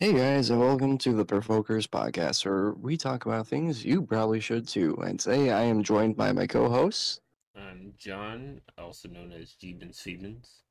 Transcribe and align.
Hey 0.00 0.12
guys, 0.12 0.50
and 0.50 0.60
welcome 0.60 0.96
to 0.98 1.12
the 1.12 1.24
Provokers 1.24 1.88
podcast, 1.88 2.46
where 2.46 2.70
we 2.74 2.96
talk 2.96 3.26
about 3.26 3.48
things 3.48 3.84
you 3.84 4.00
probably 4.00 4.38
should 4.38 4.68
too. 4.68 4.94
And 5.04 5.18
today 5.18 5.50
I 5.50 5.62
am 5.62 5.82
joined 5.82 6.16
by 6.16 6.30
my 6.30 6.46
co-hosts. 6.46 7.18
I'm 7.56 7.94
John, 7.98 8.60
also 8.78 9.08
known 9.08 9.32
as 9.32 9.56
Jeebin 9.60 9.92
Stevens. 9.92 10.62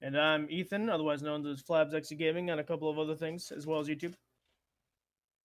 And 0.00 0.18
I'm 0.18 0.46
Ethan, 0.48 0.88
otherwise 0.88 1.20
known 1.20 1.46
as 1.46 1.62
Flabs 1.62 1.92
XE 1.92 2.16
Gaming, 2.16 2.48
and 2.48 2.58
a 2.58 2.64
couple 2.64 2.88
of 2.88 2.98
other 2.98 3.14
things, 3.14 3.52
as 3.54 3.66
well 3.66 3.78
as 3.78 3.88
YouTube. 3.88 4.14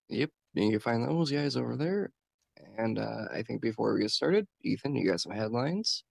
Yep, 0.07 0.29
you 0.53 0.69
can 0.71 0.79
find 0.79 1.05
those 1.05 1.31
guys 1.31 1.57
over 1.57 1.75
there. 1.75 2.13
And 2.77 2.97
uh, 2.97 3.25
I 3.29 3.41
think 3.41 3.61
before 3.61 3.93
we 3.93 4.03
get 4.03 4.11
started, 4.11 4.47
Ethan, 4.63 4.95
you 4.95 5.05
got 5.05 5.19
some 5.19 5.33
headlines. 5.33 6.05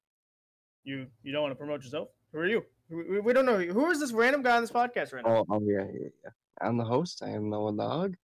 You 0.84 1.06
you 1.22 1.32
don't 1.32 1.40
want 1.40 1.52
to 1.52 1.56
promote 1.56 1.82
yourself? 1.82 2.08
Who 2.32 2.40
are 2.40 2.46
you? 2.46 2.62
We, 2.90 3.20
we 3.20 3.32
don't 3.32 3.46
know 3.46 3.58
who 3.58 3.90
is 3.90 4.00
this 4.00 4.12
random 4.12 4.42
guy 4.42 4.56
on 4.56 4.62
this 4.62 4.70
podcast 4.70 5.14
right 5.14 5.24
now. 5.24 5.38
Oh, 5.38 5.46
oh 5.48 5.62
yeah, 5.64 5.86
yeah, 5.90 6.08
yeah. 6.22 6.30
I'm 6.60 6.76
the 6.76 6.84
host. 6.84 7.22
I 7.22 7.30
am 7.30 7.50
Noah 7.50 7.76
Dog, 7.76 8.16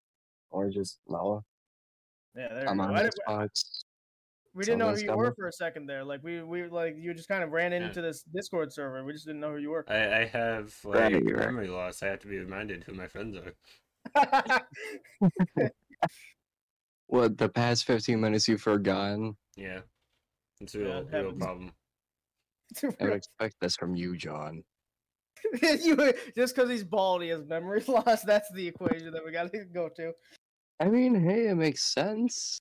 or 0.50 0.70
just 0.70 1.00
Noah. 1.08 1.42
Yeah, 2.36 2.48
there 2.48 2.68
I'm 2.68 2.78
you 2.78 2.86
go. 2.86 2.88
on 2.88 2.96
I 2.96 3.02
the 3.04 3.50
we 4.54 4.64
didn't 4.64 4.78
know 4.78 4.94
who 4.94 5.00
you 5.00 5.16
were 5.16 5.34
for 5.34 5.46
a 5.46 5.52
second 5.52 5.86
there. 5.86 6.04
Like 6.04 6.22
we 6.22 6.42
we 6.42 6.66
like 6.68 6.96
you 6.98 7.14
just 7.14 7.28
kind 7.28 7.44
of 7.44 7.50
ran 7.50 7.72
Yeah. 7.72 7.86
into 7.86 8.02
this 8.02 8.22
Discord 8.22 8.72
server. 8.72 9.04
We 9.04 9.12
just 9.12 9.26
didn't 9.26 9.40
know 9.40 9.52
who 9.52 9.58
you 9.58 9.70
were. 9.70 9.84
I, 9.88 10.22
I 10.22 10.24
have 10.24 10.74
like 10.84 11.12
you're 11.12 11.36
right. 11.36 11.46
memory 11.46 11.68
loss. 11.68 12.02
I 12.02 12.08
have 12.08 12.20
to 12.20 12.28
be 12.28 12.38
reminded 12.38 12.82
who 12.84 12.94
my 12.94 13.06
friends 13.06 13.36
are. 13.36 13.54
What 17.06 17.38
the 17.38 17.48
past 17.48 17.86
15 17.86 18.20
minutes 18.20 18.48
you've 18.48 18.60
forgotten? 18.60 19.36
Yeah, 19.56 19.80
it's 20.60 20.74
a 20.74 20.78
Yeah, 20.78 20.84
real, 20.84 21.08
it 21.08 21.12
real 21.12 21.32
problem. 21.32 21.72
I 23.00 23.04
would 23.04 23.14
expect 23.14 23.56
this 23.60 23.76
from 23.76 23.94
you, 23.94 24.16
John. 24.16 24.64
you 25.62 26.12
just 26.36 26.54
because 26.54 26.70
he's 26.70 26.84
bald, 26.84 27.22
he 27.22 27.28
has 27.28 27.44
memory 27.44 27.82
loss. 27.88 28.22
That's 28.22 28.50
the 28.52 28.66
equation 28.66 29.12
that 29.12 29.24
we 29.24 29.32
got 29.32 29.52
to 29.52 29.64
go 29.64 29.88
to. 29.96 30.12
I 30.80 30.86
mean, 30.86 31.14
hey, 31.14 31.48
it 31.48 31.56
makes 31.56 31.92
sense. 31.92 32.60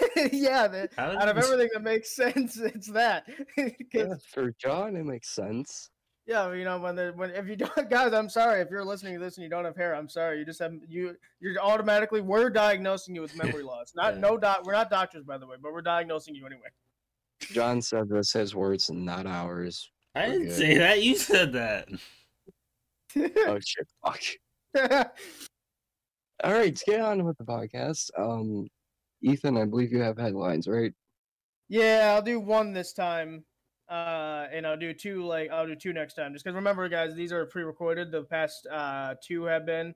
yeah, 0.32 0.68
the, 0.68 0.88
out 0.96 1.28
of 1.28 1.36
everything 1.36 1.68
that 1.74 1.82
makes 1.82 2.14
sense, 2.14 2.56
it's 2.56 2.90
that. 2.92 3.26
Yeah, 3.92 4.14
for 4.32 4.52
John, 4.58 4.96
it 4.96 5.04
makes 5.04 5.34
sense. 5.34 5.90
Yeah, 6.24 6.52
you 6.54 6.64
know 6.64 6.78
when 6.78 6.94
the 6.94 7.12
when 7.16 7.30
if 7.30 7.48
you 7.48 7.56
don't 7.56 7.90
guys, 7.90 8.12
I'm 8.12 8.28
sorry 8.28 8.60
if 8.60 8.70
you're 8.70 8.84
listening 8.84 9.14
to 9.14 9.20
this 9.20 9.36
and 9.36 9.44
you 9.44 9.50
don't 9.50 9.64
have 9.64 9.76
hair. 9.76 9.94
I'm 9.94 10.08
sorry. 10.08 10.38
You 10.38 10.44
just 10.44 10.60
have 10.60 10.72
you 10.88 11.16
you're 11.40 11.60
automatically 11.60 12.20
we're 12.20 12.48
diagnosing 12.48 13.14
you 13.14 13.22
with 13.22 13.36
memory 13.36 13.64
loss. 13.64 13.92
Not 13.96 14.14
Yeah. 14.14 14.20
no 14.20 14.38
doc. 14.38 14.60
We're 14.64 14.72
not 14.72 14.88
doctors 14.88 15.24
by 15.24 15.36
the 15.38 15.46
way, 15.46 15.56
but 15.60 15.72
we're 15.72 15.82
diagnosing 15.82 16.34
you 16.34 16.46
anyway. 16.46 16.68
John 17.40 17.82
said 17.82 18.08
this 18.08 18.32
his 18.32 18.54
words, 18.54 18.88
not 18.90 19.26
ours. 19.26 19.90
I 20.14 20.26
didn't 20.26 20.46
good. 20.46 20.56
say 20.56 20.78
that. 20.78 21.02
You 21.02 21.16
said 21.16 21.52
that. 21.54 21.88
Oh 23.16 23.58
shit! 23.60 23.86
Fuck. 24.04 24.20
All 26.44 26.52
right, 26.52 26.66
let's 26.66 26.82
get 26.82 27.00
on 27.00 27.24
with 27.24 27.36
the 27.38 27.44
podcast. 27.44 28.10
Um, 28.18 28.68
Ethan, 29.22 29.56
I 29.56 29.64
believe 29.64 29.92
you 29.92 30.00
have 30.00 30.18
headlines, 30.18 30.66
right? 30.66 30.92
yeah, 31.68 32.12
I'll 32.14 32.22
do 32.22 32.38
one 32.38 32.72
this 32.74 32.92
time, 32.92 33.44
uh, 33.88 34.46
and 34.52 34.66
I'll 34.66 34.76
do 34.76 34.92
two 34.92 35.24
like 35.24 35.50
I'll 35.50 35.66
do 35.66 35.74
two 35.74 35.92
next 35.92 36.14
time. 36.14 36.32
Just 36.32 36.44
because 36.44 36.54
remember, 36.54 36.88
guys, 36.88 37.14
these 37.14 37.32
are 37.32 37.46
pre-recorded. 37.46 38.10
The 38.10 38.24
past 38.24 38.66
uh 38.70 39.14
two 39.26 39.44
have 39.44 39.64
been, 39.64 39.94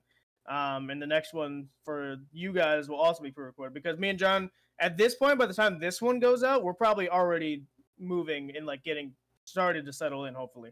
um, 0.49 0.89
and 0.89 1.01
the 1.01 1.07
next 1.07 1.33
one 1.33 1.67
for 1.85 2.17
you 2.31 2.53
guys 2.53 2.89
will 2.89 2.97
also 2.97 3.21
be 3.21 3.31
pre-recorded 3.31 3.73
because 3.73 3.99
me 3.99 4.09
and 4.09 4.17
John 4.17 4.49
at 4.79 4.97
this 4.97 5.15
point, 5.15 5.37
by 5.37 5.45
the 5.45 5.53
time 5.53 5.79
this 5.79 6.01
one 6.01 6.19
goes 6.19 6.43
out, 6.43 6.63
we're 6.63 6.73
probably 6.73 7.09
already 7.09 7.63
moving 7.99 8.55
and 8.55 8.65
like 8.65 8.83
getting 8.83 9.11
started 9.47 9.85
to 9.85 9.93
settle 9.93 10.25
in. 10.25 10.33
Hopefully, 10.33 10.71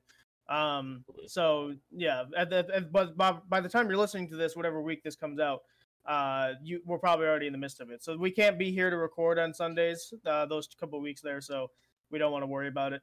um, 0.50 1.04
so 1.28 1.74
yeah. 1.92 2.24
At 2.38 2.50
the 2.50 2.68
at, 2.74 2.92
but 2.92 3.18
by, 3.18 3.38
by 3.50 3.62
the 3.62 3.70
time 3.70 3.88
you're 3.88 3.98
listening 3.98 4.30
to 4.30 4.36
this, 4.36 4.56
whatever 4.56 4.82
week 4.82 5.04
this 5.04 5.16
comes 5.16 5.40
out, 5.40 5.62
uh, 6.06 6.54
you 6.62 6.82
we're 6.86 7.00
probably 7.00 7.26
already 7.26 7.48
in 7.48 7.54
the 7.54 7.60
midst 7.60 7.82
of 7.82 7.90
it. 7.90 8.04
So 8.04 8.18
we 8.18 8.32
can't 8.32 8.60
be 8.60 8.72
here 8.72 8.90
to 8.90 8.98
record 8.98 9.40
on 9.40 9.54
Sundays. 9.54 10.14
Uh, 10.26 10.46
those 10.46 10.68
couple 10.80 11.00
weeks 11.02 11.22
there, 11.22 11.42
so 11.42 11.72
we 12.12 12.20
don't 12.20 12.32
want 12.32 12.44
to 12.44 12.48
worry 12.48 12.68
about 12.68 12.94
it. 12.94 13.02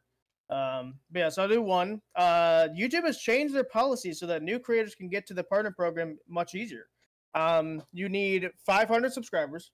Um, 0.51 0.95
but 1.11 1.21
yeah, 1.21 1.29
so 1.31 1.43
I'll 1.43 1.49
do 1.49 1.63
one. 1.63 2.03
Uh, 2.15 2.69
YouTube 2.77 3.05
has 3.05 3.19
changed 3.19 3.55
their 3.55 3.65
policy 3.65 4.13
so 4.13 4.27
that 4.27 4.43
new 4.43 4.59
creators 4.59 4.95
can 4.95 5.09
get 5.09 5.27
to 5.29 5.35
the 5.35 5.43
partner 5.43 5.71
program 5.71 6.19
much 6.29 6.55
easier. 6.55 6.87
Um, 7.35 7.83
you 7.93 8.11
need 8.11 8.51
500 8.67 9.13
subscribers, 9.13 9.71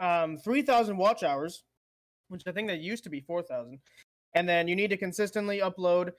um, 0.00 0.38
3,000 0.38 0.96
watch 0.96 1.22
hours, 1.22 1.62
which 2.28 2.42
I 2.46 2.52
think 2.52 2.68
that 2.68 2.80
used 2.80 3.04
to 3.04 3.10
be 3.10 3.20
4,000, 3.20 3.78
and 4.34 4.48
then 4.48 4.68
you 4.68 4.76
need 4.76 4.90
to 4.90 4.96
consistently 4.96 5.60
upload 5.60 6.12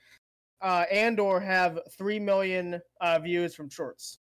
uh, 0.60 0.84
and 0.90 1.18
or 1.18 1.40
have 1.40 1.78
3 1.96 2.18
million 2.20 2.80
uh, 3.00 3.18
views 3.18 3.54
from 3.54 3.68
shorts. 3.68 4.18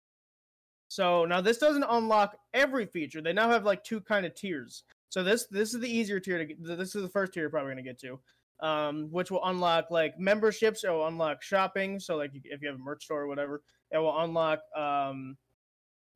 So 0.87 1.25
now 1.25 1.39
this 1.39 1.57
doesn't 1.57 1.85
unlock 1.87 2.37
every 2.53 2.85
feature. 2.85 3.21
They 3.21 3.31
now 3.31 3.49
have 3.49 3.63
like 3.63 3.83
two 3.83 4.01
kind 4.01 4.25
of 4.25 4.35
tiers. 4.35 4.83
So 5.07 5.23
this 5.23 5.47
this 5.47 5.73
is 5.73 5.79
the 5.79 5.87
easier 5.87 6.19
tier 6.19 6.37
to 6.37 6.45
get. 6.45 6.61
This 6.61 6.95
is 6.95 7.01
the 7.01 7.09
first 7.09 7.33
tier 7.33 7.43
you're 7.43 7.49
probably 7.49 7.71
gonna 7.71 7.81
get 7.81 7.99
to, 8.01 8.19
um, 8.59 9.07
which 9.09 9.31
will 9.31 9.43
unlock 9.45 9.89
like 9.89 10.19
memberships. 10.19 10.83
It 10.83 10.89
will 10.89 11.07
unlock 11.07 11.43
shopping. 11.43 11.97
So 11.97 12.17
like 12.17 12.31
if 12.43 12.61
you 12.61 12.67
have 12.67 12.75
a 12.75 12.83
merch 12.83 13.05
store 13.05 13.21
or 13.21 13.27
whatever, 13.27 13.61
it 13.91 13.99
will 13.99 14.19
unlock 14.19 14.59
um, 14.75 15.37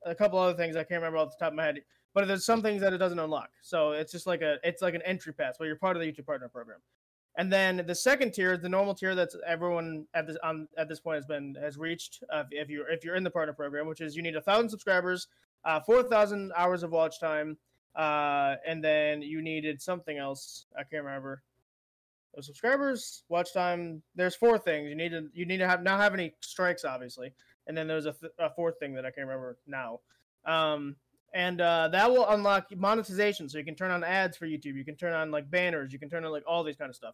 a 0.06 0.14
couple 0.14 0.40
other 0.40 0.58
things 0.58 0.76
I 0.76 0.84
can't 0.84 1.02
remember 1.02 1.20
off 1.20 1.32
the 1.32 1.44
top 1.44 1.54
of 1.54 1.56
my 1.56 1.64
head. 1.64 1.80
But 2.14 2.28
there's 2.28 2.46
some 2.46 2.62
things 2.62 2.82
that 2.82 2.92
it 2.92 2.98
doesn't 2.98 3.20
unlock. 3.20 3.50
So 3.62 3.92
it's 3.92 4.12
just 4.12 4.28
like 4.28 4.42
a 4.42 4.58
it's 4.64 4.82
like 4.82 4.94
an 4.94 5.02
entry 5.04 5.34
pass. 5.34 5.56
Well, 5.58 5.68
you're 5.68 5.78
part 5.78 5.96
of 5.96 6.02
the 6.02 6.12
YouTube 6.12 6.26
Partner 6.26 6.50
Program. 6.50 6.80
And 7.38 7.52
then 7.52 7.84
the 7.86 7.96
second 7.96 8.32
tier 8.34 8.54
is 8.54 8.62
the 8.62 8.70
normal 8.70 8.94
tier 8.96 9.14
that's 9.14 9.36
everyone 9.46 10.06
at 10.14 10.26
this 10.26 10.38
on 10.42 10.68
at 10.78 10.88
this 10.88 11.00
point 11.02 11.16
has 11.18 11.26
been 11.26 11.56
has 11.62 11.78
reached. 11.78 12.24
Uh, 12.32 12.44
if- 12.52 12.70
you're 12.70 12.90
if 12.90 13.04
you're 13.04 13.16
in 13.16 13.24
the 13.24 13.30
partner 13.32 13.54
program, 13.54 13.88
which 13.88 14.02
is 14.02 14.16
you 14.16 14.22
need 14.24 14.36
a 14.36 14.42
thousand 14.42 14.70
subscribers, 14.70 15.28
uh, 15.66 15.80
four 15.82 16.02
thousand 16.04 16.54
hours 16.56 16.82
of 16.84 16.92
watch 16.92 17.20
time, 17.20 17.58
uh, 17.96 18.56
and 18.66 18.82
then 18.84 19.22
you 19.22 19.42
needed 19.42 19.82
something 19.82 20.18
else. 20.18 20.66
I 20.78 20.84
can't 20.84 21.04
remember. 21.04 21.44
Subscribers, 22.42 23.24
watch 23.30 23.54
time. 23.54 24.02
There's 24.16 24.36
four 24.36 24.58
things 24.58 24.90
you 24.90 24.96
need 24.96 25.10
to 25.10 25.30
you 25.34 25.46
need 25.46 25.58
to 25.58 25.68
have 25.68 25.84
not 25.84 26.00
have 26.02 26.14
any 26.14 26.36
strikes, 26.42 26.84
obviously, 26.84 27.34
and 27.68 27.78
then 27.78 27.88
there's 27.88 28.06
a, 28.06 28.12
th- 28.14 28.34
a 28.40 28.50
fourth 28.50 28.78
thing 28.80 28.94
that 28.96 29.06
I 29.06 29.12
can't 29.12 29.28
remember 29.28 29.58
now. 29.68 30.00
Um, 30.46 30.96
and 31.36 31.60
uh, 31.60 31.90
that 31.90 32.10
will 32.10 32.28
unlock 32.30 32.74
monetization, 32.76 33.50
so 33.50 33.58
you 33.58 33.66
can 33.66 33.76
turn 33.76 33.92
on 33.92 34.06
ads 34.06 34.38
for 34.38 34.48
YouTube. 34.48 34.76
You 34.76 34.86
can 34.86 34.96
turn 34.96 35.14
on 35.14 35.32
like 35.32 35.52
banners. 35.52 35.92
You 35.92 36.00
can 36.00 36.10
turn 36.10 36.24
on 36.24 36.32
like 36.32 36.46
all 36.48 36.64
these 36.64 36.78
kind 36.78 36.90
of 36.90 36.96
stuff. 36.96 37.14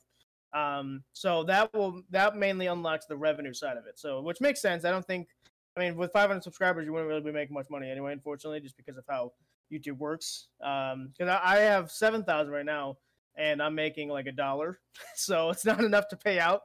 Um, 0.54 1.04
so 1.12 1.44
that 1.46 1.74
will 1.74 2.04
that 2.12 2.36
mainly 2.38 2.68
unlocks 2.68 3.08
the 3.08 3.18
revenue 3.18 3.54
side 3.54 3.78
of 3.78 3.88
it. 3.88 3.98
So 3.98 4.22
which 4.22 4.40
makes 4.40 4.62
sense. 4.62 4.86
I 4.86 4.92
don't 4.92 5.06
think. 5.06 5.28
I 5.76 5.80
mean, 5.80 5.96
with 5.96 6.12
500 6.12 6.44
subscribers, 6.44 6.86
you 6.86 6.92
wouldn't 6.92 7.08
really 7.08 7.22
be 7.22 7.32
making 7.32 7.54
much 7.54 7.68
money 7.70 7.90
anyway. 7.90 8.12
Unfortunately, 8.14 8.60
just 8.60 8.78
because 8.78 8.98
of 8.98 9.06
how 9.10 9.32
YouTube 9.72 9.98
works. 9.98 10.50
Um, 10.62 11.14
because 11.18 11.30
I, 11.30 11.56
I 11.56 11.60
have 11.60 11.90
7,000 11.90 12.52
right 12.52 12.66
now, 12.66 12.98
and 13.38 13.64
I'm 13.64 13.74
making 13.74 14.10
like 14.10 14.28
a 14.28 14.34
dollar, 14.34 14.80
so 15.16 15.50
it's 15.50 15.66
not 15.66 15.80
enough 15.80 16.10
to 16.10 16.18
pay 16.18 16.40
out. 16.40 16.64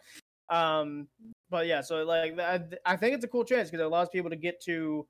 Um, 0.51 1.07
but 1.51 1.69
yeah, 1.69 1.81
so 1.81 2.03
like 2.03 2.37
that, 2.37 2.81
I 2.85 2.97
think 2.97 3.15
it's 3.15 3.25
a 3.25 3.29
cool 3.29 3.45
chance 3.45 3.71
because 3.71 3.81
it 3.81 3.87
allows 3.87 4.09
people 4.09 4.31
to 4.31 4.37
get 4.37 4.61
to 4.65 5.07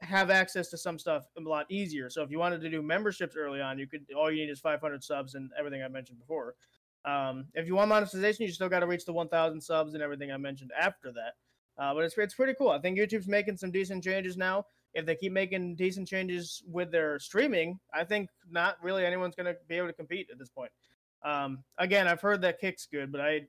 have 0.00 0.30
access 0.30 0.68
to 0.70 0.78
some 0.78 0.98
stuff 0.98 1.24
a 1.36 1.40
lot 1.40 1.66
easier. 1.70 2.08
So 2.08 2.22
if 2.22 2.30
you 2.30 2.38
wanted 2.38 2.60
to 2.60 2.70
do 2.70 2.82
memberships 2.82 3.36
early 3.36 3.60
on, 3.60 3.78
you 3.78 3.86
could. 3.86 4.06
All 4.16 4.30
you 4.30 4.44
need 4.44 4.50
is 4.50 4.60
500 4.60 5.02
subs 5.02 5.34
and 5.34 5.50
everything 5.58 5.82
I 5.82 5.88
mentioned 5.88 6.18
before. 6.18 6.54
Um, 7.04 7.46
if 7.54 7.66
you 7.66 7.74
want 7.74 7.88
monetization, 7.88 8.44
you 8.44 8.52
still 8.52 8.68
got 8.68 8.80
to 8.80 8.86
reach 8.86 9.04
the 9.04 9.12
1,000 9.12 9.60
subs 9.60 9.94
and 9.94 10.02
everything 10.02 10.30
I 10.30 10.36
mentioned 10.36 10.70
after 10.78 11.12
that. 11.12 11.34
Uh, 11.78 11.94
but 11.94 12.04
it's 12.04 12.18
it's 12.18 12.34
pretty 12.34 12.54
cool. 12.54 12.70
I 12.70 12.80
think 12.80 12.98
YouTube's 12.98 13.28
making 13.28 13.56
some 13.56 13.70
decent 13.70 14.02
changes 14.02 14.36
now. 14.36 14.66
If 14.94 15.06
they 15.06 15.14
keep 15.14 15.32
making 15.32 15.76
decent 15.76 16.08
changes 16.08 16.62
with 16.66 16.90
their 16.90 17.18
streaming, 17.20 17.78
I 17.94 18.04
think 18.04 18.30
not 18.50 18.76
really 18.82 19.04
anyone's 19.04 19.36
going 19.36 19.46
to 19.46 19.56
be 19.68 19.76
able 19.76 19.86
to 19.86 19.92
compete 19.92 20.28
at 20.32 20.38
this 20.38 20.48
point. 20.48 20.72
Um, 21.22 21.62
again, 21.78 22.08
I've 22.08 22.20
heard 22.20 22.40
that 22.42 22.58
Kick's 22.60 22.88
good, 22.90 23.12
but 23.12 23.20
I 23.20 23.42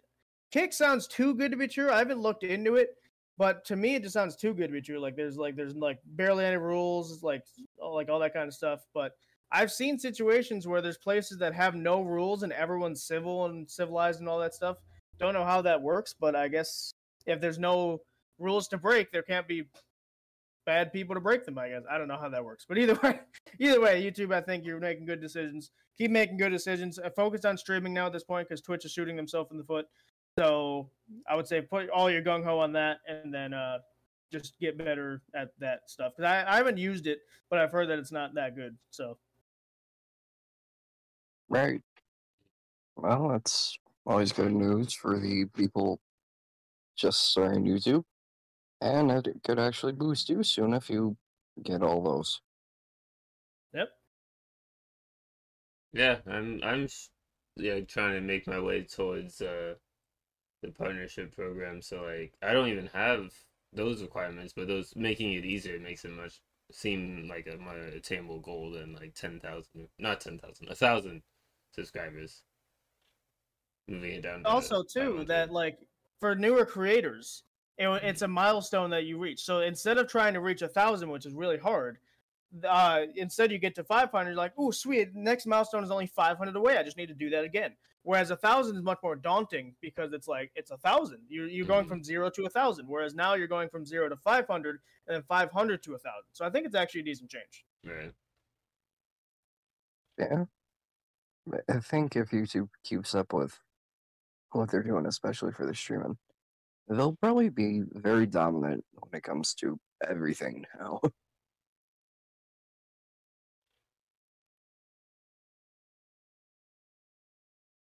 Kick 0.52 0.74
sounds 0.74 1.08
too 1.08 1.34
good 1.36 1.52
to 1.52 1.58
be 1.58 1.68
true. 1.68 1.92
I 1.92 1.98
haven't 1.98 2.22
looked 2.22 2.44
into 2.44 2.76
it, 2.76 2.96
but 3.40 3.64
to 3.66 3.78
me, 3.78 3.96
it 3.96 4.04
just 4.04 4.14
sounds 4.14 4.36
too 4.36 4.54
good 4.54 4.68
to 4.68 4.74
be 4.74 4.82
true. 4.82 5.00
Like 5.00 5.16
there's 5.16 5.38
like 5.38 5.56
there's 5.56 5.74
like 5.74 6.00
barely 6.06 6.44
any 6.44 6.58
rules, 6.58 7.24
like 7.24 7.44
all- 7.82 7.96
like 7.96 8.10
all 8.10 8.20
that 8.20 8.34
kind 8.34 8.50
of 8.50 8.54
stuff. 8.54 8.82
But 8.94 9.14
I've 9.52 9.72
seen 9.72 9.98
situations 9.98 10.68
where 10.68 10.82
there's 10.82 10.98
places 10.98 11.38
that 11.40 11.56
have 11.56 11.74
no 11.74 12.02
rules 12.02 12.44
and 12.44 12.52
everyone's 12.52 13.02
civil 13.02 13.46
and 13.46 13.68
civilized 13.68 14.20
and 14.20 14.28
all 14.28 14.40
that 14.40 14.54
stuff. 14.54 14.78
Don't 15.20 15.34
know 15.34 15.46
how 15.46 15.62
that 15.62 15.82
works, 15.82 16.14
but 16.20 16.36
I 16.36 16.50
guess 16.50 16.94
if 17.26 17.40
there's 17.40 17.58
no 17.58 18.02
rules 18.40 18.68
to 18.68 18.78
break, 18.78 19.10
there 19.12 19.24
can't 19.24 19.48
be 19.48 19.64
bad 20.66 20.92
people 20.92 21.16
to 21.16 21.22
break 21.22 21.46
them. 21.46 21.58
I 21.58 21.70
guess 21.70 21.84
I 21.90 21.98
don't 21.98 22.10
know 22.10 22.20
how 22.20 22.30
that 22.30 22.44
works, 22.44 22.66
but 22.68 22.78
either 22.78 22.96
way, 23.04 23.22
either 23.58 23.80
way, 23.80 24.04
YouTube, 24.04 24.34
I 24.34 24.42
think 24.42 24.66
you're 24.66 24.80
making 24.82 25.06
good 25.06 25.22
decisions. 25.22 25.72
Keep 25.98 26.12
making 26.12 26.38
good 26.38 26.52
decisions. 26.52 27.00
Uh, 27.00 27.10
Focus 27.16 27.46
on 27.46 27.58
streaming 27.58 27.94
now 27.94 28.08
at 28.08 28.14
this 28.14 28.24
point 28.26 28.50
because 28.50 28.62
Twitch 28.62 28.84
is 28.86 28.92
shooting 28.92 29.16
themselves 29.16 29.50
in 29.52 29.58
the 29.58 29.64
foot. 29.64 29.86
So 30.40 30.90
I 31.28 31.36
would 31.36 31.48
say 31.48 31.62
put 31.62 31.90
all 31.90 32.10
your 32.10 32.22
gung 32.22 32.44
ho 32.44 32.60
on 32.60 32.72
that, 32.74 33.00
and 33.08 33.34
then 33.34 33.54
uh, 33.54 33.80
just 34.32 34.58
get 34.60 34.78
better 34.78 35.22
at 35.36 35.50
that 35.60 35.90
stuff. 35.90 36.14
Because 36.16 36.30
I, 36.30 36.54
I 36.54 36.56
haven't 36.56 36.78
used 36.78 37.08
it, 37.08 37.20
but 37.50 37.60
I've 37.60 37.72
heard 37.72 37.90
that 37.90 38.00
it's 38.00 38.12
not 38.12 38.36
that 38.36 38.56
good. 38.56 38.78
So 38.90 39.18
Right. 41.50 41.82
Well, 42.96 43.30
that's 43.30 43.78
always 44.06 44.32
good 44.32 44.54
news 44.54 44.94
for 44.94 45.20
the 45.20 45.46
people 45.56 46.00
just 46.96 47.32
starting 47.32 47.66
YouTube. 47.66 48.04
And 48.82 49.12
it 49.12 49.28
could 49.44 49.60
actually 49.60 49.94
boost 49.94 50.30
you 50.30 50.44
soon 50.44 50.74
if 50.74 50.90
you 50.90 51.18
get 51.62 51.82
all 51.82 52.02
those. 52.02 52.42
Yep. 53.74 53.90
Yeah, 55.92 56.18
I'm 56.28 56.62
I'm 56.64 56.88
yeah 57.58 57.80
trying 57.82 58.14
to 58.14 58.22
make 58.22 58.48
my 58.48 58.60
way 58.60 58.84
towards 58.84 59.42
uh 59.42 59.74
the 60.62 60.72
partnership 60.72 61.36
program. 61.36 61.82
So 61.82 62.04
like 62.04 62.34
I 62.42 62.54
don't 62.54 62.70
even 62.70 62.88
have 62.94 63.34
those 63.74 64.02
requirements, 64.02 64.54
but 64.56 64.68
those 64.68 64.94
making 64.96 65.34
it 65.34 65.46
easier 65.46 65.80
makes 65.80 66.06
it 66.06 66.12
much 66.12 66.42
seem 66.72 67.28
like 67.30 67.48
a 67.48 67.58
more 67.58 67.78
attainable 67.78 68.40
goal 68.40 68.72
than 68.72 68.94
like 68.94 69.14
ten 69.16 69.40
thousand, 69.40 69.88
not 69.98 70.22
ten 70.22 70.38
thousand, 70.40 70.68
a 70.70 70.76
thousand 70.76 71.22
subscribers. 71.74 72.44
Moving 73.88 74.12
it 74.12 74.22
down. 74.22 74.46
Also 74.46 74.84
too 74.84 75.26
that 75.28 75.52
like 75.52 75.80
for 76.20 76.36
newer 76.36 76.66
creators 76.66 77.44
it, 77.80 77.88
it's 78.04 78.22
a 78.22 78.28
milestone 78.28 78.90
that 78.90 79.06
you 79.06 79.18
reach 79.18 79.42
so 79.42 79.62
instead 79.62 79.98
of 79.98 80.08
trying 80.08 80.34
to 80.34 80.42
reach 80.42 80.62
a 80.62 80.68
thousand 80.68 81.10
which 81.10 81.26
is 81.26 81.34
really 81.34 81.58
hard 81.58 81.98
uh 82.68 83.02
instead 83.16 83.52
you 83.52 83.58
get 83.58 83.76
to 83.76 83.84
500 83.84 84.30
you're 84.30 84.38
like 84.38 84.54
oh 84.58 84.72
sweet 84.72 85.16
next 85.16 85.46
milestone 85.46 85.84
is 85.84 85.92
only 85.92 86.08
500 86.08 86.56
away 86.56 86.78
i 86.78 86.84
just 86.84 86.98
need 86.98 87.08
to 87.08 87.14
do 87.14 87.30
that 87.30 87.44
again 87.44 87.72
whereas 88.04 88.32
a 88.32 88.36
thousand 88.38 88.76
is 88.78 88.82
much 88.84 89.00
more 89.04 89.16
daunting 89.16 89.76
because 89.82 90.14
it's 90.14 90.28
like 90.28 90.52
it's 90.56 90.72
a 90.72 90.78
thousand 90.78 91.20
you're, 91.28 91.48
you're 91.48 91.66
going 91.66 91.86
Mhm. 91.86 91.90
from 91.90 92.04
zero 92.04 92.30
to 92.30 92.46
a 92.46 92.50
thousand 92.50 92.88
whereas 92.88 93.14
now 93.16 93.34
you're 93.36 93.48
going 93.48 93.70
from 93.70 93.86
zero 93.86 94.08
to 94.10 94.16
500 94.18 94.80
and 95.08 95.16
then 95.16 95.24
500 95.24 95.84
to 95.84 95.94
a 95.96 96.00
thousand 96.00 96.30
so 96.34 96.46
i 96.46 96.50
think 96.50 96.66
it's 96.66 96.76
actually 96.76 97.02
a 97.02 97.06
decent 97.06 97.30
change 97.30 97.66
Right. 97.84 98.14
Yeah. 100.18 100.46
I 101.70 101.80
think 101.80 102.16
if 102.16 102.30
YouTube 102.30 102.70
keeps 102.84 103.16
up 103.16 103.34
with 103.34 103.58
what 104.52 104.70
they're 104.70 104.84
doing, 104.84 105.06
especially 105.06 105.52
for 105.54 105.66
the 105.66 105.74
streaming, 105.74 106.18
they'll 106.90 107.16
probably 107.22 107.50
be 107.50 107.82
very 107.94 108.26
dominant 108.28 108.86
when 108.92 109.18
it 109.18 109.24
comes 109.24 109.54
to 109.56 109.80
everything 110.08 110.66
now. 110.78 111.00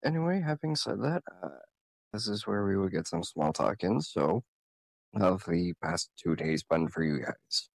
anyway, 0.07 0.41
having 0.41 0.77
said 0.77 1.01
that, 1.03 1.23
uh, 1.43 1.49
this 2.13 2.29
is 2.29 2.47
where 2.47 2.65
we 2.65 2.77
would 2.77 2.93
get 2.93 3.07
some 3.07 3.23
small 3.23 3.53
talk 3.53 3.83
in. 3.83 4.01
So, 4.01 4.43
how 5.19 5.33
have 5.33 5.45
the 5.47 5.75
past 5.83 6.11
two 6.17 6.37
days 6.37 6.63
been 6.63 6.89
for 6.89 7.03
you 7.03 7.21
guys? 7.21 7.69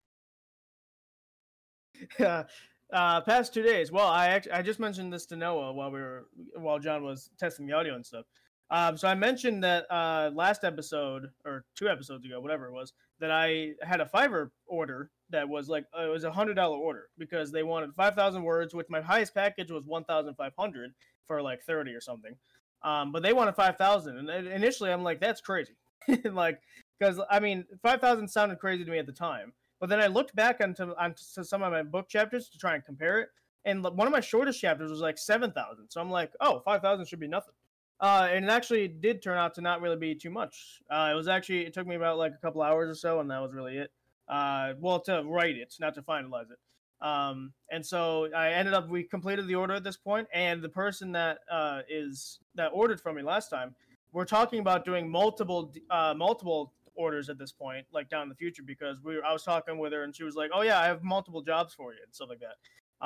Yeah. 2.19 2.45
Uh, 2.93 3.21
past 3.21 3.55
two 3.55 3.63
days. 3.63 3.93
Well, 3.93 4.09
I 4.09 4.29
actually 4.29 4.53
I 4.53 4.63
just 4.63 4.81
mentioned 4.81 5.13
this 5.13 5.27
to 5.27 5.37
Noah 5.37 5.73
while 5.73 5.91
we 5.91 6.01
were 6.01 6.27
while 6.57 6.79
John 6.79 7.05
was 7.05 7.31
testing 7.39 7.67
the 7.67 7.73
audio 7.73 7.95
and 7.95 8.05
stuff. 8.05 8.25
Um, 8.71 8.97
so 8.97 9.09
I 9.09 9.15
mentioned 9.15 9.63
that 9.65 9.87
uh, 9.91 10.31
last 10.33 10.65
episode 10.65 11.29
or 11.45 11.65
two 11.77 11.89
episodes 11.89 12.25
ago, 12.25 12.41
whatever 12.41 12.67
it 12.67 12.73
was, 12.73 12.93
that 13.19 13.31
I 13.31 13.73
had 13.83 14.01
a 14.01 14.07
Fiverr 14.07 14.51
order 14.67 15.11
that 15.31 15.49
was 15.49 15.69
like 15.69 15.85
it 15.99 16.11
was 16.11 16.25
a 16.25 16.33
hundred 16.33 16.55
dollar 16.55 16.77
order 16.77 17.09
because 17.19 17.53
they 17.53 17.63
wanted 17.63 17.95
five 17.95 18.15
thousand 18.15 18.43
words, 18.43 18.75
which 18.75 18.87
my 18.89 19.01
highest 19.01 19.35
package 19.35 19.71
was 19.71 19.85
one 19.87 20.05
thousand 20.05 20.35
five 20.35 20.53
hundred 20.59 20.93
for 21.27 21.43
like 21.43 21.63
thirty 21.63 21.93
or 21.93 22.01
something. 22.01 22.35
Um, 22.83 23.13
but 23.13 23.23
they 23.23 23.33
wanted 23.33 23.55
five 23.55 23.77
thousand, 23.77 24.31
and 24.31 24.49
initially 24.49 24.91
I'm 24.91 25.03
like, 25.03 25.21
that's 25.21 25.41
crazy, 25.41 25.77
like 26.25 26.61
because 26.99 27.21
I 27.31 27.41
mean 27.41 27.65
five 27.83 28.01
thousand 28.01 28.29
sounded 28.29 28.59
crazy 28.59 28.85
to 28.85 28.91
me 28.91 28.99
at 28.99 29.07
the 29.07 29.13
time. 29.13 29.53
But 29.81 29.89
then 29.89 30.01
I 30.01 30.09
looked 30.09 30.37
back 30.37 30.61
onto, 30.61 30.93
onto 30.99 31.23
some 31.23 31.63
of 31.63 31.73
my 31.73 31.83
book 31.83 32.09
chapters 32.09 32.51
to 32.51 32.59
try 32.59 32.75
and 32.75 32.85
compare 32.85 33.21
it, 33.21 33.29
and 33.65 33.83
one 33.83 34.07
of 34.07 34.13
my 34.13 34.21
shortest 34.21 34.61
chapters 34.61 34.91
was 34.91 35.01
like 35.01 35.19
seven 35.19 35.53
thousand. 35.53 35.89
So 35.91 36.01
I'm 36.01 36.11
like, 36.11 36.33
oh, 36.41 36.57
oh, 36.57 36.63
five 36.65 36.83
thousand 36.83 37.07
should 37.07 37.21
be 37.21 37.29
nothing. 37.29 37.55
Uh, 38.01 38.29
and 38.33 38.47
it 38.47 38.51
actually 38.51 38.89
did 38.89 39.23
turn 39.23 39.37
out 39.37 39.55
to 39.55 39.61
not 39.61 39.83
really 39.83 39.97
be 39.97 40.15
too 40.15 40.31
much. 40.31 40.81
Uh, 40.91 41.11
it 41.13 41.15
was 41.15 41.29
actually 41.29 41.67
it 41.67 41.75
took 41.75 41.87
me 41.87 41.97
about 41.97 42.17
like 42.17 42.33
a 42.33 42.47
couple 42.47 42.63
hours 42.63 42.91
or 42.91 42.95
so, 42.95 43.21
and 43.21 43.31
that 43.31 43.41
was 43.41 43.53
really 43.53 43.77
it. 43.77 43.91
Uh, 44.29 44.73
well, 44.79 45.01
to 45.01 45.23
write 45.27 45.57
it, 45.57 45.75
not 45.81 45.95
to 45.95 46.03
finalize 46.03 46.51
it. 46.51 46.59
Um, 47.03 47.53
and 47.71 47.85
so 47.85 48.29
I 48.35 48.51
ended 48.51 48.75
up 48.75 48.89
we 48.89 49.03
completed 49.03 49.47
the 49.47 49.55
order 49.55 49.75
at 49.75 49.85
this 49.85 49.97
point, 49.97 50.29
and 50.35 50.63
the 50.63 50.69
person 50.69 51.13
that 51.13 51.39
uh, 51.51 51.81
is 51.89 52.39
that 52.55 52.71
ordered 52.75 53.01
from 53.01 53.17
me 53.17 53.23
last 53.23 53.49
time, 53.49 53.75
we're 54.13 54.25
talking 54.25 54.61
about 54.61 54.85
doing 54.85 55.09
multiple 55.09 55.73
uh, 55.91 56.15
multiple 56.17 56.75
orders 56.95 57.31
at 57.31 57.39
this 57.39 57.53
point, 57.53 57.87
like 57.93 58.11
down 58.11 58.25
in 58.25 58.29
the 58.29 58.35
future, 58.35 58.63
because 58.63 59.03
we 59.03 59.17
were, 59.17 59.25
I 59.25 59.33
was 59.33 59.43
talking 59.43 59.79
with 59.79 59.93
her 59.93 60.03
and 60.03 60.15
she 60.15 60.25
was 60.25 60.35
like, 60.35 60.51
"Oh 60.53 60.63
yeah, 60.63 60.79
I 60.79 60.87
have 60.87 61.03
multiple 61.03 61.41
jobs 61.41 61.73
for 61.73 61.93
you 61.93 61.99
and 62.05 62.15
stuff 62.15 62.29
like 62.29 62.41
that." 62.41 62.57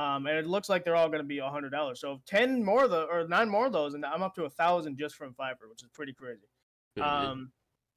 Um, 0.00 0.26
and 0.26 0.36
it 0.36 0.46
looks 0.46 0.68
like 0.68 0.84
they're 0.84 0.96
all 0.96 1.06
going 1.08 1.22
to 1.22 1.24
be 1.24 1.38
a 1.38 1.48
hundred 1.48 1.70
dollars. 1.70 2.00
So 2.00 2.20
ten 2.26 2.64
more 2.64 2.84
of 2.84 2.90
the 2.90 3.02
or 3.04 3.28
nine 3.28 3.48
more 3.48 3.66
of 3.66 3.72
those, 3.72 3.94
and 3.94 4.04
I'm 4.04 4.22
up 4.22 4.34
to 4.34 4.44
a 4.44 4.50
thousand 4.50 4.98
just 4.98 5.14
from 5.14 5.34
Fiverr, 5.34 5.70
which 5.70 5.82
is 5.82 5.88
pretty 5.94 6.12
crazy. 6.12 6.48
Um, 7.00 7.52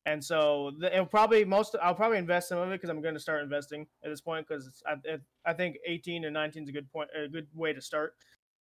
and 0.07 0.23
so 0.23 0.71
the, 0.79 1.05
probably 1.11 1.43
most 1.43 1.75
I'll 1.83 1.93
probably 1.93 2.17
invest 2.17 2.47
some 2.47 2.59
of 2.59 2.69
it 2.69 2.75
because 2.75 2.89
I'm 2.89 3.01
going 3.01 3.13
to 3.13 3.19
start 3.19 3.43
investing 3.43 3.85
at 4.05 4.09
this 4.09 4.21
point 4.21 4.47
because 4.47 4.81
I, 4.87 4.95
I 5.45 5.53
think 5.53 5.75
18 5.85 6.23
and 6.23 6.33
19 6.33 6.63
is 6.63 6.69
a 6.69 6.71
good 6.71 6.89
point, 6.89 7.09
a 7.13 7.27
good 7.27 7.47
way 7.53 7.73
to 7.73 7.81
start. 7.81 8.13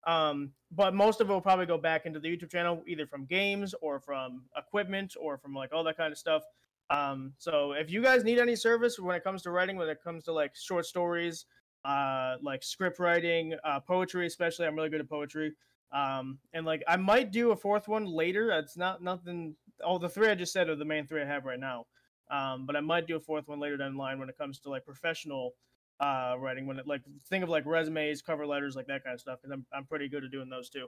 Um, 0.08 0.52
but 0.72 0.96
most 0.96 1.22
of 1.22 1.30
it 1.30 1.34
will 1.34 1.42
probably 1.42 1.68
go 1.68 1.78
back 1.78 2.08
into 2.08 2.20
the 2.20 2.28
YouTube 2.28 2.52
channel, 2.52 2.84
either 2.88 3.06
from 3.06 3.26
games 3.26 3.76
or 3.80 4.00
from 4.00 4.44
equipment 4.58 5.14
or 5.20 5.38
from 5.38 5.54
like 5.54 5.72
all 5.72 5.84
that 5.84 5.98
kind 5.98 6.12
of 6.12 6.18
stuff. 6.18 6.42
Um, 6.90 7.34
so 7.38 7.74
if 7.74 7.92
you 7.92 8.02
guys 8.02 8.24
need 8.24 8.40
any 8.40 8.56
service 8.56 9.00
when 9.00 9.16
it 9.16 9.24
comes 9.24 9.44
to 9.44 9.52
writing, 9.52 9.78
when 9.78 9.88
it 9.88 10.04
comes 10.04 10.24
to 10.24 10.34
like 10.34 10.56
short 10.56 10.88
stories, 10.88 11.46
uh, 11.84 12.38
like 12.42 12.64
script 12.64 12.98
writing, 12.98 13.54
uh, 13.64 13.80
poetry, 13.82 14.26
especially, 14.26 14.66
I'm 14.66 14.76
really 14.76 14.90
good 14.90 15.02
at 15.02 15.10
poetry. 15.10 15.54
Um, 15.92 16.40
and 16.54 16.66
like 16.66 16.84
I 16.88 16.98
might 16.98 17.32
do 17.32 17.52
a 17.52 17.56
fourth 17.56 17.88
one 17.88 18.06
later. 18.06 18.52
It's 18.52 18.78
not 18.78 19.04
nothing. 19.04 19.56
All 19.84 20.00
the 20.00 20.10
three 20.10 20.30
I 20.30 20.36
just 20.36 20.54
said 20.54 20.70
are 20.70 20.76
the 20.76 20.86
main 20.86 21.08
three 21.08 21.22
I 21.22 21.26
have 21.26 21.46
right 21.46 21.60
now. 21.60 21.86
Um, 22.32 22.66
but 22.66 22.76
I 22.76 22.82
might 22.82 23.08
do 23.08 23.16
a 23.16 23.20
fourth 23.20 23.48
one 23.48 23.60
later 23.60 23.78
down 23.78 23.94
the 23.94 24.00
line 24.00 24.20
when 24.20 24.30
it 24.30 24.38
comes 24.38 24.60
to 24.60 24.70
like 24.70 24.86
professional 24.86 25.54
uh 26.00 26.36
writing. 26.40 26.68
When 26.68 26.78
it 26.78 26.88
like 26.88 27.02
think 27.30 27.44
of 27.44 27.50
like 27.50 27.66
resumes, 27.66 28.22
cover 28.22 28.46
letters, 28.46 28.76
like 28.76 28.88
that 28.88 29.04
kind 29.04 29.14
of 29.14 29.22
stuff. 29.22 29.40
Because 29.42 29.54
I'm 29.54 29.66
I'm 29.74 29.86
pretty 29.86 30.10
good 30.10 30.24
at 30.24 30.32
doing 30.32 30.50
those 30.50 30.70
too. 30.70 30.88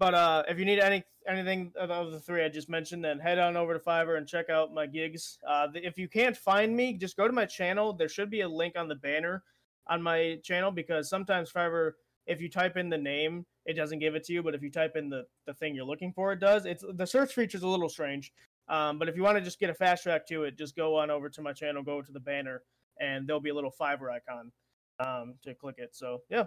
But 0.00 0.14
uh, 0.14 0.44
if 0.48 0.58
you 0.58 0.64
need 0.64 0.78
any 0.78 1.04
anything 1.28 1.72
of 1.78 2.10
the 2.10 2.18
three 2.18 2.42
I 2.42 2.48
just 2.48 2.70
mentioned, 2.70 3.04
then 3.04 3.18
head 3.18 3.38
on 3.38 3.54
over 3.54 3.74
to 3.74 3.78
Fiverr 3.78 4.16
and 4.16 4.26
check 4.26 4.48
out 4.48 4.72
my 4.72 4.86
gigs. 4.86 5.38
Uh, 5.46 5.68
if 5.74 5.98
you 5.98 6.08
can't 6.08 6.34
find 6.34 6.74
me, 6.74 6.94
just 6.94 7.18
go 7.18 7.26
to 7.26 7.34
my 7.34 7.44
channel. 7.44 7.92
There 7.92 8.08
should 8.08 8.30
be 8.30 8.40
a 8.40 8.48
link 8.48 8.78
on 8.78 8.88
the 8.88 8.94
banner 8.94 9.44
on 9.86 10.02
my 10.02 10.38
channel 10.42 10.70
because 10.70 11.10
sometimes 11.10 11.52
Fiverr, 11.52 11.92
if 12.30 12.40
you 12.40 12.48
type 12.48 12.76
in 12.76 12.88
the 12.88 12.98
name, 12.98 13.44
it 13.66 13.74
doesn't 13.74 13.98
give 13.98 14.14
it 14.14 14.24
to 14.24 14.32
you. 14.32 14.42
But 14.42 14.54
if 14.54 14.62
you 14.62 14.70
type 14.70 14.96
in 14.96 15.10
the, 15.10 15.24
the 15.46 15.54
thing 15.54 15.74
you're 15.74 15.84
looking 15.84 16.12
for, 16.12 16.32
it 16.32 16.40
does. 16.40 16.64
It's 16.64 16.84
the 16.94 17.06
search 17.06 17.34
feature 17.34 17.58
is 17.58 17.64
a 17.64 17.68
little 17.68 17.88
strange. 17.88 18.32
Um, 18.68 18.98
but 18.98 19.08
if 19.08 19.16
you 19.16 19.22
want 19.22 19.36
to 19.36 19.42
just 19.42 19.58
get 19.58 19.68
a 19.68 19.74
fast 19.74 20.04
track 20.04 20.26
to 20.28 20.44
it, 20.44 20.56
just 20.56 20.76
go 20.76 20.96
on 20.96 21.10
over 21.10 21.28
to 21.28 21.42
my 21.42 21.52
channel, 21.52 21.82
go 21.82 22.00
to 22.00 22.12
the 22.12 22.20
banner, 22.20 22.62
and 23.00 23.26
there'll 23.26 23.40
be 23.40 23.50
a 23.50 23.54
little 23.54 23.74
Fiverr 23.78 24.12
icon 24.12 24.52
um, 25.00 25.34
to 25.42 25.54
click 25.54 25.76
it. 25.78 25.90
So 25.92 26.22
yeah, 26.30 26.44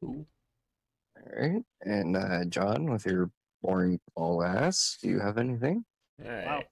Cool. 0.00 0.26
All 1.16 1.42
right. 1.42 1.62
And 1.82 2.16
uh, 2.16 2.44
John, 2.46 2.90
with 2.90 3.06
your 3.06 3.30
boring 3.62 4.00
ball 4.14 4.42
ass, 4.42 4.98
do 5.02 5.08
you 5.08 5.20
have 5.20 5.38
anything? 5.38 5.84
All 6.24 6.30
right. 6.30 6.66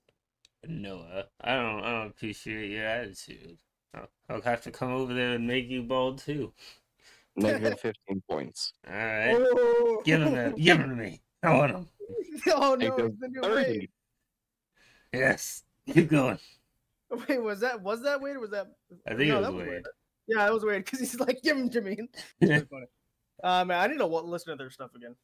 Noah, 0.65 1.25
I 1.41 1.55
don't, 1.57 1.81
I 1.83 1.91
don't 1.91 2.07
appreciate 2.09 2.71
your 2.71 2.87
attitude. 2.87 3.59
I'll, 3.95 4.09
I'll 4.29 4.43
have 4.43 4.63
to 4.63 4.71
come 4.71 4.93
over 4.93 5.13
there 5.13 5.35
and 5.35 5.47
make 5.47 5.69
you 5.69 5.83
bald 5.83 6.19
too. 6.19 6.53
Negative 7.37 7.79
15 7.81 8.23
points. 8.29 8.73
All 8.87 8.95
right, 8.95 9.35
Oh, 9.39 10.03
give 10.05 10.21
him 10.23 10.35
that. 10.35 10.57
Give 10.57 10.79
him 10.79 10.91
to 10.91 10.97
me. 10.97 11.21
I 11.43 11.55
want 11.57 11.73
him. 11.73 11.89
oh 12.49 12.75
no, 12.75 12.77
Negative 12.77 13.07
it's 13.07 13.21
the 13.21 13.29
new 13.29 13.41
30. 13.41 13.55
weight. 13.79 13.91
Yes. 15.13 15.65
Keep 15.93 16.11
going. 16.11 16.39
Wait, 17.29 17.43
was 17.43 17.61
that 17.61 17.83
was 17.83 18.03
that 18.03 18.21
weird? 18.21 18.37
or 18.37 18.41
was 18.41 18.51
that? 18.51 18.69
I 19.07 19.15
think 19.15 19.29
no, 19.29 19.39
it 19.39 19.43
that 19.43 19.53
was 19.53 19.61
Wade. 19.61 19.69
weird. 19.69 19.89
Yeah, 20.29 20.45
that 20.45 20.53
was 20.53 20.65
weird 20.65 20.85
because 20.85 21.01
he's 21.01 21.19
like, 21.21 21.43
"Give 21.43 21.57
him 21.57 21.69
to 21.71 21.81
me." 21.81 21.97
It's 22.41 22.51
really 22.51 22.67
funny. 22.71 22.87
Uh, 23.43 23.65
man, 23.65 23.81
I 23.81 23.87
need 23.89 23.99
to 23.99 24.07
wa- 24.07 24.21
listen 24.21 24.51
to 24.53 24.57
their 24.57 24.71
stuff 24.71 24.91
again. 24.95 25.17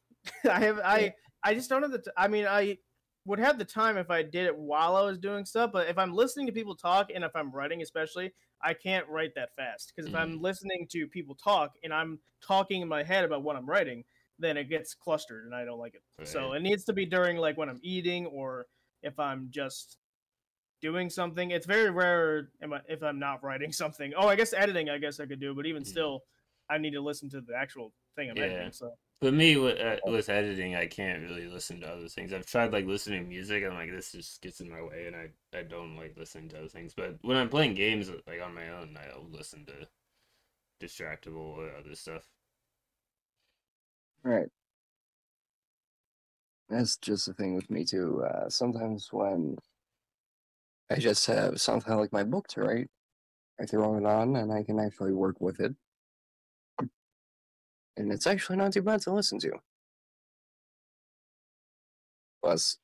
I 0.51 0.59
have, 0.59 0.79
I, 0.83 1.13
I 1.43 1.53
just 1.53 1.69
don't 1.69 1.81
have 1.81 1.91
the. 1.91 1.99
T- 1.99 2.11
I 2.17 2.27
mean, 2.27 2.45
I 2.45 2.77
would 3.25 3.39
have 3.39 3.57
the 3.57 3.65
time 3.65 3.97
if 3.97 4.11
I 4.11 4.21
did 4.23 4.45
it 4.45 4.55
while 4.55 4.95
I 4.97 5.01
was 5.01 5.17
doing 5.17 5.45
stuff. 5.45 5.71
But 5.71 5.87
if 5.87 5.97
I'm 5.97 6.13
listening 6.13 6.45
to 6.47 6.51
people 6.51 6.75
talk 6.75 7.09
and 7.15 7.23
if 7.23 7.31
I'm 7.35 7.49
writing, 7.51 7.81
especially, 7.81 8.33
I 8.63 8.73
can't 8.73 9.07
write 9.07 9.33
that 9.35 9.55
fast 9.55 9.93
because 9.95 10.07
if 10.09 10.15
I'm 10.15 10.41
listening 10.41 10.87
to 10.91 11.07
people 11.07 11.35
talk 11.35 11.73
and 11.83 11.93
I'm 11.93 12.19
talking 12.45 12.81
in 12.81 12.87
my 12.87 13.03
head 13.03 13.23
about 13.23 13.43
what 13.43 13.55
I'm 13.55 13.65
writing, 13.65 14.03
then 14.37 14.57
it 14.57 14.69
gets 14.69 14.93
clustered 14.93 15.45
and 15.45 15.55
I 15.55 15.65
don't 15.65 15.79
like 15.79 15.95
it. 15.95 16.03
So 16.23 16.53
it 16.53 16.61
needs 16.61 16.83
to 16.85 16.93
be 16.93 17.05
during 17.05 17.37
like 17.37 17.57
when 17.57 17.69
I'm 17.69 17.79
eating 17.81 18.25
or 18.27 18.67
if 19.01 19.19
I'm 19.19 19.47
just 19.49 19.97
doing 20.81 21.09
something. 21.09 21.51
It's 21.51 21.65
very 21.65 21.89
rare 21.89 22.49
if 22.87 23.03
I'm 23.03 23.19
not 23.19 23.43
writing 23.43 23.71
something. 23.71 24.13
Oh, 24.15 24.27
I 24.27 24.35
guess 24.35 24.53
editing. 24.53 24.89
I 24.89 24.97
guess 24.97 25.19
I 25.19 25.25
could 25.25 25.39
do, 25.39 25.53
but 25.53 25.65
even 25.65 25.83
Mhm. 25.83 25.87
still, 25.87 26.23
I 26.69 26.77
need 26.77 26.91
to 26.91 27.01
listen 27.01 27.29
to 27.31 27.41
the 27.41 27.55
actual 27.55 27.93
thing 28.15 28.29
I'm 28.29 28.37
Yeah. 28.37 28.43
editing. 28.43 28.71
So 28.71 28.93
But 29.21 29.33
me 29.33 29.57
with 29.57 29.79
uh, 29.79 29.97
with 30.05 30.29
editing, 30.29 30.75
I 30.75 30.87
can't 30.87 31.23
really 31.23 31.47
listen 31.47 31.81
to 31.81 31.87
other 31.89 32.07
things. 32.07 32.33
I've 32.33 32.45
tried 32.45 32.71
like 32.73 32.85
listening 32.85 33.23
to 33.23 33.29
music, 33.29 33.63
and 33.63 33.75
like 33.75 33.91
this 33.91 34.11
just 34.13 34.41
gets 34.41 34.61
in 34.61 34.69
my 34.69 34.81
way, 34.81 35.07
and 35.07 35.15
I 35.15 35.29
I 35.57 35.63
don't 35.63 35.95
like 35.97 36.15
listening 36.17 36.49
to 36.49 36.59
other 36.59 36.69
things. 36.69 36.93
But 36.95 37.17
when 37.21 37.37
I'm 37.37 37.49
playing 37.49 37.73
games 37.75 38.09
like 38.27 38.41
on 38.41 38.53
my 38.55 38.69
own, 38.69 38.97
I'll 39.13 39.27
listen 39.29 39.65
to 39.67 39.87
distractible 40.81 41.57
or 41.57 41.75
other 41.75 41.95
stuff. 41.95 42.27
All 44.25 44.31
right. 44.31 44.49
That's 46.69 46.97
just 46.97 47.25
the 47.25 47.33
thing 47.33 47.55
with 47.55 47.69
me 47.69 47.83
too. 47.85 48.23
Uh, 48.23 48.49
sometimes 48.49 49.09
when 49.11 49.57
I 50.91 50.97
just 50.97 51.25
have 51.27 51.59
something 51.61 51.95
like 51.95 52.11
my 52.13 52.23
book 52.23 52.47
to 52.49 52.61
write. 52.61 52.89
I 53.59 53.65
throw 53.65 53.97
it 53.97 54.05
on 54.05 54.35
and 54.35 54.51
I 54.53 54.63
can 54.63 54.79
actually 54.79 55.13
work 55.13 55.41
with 55.41 55.59
it. 55.59 55.75
And 57.99 58.13
it's 58.13 58.25
actually 58.25 58.55
not 58.55 58.71
too 58.71 58.81
bad 58.81 59.01
to 59.01 59.11
listen 59.11 59.39
to. 59.39 59.51
Plus, 62.41 62.77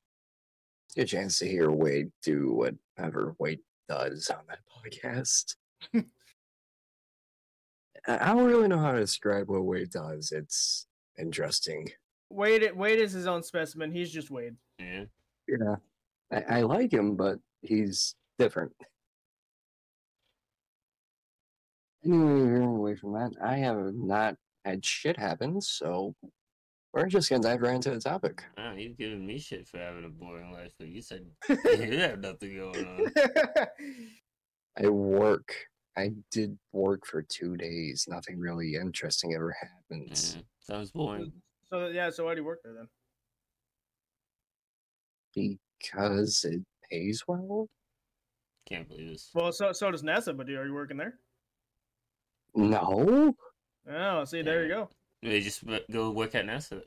get 0.93 1.03
a 1.03 1.05
chance 1.05 1.39
to 1.39 1.47
hear 1.47 1.71
Wade 1.71 2.11
do 2.21 2.51
whatever 2.51 3.33
Wade 3.39 3.61
does 3.87 4.29
on 4.29 4.43
that 4.49 4.59
podcast. 4.93 5.55
I 8.07 8.17
I 8.31 8.33
don't 8.33 8.45
really 8.45 8.67
know 8.67 8.77
how 8.77 8.91
to 8.91 8.99
describe 8.99 9.49
what 9.49 9.63
Wade 9.63 9.89
does. 9.89 10.33
It's 10.33 10.85
interesting. 11.17 11.89
Wade, 12.29 12.69
Wade 12.75 12.99
is 12.99 13.13
his 13.13 13.25
own 13.25 13.41
specimen. 13.41 13.93
He's 13.93 14.11
just 14.11 14.29
Wade. 14.29 14.55
Yeah. 14.79 15.05
Yeah. 15.47 15.75
I, 16.29 16.57
I 16.57 16.61
like 16.63 16.91
him, 16.91 17.15
but 17.15 17.39
he's 17.61 18.15
different. 18.37 18.73
Anyway, 22.03 22.41
veering 22.49 22.63
away 22.63 22.95
from 22.95 23.13
that, 23.13 23.31
I 23.41 23.57
have 23.57 23.77
not 23.93 24.35
had 24.65 24.83
shit 24.83 25.17
happen, 25.17 25.61
so 25.61 26.15
we're 26.93 27.05
just 27.05 27.29
gonna 27.29 27.43
dive 27.43 27.61
right 27.61 27.75
into 27.75 27.91
the 27.91 27.99
topic. 27.99 28.43
Wow, 28.57 28.73
you 28.73 28.89
giving 28.89 29.25
me 29.25 29.37
shit 29.37 29.67
for 29.67 29.77
having 29.77 30.05
a 30.05 30.09
boring 30.09 30.51
life, 30.51 30.73
but 30.79 30.87
you 30.87 31.01
said 31.01 31.25
you 31.49 31.99
have 31.99 32.19
nothing 32.19 32.57
going 32.57 32.85
on. 32.85 33.67
I 34.83 34.89
work. 34.89 35.53
I 35.97 36.11
did 36.31 36.57
work 36.73 37.05
for 37.05 37.21
two 37.21 37.55
days. 37.55 38.05
Nothing 38.09 38.37
really 38.39 38.75
interesting 38.75 39.33
ever 39.33 39.55
happens 39.61 40.35
Yeah, 40.35 40.41
sounds 40.59 40.91
boring. 40.91 41.31
so 41.69 41.87
yeah, 41.87 42.09
so 42.09 42.25
why 42.25 42.33
do 42.35 42.41
you 42.41 42.45
work 42.45 42.59
there 42.63 42.73
then? 42.73 42.87
because 45.77 46.45
it 46.45 46.61
pays 46.89 47.23
well. 47.27 47.67
Can't 48.69 48.87
believe 48.87 49.09
this. 49.09 49.29
Well, 49.33 49.51
so 49.51 49.73
so 49.73 49.91
does 49.91 50.01
NASA, 50.01 50.35
but 50.35 50.49
are 50.49 50.65
you 50.65 50.73
working 50.73 50.95
there? 50.97 51.19
No, 52.55 53.35
Oh, 53.89 54.25
see, 54.25 54.41
there 54.41 54.63
you 54.63 54.69
go. 54.69 54.89
They 55.21 55.41
just 55.41 55.63
go 55.91 56.11
work 56.11 56.35
at 56.35 56.45
NASA. 56.45 56.81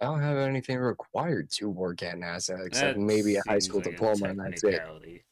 I 0.00 0.06
don't 0.06 0.22
have 0.22 0.38
anything 0.38 0.78
required 0.78 1.50
to 1.52 1.68
work 1.68 2.02
at 2.02 2.16
NASA 2.16 2.66
except 2.66 2.96
That 2.96 3.00
maybe 3.00 3.36
a 3.36 3.42
high 3.46 3.54
seems 3.54 3.66
school 3.66 3.80
like 3.80 3.88
a 3.88 3.90
diploma, 3.90 4.26
and 4.30 4.40
that's 4.40 4.64
it. 4.64 4.70
technicality. 4.70 5.24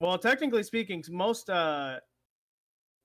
Well, 0.00 0.18
technically 0.18 0.62
speaking, 0.62 1.04
most 1.10 1.48
uh, 1.50 2.00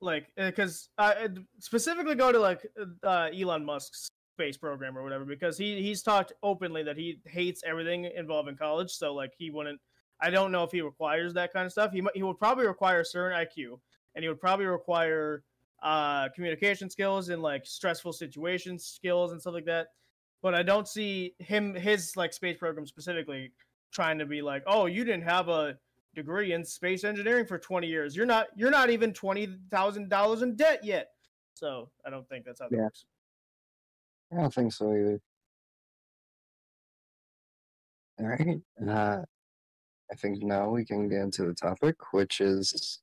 like 0.02 0.28
because 0.36 0.90
uh, 0.98 1.14
uh, 1.24 1.28
specifically 1.60 2.16
go 2.16 2.32
to 2.32 2.40
like 2.40 2.66
uh, 3.04 3.30
Elon 3.38 3.66
Musk's 3.66 4.10
space 4.36 4.58
program 4.58 4.98
or 4.98 5.04
whatever 5.04 5.26
because 5.26 5.58
he 5.58 5.82
he's 5.82 6.02
talked 6.02 6.34
openly 6.44 6.84
that 6.84 6.98
he 6.98 7.20
hates 7.26 7.62
everything 7.66 8.06
involving 8.06 8.56
college. 8.56 8.92
So 8.92 9.14
like 9.14 9.34
he 9.38 9.52
wouldn't. 9.52 9.80
I 10.22 10.32
don't 10.32 10.52
know 10.52 10.64
if 10.64 10.72
he 10.72 10.82
requires 10.82 11.34
that 11.36 11.54
kind 11.54 11.66
of 11.68 11.72
stuff. 11.72 11.92
He 11.92 12.02
might- 12.02 12.16
he 12.16 12.24
would 12.24 12.40
probably 12.40 12.66
require 12.66 13.02
a 13.02 13.06
certain 13.06 13.38
IQ, 13.38 13.80
and 14.16 14.24
he 14.24 14.30
would 14.30 14.40
probably 14.40 14.66
require 14.66 15.44
uh 15.84 16.28
communication 16.30 16.90
skills 16.90 17.30
and 17.30 17.42
like 17.42 17.66
stressful 17.66 18.12
situations 18.14 18.86
skills 18.86 19.32
and 19.32 19.40
stuff 19.42 19.54
like 19.54 19.66
that. 19.66 19.88
But 20.42 20.56
I 20.56 20.64
don't 20.64 20.88
see 20.88 21.34
him 21.40 21.74
his 21.76 22.16
like 22.16 22.34
space 22.34 22.58
program 22.58 22.86
specifically 22.86 23.52
trying 23.92 24.20
to 24.20 24.26
be 24.26 24.42
like, 24.42 24.64
oh, 24.68 24.86
you 24.86 25.04
didn't 25.04 25.24
have 25.24 25.50
a 25.50 25.78
degree 26.16 26.54
in 26.54 26.64
space 26.66 27.04
engineering 27.04 27.46
for 27.46 27.58
20 27.60 27.88
years. 27.88 28.16
You're 28.16 28.26
not 28.26 28.48
you're 28.56 28.72
not 28.72 28.90
even 28.90 29.14
twenty 29.14 29.48
thousand 29.70 30.10
dollars 30.10 30.42
in 30.42 30.56
debt 30.56 30.84
yet. 30.84 31.10
So 31.54 31.90
I 32.06 32.10
don't 32.10 32.28
think 32.30 32.46
that's 32.46 32.60
how 32.60 32.70
that 32.70 32.76
Yeah. 32.76 32.84
works. 32.84 33.06
I 34.32 34.38
don't 34.42 34.54
think 34.54 34.74
so 34.74 34.92
either. 34.94 35.20
All 38.20 38.28
right. 38.28 38.62
Uh, 38.88 39.24
I 40.12 40.16
think 40.16 40.42
now 40.42 40.70
we 40.70 40.86
can 40.86 41.08
get 41.08 41.22
into 41.22 41.46
the 41.46 41.54
topic, 41.54 41.96
which 42.14 42.42
is 42.42 43.00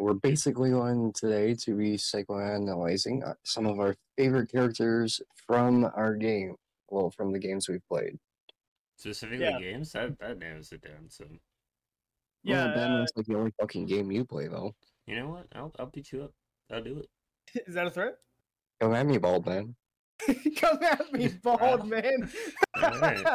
we're 0.00 0.14
basically 0.14 0.70
going 0.70 1.12
today 1.12 1.54
to 1.54 1.76
be 1.76 1.96
psychoanalyzing 1.96 3.22
uh, 3.26 3.34
some 3.44 3.66
of 3.66 3.78
our 3.78 3.94
favorite 4.16 4.50
characters 4.50 5.20
from 5.46 5.84
our 5.94 6.14
game. 6.14 6.56
Well, 6.88 7.10
from 7.10 7.32
the 7.32 7.38
games 7.38 7.68
we've 7.68 7.86
played. 7.86 8.18
Specifically 8.96 9.44
Yeah. 9.44 9.58
games, 9.60 9.92
that 9.92 10.18
that 10.18 10.38
narrows 10.38 10.72
it 10.72 10.80
down. 10.82 11.08
So 11.08 11.24
Yeah, 12.42 12.66
well, 12.66 12.74
Ben 12.74 12.90
uh, 12.92 13.06
like 13.14 13.26
the 13.26 13.36
only 13.36 13.52
fucking 13.60 13.86
game 13.86 14.10
you 14.10 14.24
play 14.24 14.48
though. 14.48 14.74
you 15.06 15.16
know 15.16 15.28
what? 15.28 15.46
I'll 15.54 15.72
I'll 15.78 15.86
beat 15.86 16.10
you 16.12 16.22
up. 16.24 16.32
I'll 16.70 16.82
do 16.82 16.98
it. 16.98 17.62
is 17.66 17.74
that 17.74 17.86
a 17.86 17.90
threat? 17.90 18.16
Come 18.80 18.94
at 18.94 19.06
me, 19.06 19.18
bald 19.18 19.46
man. 19.46 19.74
Come 20.56 20.82
at 20.82 21.12
me, 21.12 21.28
bald 21.42 21.86
man. 21.86 22.30
Alright. 22.82 23.26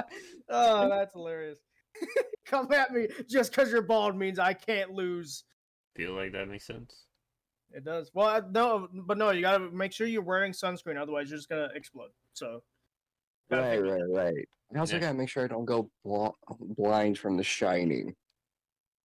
oh, 0.50 0.89
that's 0.89 1.13
hilarious. 1.13 1.60
Come 2.45 2.72
at 2.74 2.91
me 2.91 3.07
just 3.29 3.51
because 3.51 3.72
you're 3.72 3.81
bald 3.84 4.17
means 4.17 4.39
I 4.39 4.53
can't 4.53 4.91
lose. 4.91 5.43
Feel 5.95 6.13
like 6.13 6.31
that 6.33 6.47
makes 6.49 6.65
sense. 6.65 7.05
It 7.71 7.83
does. 7.85 8.11
Well, 8.13 8.27
I- 8.27 8.41
no, 8.51 8.87
but 8.93 9.17
no, 9.17 9.31
you 9.31 9.41
gotta 9.41 9.69
make 9.71 9.91
sure 9.91 10.07
you're 10.07 10.21
wearing 10.21 10.51
sunscreen, 10.51 10.97
otherwise 10.97 11.29
you're 11.29 11.37
just 11.37 11.49
gonna 11.49 11.69
explode. 11.75 12.11
So, 12.33 12.63
Right, 13.49 13.77
right, 13.77 14.01
right. 14.09 14.49
I 14.75 14.79
also 14.79 14.95
Yeah. 14.95 15.01
gotta 15.01 15.13
make 15.13 15.29
sure 15.29 15.43
I 15.43 15.47
don't 15.47 15.65
go 15.65 15.89
bl- 16.03 16.29
blind 16.59 17.17
from 17.19 17.37
The 17.37 17.43
Shining. 17.43 18.15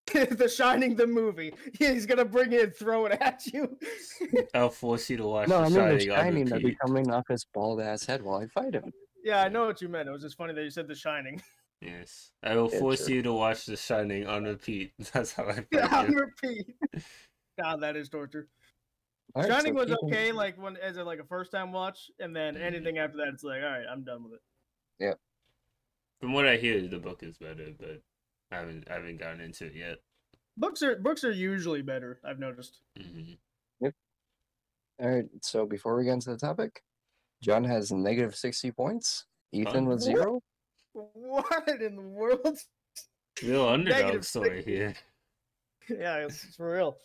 the 0.15 0.49
Shining, 0.49 0.97
the 0.97 1.07
movie. 1.07 1.53
He's 1.79 2.07
gonna 2.07 2.25
bring 2.25 2.53
it 2.53 2.63
and 2.63 2.75
throw 2.75 3.07
it 3.07 3.13
at 3.21 3.47
you. 3.47 3.79
I'll 4.55 4.71
force 4.71 5.09
you 5.11 5.17
to 5.19 5.25
watch 5.27 5.49
No, 5.49 5.59
The 5.59 5.65
I 5.67 5.69
mean 5.69 5.75
The 5.99 6.01
Shining 6.01 6.11
on 6.11 6.17
Shining 6.25 6.45
that 6.47 6.63
be 6.63 6.75
coming 6.75 7.11
off 7.11 7.29
his 7.29 7.45
bald 7.45 7.81
ass 7.81 8.05
head 8.07 8.23
while 8.23 8.41
I 8.41 8.47
fight 8.47 8.75
him. 8.75 8.93
yeah, 9.23 9.43
I 9.43 9.49
know 9.49 9.67
what 9.67 9.81
you 9.83 9.89
meant. 9.89 10.09
It 10.09 10.13
was 10.13 10.23
just 10.23 10.37
funny 10.37 10.55
that 10.55 10.63
you 10.65 10.71
said 10.71 10.89
The 10.89 10.95
Shining. 10.95 11.43
Yes, 11.81 12.33
I 12.43 12.57
will 12.57 12.71
Yeah, 12.71 12.79
force 12.79 13.07
true. 13.07 13.15
you 13.17 13.23
to 13.23 13.33
watch 13.33 13.65
The 13.67 13.77
Shining 13.77 14.27
on 14.27 14.45
repeat. 14.45 14.93
That's 15.13 15.33
how 15.33 15.45
I 15.45 15.67
Yeah, 15.73 15.89
on 15.97 16.13
repeat. 16.15 16.77
God, 17.59 17.81
that 17.81 17.97
is 17.97 18.09
torture. 18.09 18.49
All 19.35 19.43
right, 19.43 19.51
Shining 19.51 19.73
so 19.73 19.79
was 19.79 19.87
keeping- 19.89 20.05
okay, 20.09 20.33
like 20.33 20.59
when 20.61 20.77
as 20.77 20.97
a 20.99 21.05
like 21.05 21.21
a 21.21 21.25
first 21.25 21.53
time 21.53 21.73
watch, 21.73 22.11
and 22.19 22.35
then 22.37 22.55
Mhm. 22.55 22.63
anything 22.63 22.99
after 22.99 23.17
that, 23.19 23.29
it's 23.29 23.45
like, 23.45 23.63
all 23.63 23.69
right, 23.71 23.87
I'm 23.91 24.05
done 24.05 24.25
with 24.25 24.35
it. 24.35 24.41
Yeah. 24.99 25.15
From 26.21 26.33
what 26.35 26.47
I 26.47 26.57
hear, 26.59 26.87
the 26.87 26.99
book 26.99 27.23
is 27.23 27.39
better, 27.39 27.73
but 27.79 28.03
I 28.51 28.57
haven't 28.57 28.91
I 28.91 28.95
haven't 28.95 29.17
gotten 29.19 29.41
into 29.41 29.67
it 29.67 29.75
yet. 29.75 29.99
Books 30.59 30.83
are 30.83 30.97
books 30.97 31.25
are 31.25 31.31
usually 31.33 31.81
better. 31.81 32.21
I've 32.25 32.39
noticed. 32.39 32.81
hmm 32.99 33.33
All 33.83 35.09
right, 35.09 35.25
so 35.41 35.65
before 35.65 35.97
we 35.97 36.05
get 36.05 36.13
into 36.13 36.29
the 36.29 36.37
topic, 36.37 36.83
John 37.41 37.65
has 37.65 37.91
negative 37.91 38.37
60 38.37 38.71
points. 38.73 39.25
Ethan 39.51 39.87
with 39.87 40.01
What? 40.01 40.05
zero. 40.05 40.43
What 40.93 41.69
in 41.81 41.97
the 41.97 42.03
world? 42.03 42.59
Real 43.43 43.69
underdog 43.69 44.01
Negative 44.01 44.27
story 44.27 44.57
60. 44.57 44.71
here. 44.71 44.95
yeah, 45.89 46.17
it's, 46.17 46.45
it's 46.45 46.57
for 46.57 46.73
real. 46.73 46.99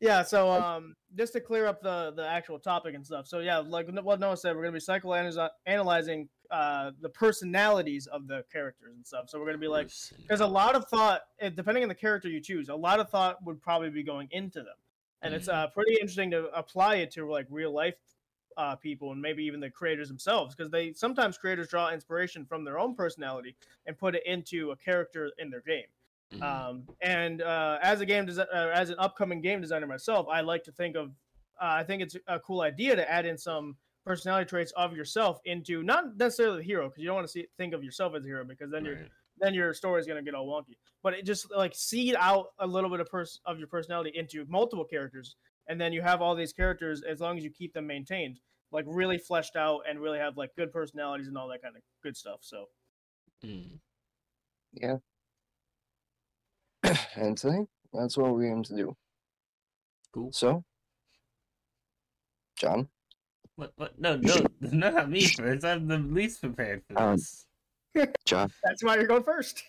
Yeah, 0.00 0.22
so 0.22 0.50
um, 0.50 0.94
just 1.16 1.32
to 1.32 1.40
clear 1.40 1.66
up 1.66 1.82
the 1.82 2.12
the 2.14 2.24
actual 2.26 2.58
topic 2.60 2.94
and 2.94 3.04
stuff. 3.04 3.26
So 3.26 3.40
yeah, 3.40 3.58
like 3.58 3.88
what 4.02 4.20
Noah 4.20 4.36
said, 4.36 4.54
we're 4.54 4.62
gonna 4.62 4.72
be 4.72 4.78
psychoanalyzing 4.80 6.28
uh 6.50 6.92
the 7.02 7.08
personalities 7.08 8.06
of 8.06 8.26
the 8.28 8.44
characters 8.52 8.94
and 8.94 9.04
stuff. 9.06 9.28
So 9.28 9.38
we're 9.40 9.46
gonna 9.46 9.58
be 9.58 9.66
like, 9.68 9.90
there's 10.28 10.40
a 10.40 10.46
lot 10.46 10.76
of 10.76 10.86
thought, 10.88 11.22
depending 11.56 11.82
on 11.82 11.88
the 11.88 11.94
character 11.96 12.28
you 12.28 12.40
choose, 12.40 12.68
a 12.68 12.74
lot 12.76 13.00
of 13.00 13.10
thought 13.10 13.44
would 13.44 13.60
probably 13.60 13.90
be 13.90 14.02
going 14.04 14.28
into 14.30 14.60
them, 14.60 14.76
and 15.22 15.34
it's 15.34 15.48
Mhm. 15.48 15.54
uh 15.54 15.66
pretty 15.68 15.94
interesting 15.94 16.30
to 16.30 16.44
apply 16.56 16.96
it 16.96 17.10
to 17.12 17.28
like 17.30 17.46
real 17.50 17.72
life 17.72 17.94
uh, 18.58 18.74
people 18.76 19.12
and 19.12 19.22
maybe 19.22 19.42
even 19.44 19.60
the 19.60 19.70
creators 19.70 20.08
themselves 20.08 20.54
because 20.54 20.70
they 20.70 20.92
sometimes 20.92 21.38
creators 21.38 21.68
draw 21.68 21.90
inspiration 21.90 22.44
from 22.44 22.64
their 22.64 22.78
own 22.78 22.94
personality 22.94 23.56
and 23.86 23.96
put 23.96 24.14
it 24.14 24.22
into 24.26 24.72
a 24.72 24.76
character 24.76 25.30
in 25.38 25.48
their 25.48 25.62
game. 25.62 25.86
Mhm. 26.34 26.42
Um, 26.42 26.88
and 27.00 27.40
uh, 27.40 27.78
as 27.80 28.00
a 28.02 28.06
game 28.06 28.26
desi- 28.26 28.46
uh, 28.52 28.70
as 28.74 28.90
an 28.90 28.96
upcoming 28.98 29.40
game 29.40 29.60
designer 29.62 29.86
myself, 29.86 30.26
I 30.28 30.42
like 30.42 30.62
to 30.64 30.72
think 30.72 30.96
of. 30.96 31.10
Uh, 31.60 31.74
I 31.80 31.82
think 31.84 32.02
it's 32.02 32.16
a 32.26 32.38
cool 32.38 32.60
idea 32.60 32.94
to 32.94 33.10
add 33.10 33.26
in 33.26 33.38
some 33.38 33.76
personality 34.04 34.48
traits 34.48 34.72
of 34.76 34.94
yourself 34.94 35.40
into 35.44 35.82
not 35.82 36.16
necessarily 36.16 36.58
the 36.58 36.62
hero 36.64 36.88
because 36.88 37.00
you 37.02 37.06
don't 37.06 37.16
want 37.16 37.26
to 37.26 37.32
see 37.32 37.46
think 37.56 37.74
of 37.74 37.82
yourself 37.82 38.14
as 38.14 38.24
a 38.24 38.26
hero 38.28 38.44
because 38.44 38.70
then 38.70 38.84
you're 38.84 39.00
then 39.40 39.54
your 39.54 39.72
story 39.72 40.00
is 40.00 40.06
going 40.06 40.18
to 40.18 40.22
get 40.22 40.34
all 40.34 40.46
wonky. 40.46 40.76
But 41.02 41.14
it 41.14 41.24
just 41.24 41.50
like 41.50 41.74
seed 41.74 42.16
out 42.18 42.48
a 42.58 42.66
little 42.66 42.90
bit 42.90 43.00
of 43.00 43.08
pers- 43.08 43.40
of 43.46 43.58
your 43.58 43.68
personality 43.68 44.10
into 44.14 44.44
multiple 44.48 44.84
characters, 44.84 45.36
and 45.68 45.80
then 45.80 45.92
you 45.92 46.02
have 46.02 46.20
all 46.22 46.34
these 46.34 46.52
characters 46.52 47.02
as 47.02 47.20
long 47.20 47.36
as 47.38 47.44
you 47.44 47.50
keep 47.50 47.72
them 47.74 47.86
maintained, 47.86 48.40
like 48.72 48.84
really 48.88 49.18
fleshed 49.18 49.54
out 49.56 49.82
and 49.88 50.00
really 50.00 50.18
have 50.18 50.36
like 50.36 50.50
good 50.56 50.72
personalities 50.72 51.28
and 51.28 51.36
all 51.38 51.48
that 51.48 51.62
kind 51.62 51.76
of 51.76 51.82
good 52.02 52.16
stuff. 52.16 52.38
So 52.42 52.66
Mm. 53.44 53.78
and 57.16 57.36
today, 57.36 57.66
that's 57.92 58.16
what 58.16 58.34
we 58.34 58.48
aim 58.48 58.62
to 58.64 58.74
do. 58.76 58.96
Cool. 60.12 60.32
So, 60.32 60.64
John, 62.56 62.88
What? 63.56 63.72
What? 63.76 63.98
No, 64.00 64.16
no, 64.16 64.44
not 64.60 65.10
me 65.10 65.26
first. 65.26 65.64
I'm 65.64 65.86
the 65.86 65.98
least 65.98 66.40
prepared 66.40 66.82
for 66.88 67.00
Um, 67.00 67.16
this. 67.16 67.46
John, 68.26 68.50
that's 68.64 68.82
why 68.82 68.96
you're 68.96 69.06
going 69.06 69.22
first. 69.22 69.62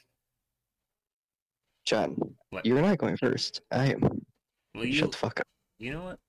John, 1.86 2.16
What? 2.50 2.66
you're 2.66 2.82
not 2.82 2.98
going 2.98 3.18
first. 3.18 3.62
I 3.72 3.92
am. 3.94 4.02
Well, 4.76 4.86
you, 4.86 4.94
Shut 4.94 5.12
the 5.12 5.18
fuck 5.18 5.40
up. 5.40 5.48
You 5.80 5.94
know 5.94 6.04
what? 6.04 6.20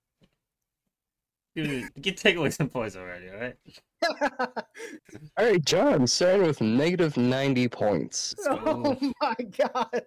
Get 2.01 2.17
take 2.17 2.37
away 2.37 2.49
some 2.49 2.69
points 2.69 2.95
already, 2.95 3.29
all 3.29 3.37
right? 3.37 3.55
All 5.37 5.45
right, 5.45 5.63
John, 5.63 6.07
starting 6.07 6.47
with 6.47 6.61
negative 6.61 7.17
90 7.17 7.67
points. 7.67 8.33
oh 8.49 8.97
my 9.21 9.35
god. 9.57 10.03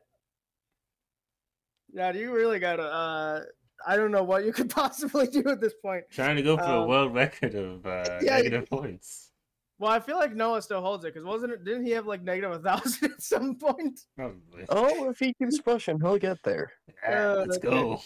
Yeah, 1.92 2.12
you 2.12 2.34
really 2.34 2.58
gotta. 2.58 2.82
Uh, 2.82 3.40
I 3.86 3.96
don't 3.96 4.10
know 4.10 4.22
what 4.24 4.44
you 4.44 4.52
could 4.52 4.70
possibly 4.70 5.26
do 5.28 5.44
at 5.48 5.60
this 5.60 5.74
point. 5.80 6.04
Trying 6.10 6.36
to 6.36 6.42
go 6.42 6.56
for 6.56 6.64
a 6.64 6.80
Um, 6.80 6.88
world 6.88 7.14
record 7.14 7.54
of 7.54 7.86
uh, 7.86 8.18
yeah, 8.20 8.36
negative 8.36 8.68
points. 8.68 9.30
Well, 9.78 9.92
I 9.92 10.00
feel 10.00 10.16
like 10.16 10.34
Noah 10.34 10.62
still 10.62 10.80
holds 10.80 11.04
it 11.04 11.14
because 11.14 11.26
wasn't 11.26 11.52
it? 11.52 11.64
Didn't 11.64 11.84
he 11.84 11.92
have 11.92 12.06
like 12.06 12.22
negative 12.22 12.52
a 12.52 12.58
thousand 12.58 13.12
at 13.12 13.22
some 13.22 13.56
point? 13.56 14.00
Probably. 14.16 14.64
Oh, 14.70 15.10
if 15.10 15.18
he 15.18 15.34
keeps 15.34 15.60
pushing, 15.60 16.00
he'll 16.00 16.18
get 16.18 16.42
there. 16.42 16.72
Yeah, 17.08 17.32
uh, 17.32 17.34
let's 17.46 17.56
okay. 17.58 17.68
go. 17.68 18.00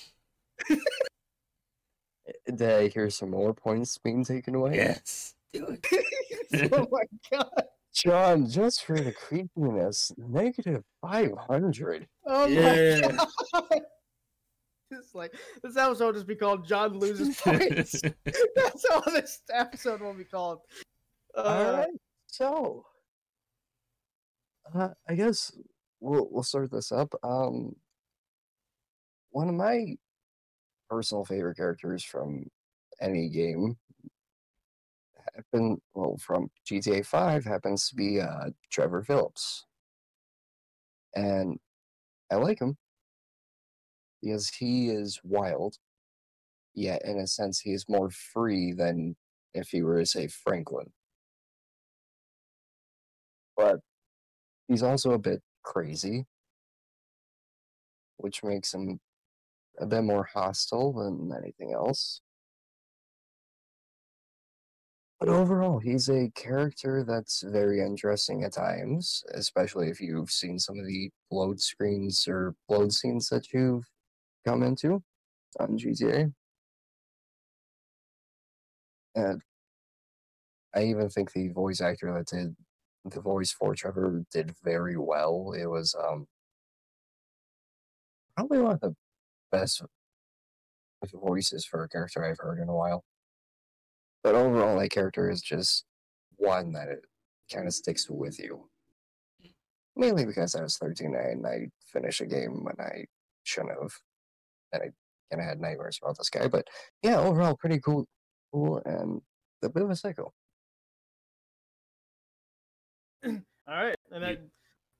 Did 2.46 2.62
I 2.62 2.88
hear 2.88 3.10
some 3.10 3.30
more 3.30 3.54
points 3.54 3.98
being 3.98 4.24
taken 4.24 4.54
away? 4.54 4.76
Yes. 4.76 5.34
Do 5.52 5.76
oh 6.72 6.86
my 6.90 7.02
god. 7.30 7.64
John, 7.94 8.48
just 8.48 8.84
for 8.84 9.00
the 9.00 9.12
creepiness, 9.12 10.12
negative 10.16 10.84
500. 11.02 12.06
Oh 12.26 12.46
Yeah. 12.46 13.00
my 13.08 13.18
god. 13.52 13.82
Just 14.90 15.14
like 15.14 15.34
this 15.62 15.76
episode 15.76 16.06
will 16.06 16.12
just 16.14 16.26
be 16.26 16.34
called 16.34 16.66
John 16.66 16.98
loses 16.98 17.38
points. 17.42 18.00
That's 18.24 18.84
all 18.90 19.02
this 19.04 19.42
episode 19.52 20.00
will 20.00 20.14
be 20.14 20.24
called. 20.24 20.60
Uh, 21.36 21.42
All 21.42 21.72
right, 21.74 21.88
so 22.26 22.86
uh, 24.74 24.88
I 25.06 25.14
guess 25.14 25.52
we'll 26.00 26.26
we'll 26.30 26.42
start 26.42 26.70
this 26.70 26.90
up. 26.90 27.14
Um, 27.22 27.76
one 29.30 29.50
of 29.50 29.54
my 29.56 29.94
personal 30.88 31.24
favorite 31.24 31.56
characters 31.56 32.04
from 32.04 32.46
any 33.00 33.28
game 33.28 33.76
happen 35.34 35.80
well 35.94 36.16
from 36.18 36.50
GTA 36.68 37.04
Five 37.06 37.44
happens 37.44 37.88
to 37.88 37.94
be 37.94 38.20
uh, 38.20 38.50
Trevor 38.70 39.02
Phillips, 39.02 39.66
and 41.14 41.58
I 42.30 42.36
like 42.36 42.60
him. 42.60 42.76
Because 44.22 44.48
he 44.48 44.88
is 44.88 45.20
wild, 45.22 45.76
yet 46.74 47.02
in 47.04 47.18
a 47.18 47.26
sense 47.26 47.60
he 47.60 47.72
is 47.72 47.84
more 47.88 48.10
free 48.10 48.72
than 48.72 49.16
if 49.54 49.68
he 49.68 49.82
were 49.82 50.00
to 50.00 50.06
say 50.06 50.26
Franklin. 50.26 50.90
But 53.56 53.80
he's 54.68 54.82
also 54.82 55.12
a 55.12 55.18
bit 55.18 55.42
crazy, 55.62 56.26
which 58.16 58.42
makes 58.42 58.74
him 58.74 59.00
a 59.80 59.86
bit 59.86 60.02
more 60.02 60.24
hostile 60.24 60.92
than 60.92 61.32
anything 61.36 61.72
else. 61.72 62.20
But 65.20 65.28
overall, 65.28 65.80
he's 65.80 66.08
a 66.08 66.30
character 66.36 67.04
that's 67.06 67.42
very 67.42 67.80
interesting 67.80 68.44
at 68.44 68.52
times, 68.52 69.24
especially 69.34 69.88
if 69.88 70.00
you've 70.00 70.30
seen 70.30 70.60
some 70.60 70.78
of 70.78 70.86
the 70.86 71.10
load 71.32 71.60
screens 71.60 72.28
or 72.28 72.54
load 72.68 72.92
scenes 72.92 73.28
that 73.30 73.52
you've 73.52 73.84
come 74.46 74.62
into 74.62 75.02
on 75.58 75.76
GTA. 75.76 76.32
And 79.16 79.42
I 80.74 80.84
even 80.84 81.08
think 81.08 81.32
the 81.32 81.48
voice 81.48 81.80
actor 81.80 82.12
that 82.12 82.26
did 82.26 82.54
the 83.04 83.20
voice 83.20 83.50
for 83.50 83.74
Trevor 83.74 84.24
did 84.32 84.54
very 84.62 84.96
well. 84.96 85.52
It 85.58 85.66
was 85.66 85.94
um 85.94 86.26
probably 88.36 88.60
one 88.60 88.72
of 88.72 88.80
the 88.80 88.94
best 89.50 89.82
voices 91.14 91.64
for 91.64 91.84
a 91.84 91.88
character 91.88 92.24
I've 92.24 92.38
heard 92.38 92.58
in 92.58 92.68
a 92.68 92.74
while. 92.74 93.04
But 94.22 94.34
overall, 94.34 94.78
that 94.78 94.90
character 94.90 95.30
is 95.30 95.40
just 95.40 95.84
one 96.36 96.72
that 96.72 96.88
it 96.88 97.04
kind 97.52 97.66
of 97.66 97.72
sticks 97.74 98.08
with 98.10 98.38
you. 98.38 98.68
Mainly 99.96 100.26
because 100.26 100.54
I 100.54 100.62
was 100.62 100.76
13 100.76 101.14
and 101.14 101.46
I 101.46 101.68
finished 101.92 102.20
a 102.20 102.26
game 102.26 102.64
when 102.64 102.74
I 102.78 103.04
shouldn't 103.44 103.72
have. 103.80 103.92
And 104.72 104.82
I 104.82 104.86
kind 105.30 105.40
of 105.42 105.48
had 105.48 105.60
nightmares 105.60 105.98
about 106.02 106.18
this 106.18 106.30
guy. 106.30 106.46
But 106.48 106.66
yeah, 107.02 107.18
overall, 107.18 107.56
pretty 107.56 107.80
cool, 107.80 108.06
cool 108.52 108.82
and 108.84 109.20
a 109.62 109.68
bit 109.68 109.82
of 109.82 109.90
a 109.90 109.96
psycho. 109.96 110.32
All 113.24 113.40
right, 113.68 113.96
and 114.12 114.22
You- 114.22 114.36
then 114.36 114.50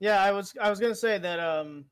yeah, 0.00 0.22
I 0.22 0.30
was 0.32 0.54
I 0.60 0.70
was 0.70 0.78
gonna 0.80 0.94
say 0.94 1.18
that 1.18 1.40
um, 1.40 1.84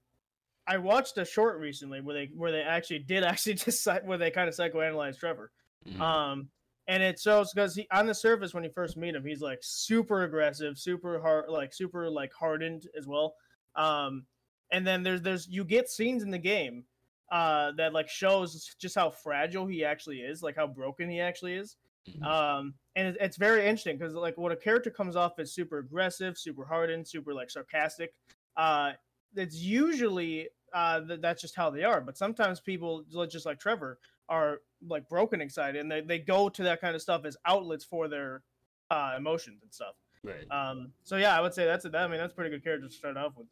I 0.66 0.78
watched 0.78 1.16
a 1.18 1.24
short 1.24 1.58
recently 1.58 2.00
where 2.00 2.14
they 2.14 2.30
where 2.34 2.52
they 2.52 2.62
actually 2.62 3.00
did 3.00 3.22
actually 3.24 3.54
just 3.54 3.86
where 4.04 4.18
they 4.18 4.30
kind 4.30 4.48
of 4.48 4.54
psychoanalyzed 4.54 5.18
Trevor. 5.18 5.50
Mhm. 5.86 6.00
Um, 6.00 6.48
and 6.88 7.02
it 7.02 7.18
shows 7.18 7.52
because 7.52 7.74
he 7.74 7.86
on 7.92 8.06
the 8.06 8.14
surface 8.14 8.54
when 8.54 8.64
you 8.64 8.70
first 8.70 8.96
meet 8.96 9.14
him, 9.14 9.24
he's 9.24 9.40
like 9.40 9.58
super 9.62 10.22
aggressive, 10.24 10.78
super 10.78 11.20
hard, 11.20 11.48
like 11.48 11.72
super 11.72 12.08
like 12.08 12.32
hardened 12.32 12.86
as 12.96 13.06
well. 13.06 13.34
Um, 13.74 14.26
and 14.72 14.86
then 14.86 15.02
there's 15.02 15.22
there's 15.22 15.48
you 15.48 15.64
get 15.64 15.88
scenes 15.88 16.22
in 16.22 16.30
the 16.30 16.38
game 16.38 16.84
uh 17.32 17.72
that 17.72 17.92
like 17.92 18.08
shows 18.08 18.76
just 18.78 18.94
how 18.94 19.10
fragile 19.10 19.66
he 19.66 19.84
actually 19.84 20.18
is, 20.20 20.42
like 20.42 20.56
how 20.56 20.66
broken 20.66 21.08
he 21.10 21.20
actually 21.20 21.54
is. 21.54 21.76
Mhm. 22.08 22.24
Um, 22.24 22.74
and 22.94 23.08
it, 23.08 23.16
it's 23.20 23.36
very 23.36 23.62
interesting 23.62 23.98
because 23.98 24.14
like 24.14 24.36
what 24.38 24.52
a 24.52 24.56
character 24.56 24.90
comes 24.90 25.16
off 25.16 25.38
as 25.40 25.52
super 25.52 25.78
aggressive, 25.78 26.38
super 26.38 26.64
hardened, 26.64 27.06
super 27.06 27.34
like 27.34 27.50
sarcastic, 27.50 28.14
uh, 28.56 28.92
it's 29.34 29.56
usually 29.56 30.48
uh 30.72 31.00
th- 31.00 31.20
that's 31.20 31.40
just 31.42 31.56
how 31.56 31.70
they 31.70 31.84
are. 31.84 32.00
But 32.00 32.16
sometimes 32.16 32.60
people 32.60 33.04
just 33.28 33.46
like 33.46 33.58
Trevor 33.58 33.98
are 34.28 34.58
like 34.86 35.08
broken 35.08 35.40
excited, 35.40 35.80
and 35.80 35.90
they 35.90 36.00
they 36.00 36.18
go 36.18 36.48
to 36.48 36.62
that 36.64 36.80
kind 36.80 36.94
of 36.94 37.02
stuff 37.02 37.24
as 37.24 37.36
outlets 37.46 37.84
for 37.84 38.08
their 38.08 38.42
uh 38.90 39.14
emotions 39.16 39.62
and 39.62 39.72
stuff. 39.72 39.94
Right. 40.22 40.50
Um, 40.50 40.92
so 41.04 41.16
yeah, 41.16 41.36
I 41.36 41.40
would 41.40 41.54
say 41.54 41.64
that's 41.66 41.84
a, 41.84 41.96
I 41.96 42.08
mean 42.08 42.18
that's 42.18 42.32
a 42.32 42.36
pretty 42.36 42.50
good 42.50 42.64
character 42.64 42.88
to 42.88 42.92
start 42.92 43.16
off 43.16 43.32
with. 43.36 43.46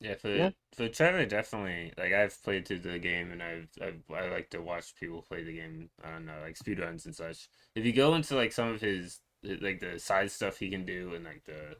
Yeah, 0.00 0.14
for 0.14 0.34
Yeah. 0.34 0.50
for 0.74 0.88
Trevor, 0.88 1.26
definitely. 1.26 1.92
Like 1.98 2.12
I've 2.14 2.42
played 2.42 2.66
through 2.66 2.80
the 2.80 2.98
game, 2.98 3.32
and 3.32 3.42
I've, 3.42 3.68
I've 3.82 4.02
I 4.14 4.28
like 4.28 4.48
to 4.50 4.62
watch 4.62 4.94
people 4.96 5.22
play 5.22 5.44
the 5.44 5.52
game 5.54 5.90
on 6.02 6.28
uh, 6.28 6.40
like 6.40 6.56
speedruns 6.56 7.04
and 7.04 7.14
such. 7.14 7.48
If 7.74 7.84
you 7.84 7.92
go 7.92 8.14
into 8.14 8.34
like 8.34 8.52
some 8.52 8.68
of 8.68 8.80
his 8.80 9.20
like 9.42 9.80
the 9.80 9.98
side 9.98 10.30
stuff 10.30 10.58
he 10.58 10.70
can 10.70 10.86
do, 10.86 11.14
and 11.14 11.24
like 11.24 11.44
the 11.44 11.76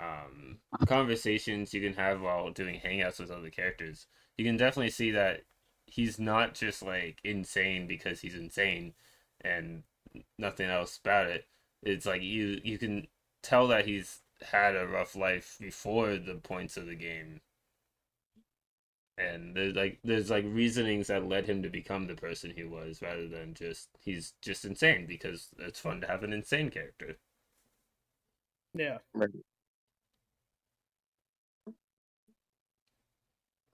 um 0.00 0.58
conversations 0.86 1.72
you 1.72 1.80
can 1.80 1.94
have 1.94 2.20
while 2.20 2.50
doing 2.50 2.80
hangouts 2.80 3.20
with 3.20 3.30
other 3.30 3.50
characters, 3.50 4.06
you 4.36 4.44
can 4.44 4.56
definitely 4.56 4.90
see 4.90 5.10
that 5.12 5.42
he's 5.86 6.18
not 6.18 6.54
just 6.54 6.82
like 6.82 7.20
insane 7.24 7.86
because 7.86 8.20
he's 8.20 8.34
insane, 8.34 8.94
and 9.42 9.82
nothing 10.38 10.68
else 10.70 10.98
about 10.98 11.26
it. 11.28 11.46
It's 11.82 12.06
like 12.06 12.22
you 12.22 12.60
you 12.64 12.78
can 12.78 13.08
tell 13.42 13.68
that 13.68 13.86
he's 13.86 14.20
had 14.42 14.76
a 14.76 14.86
rough 14.88 15.14
life 15.16 15.56
before 15.60 16.16
the 16.18 16.34
points 16.36 16.76
of 16.76 16.86
the 16.86 16.94
game 16.96 17.40
and 19.16 19.54
there's 19.56 19.74
like 19.74 19.98
there's 20.02 20.30
like 20.30 20.44
reasonings 20.48 21.06
that 21.06 21.28
led 21.28 21.46
him 21.46 21.62
to 21.62 21.68
become 21.68 22.06
the 22.06 22.14
person 22.14 22.52
he 22.54 22.64
was 22.64 23.00
rather 23.00 23.28
than 23.28 23.54
just 23.54 23.88
he's 24.00 24.34
just 24.42 24.64
insane 24.64 25.06
because 25.06 25.48
it's 25.58 25.78
fun 25.80 26.00
to 26.00 26.06
have 26.06 26.24
an 26.24 26.32
insane 26.32 26.70
character 26.70 27.16
Yeah. 28.74 28.98
Right. 29.14 29.30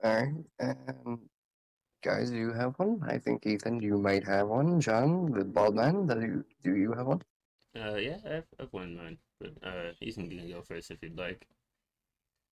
All 0.03 0.15
right, 0.15 0.33
and 0.59 1.19
guys, 2.03 2.31
do 2.31 2.37
you 2.37 2.53
have 2.53 2.73
one? 2.77 3.01
I 3.07 3.17
think 3.17 3.45
Ethan, 3.45 3.81
you 3.81 3.97
might 3.97 4.23
have 4.25 4.47
one. 4.47 4.81
John, 4.81 5.31
the 5.31 5.45
bald 5.45 5.75
man, 5.75 6.07
do 6.07 6.19
you, 6.21 6.45
do 6.63 6.75
you 6.75 6.93
have 6.93 7.07
one? 7.07 7.21
uh 7.79 7.95
yeah 7.95 8.17
i've, 8.29 8.43
I've 8.59 8.73
one 8.73 8.83
in 8.83 8.97
mind 8.97 9.17
but 9.39 9.53
uh 9.63 9.91
ethan 10.01 10.29
can 10.29 10.49
go 10.49 10.61
first 10.61 10.91
if 10.91 11.01
you'd 11.01 11.17
like 11.17 11.47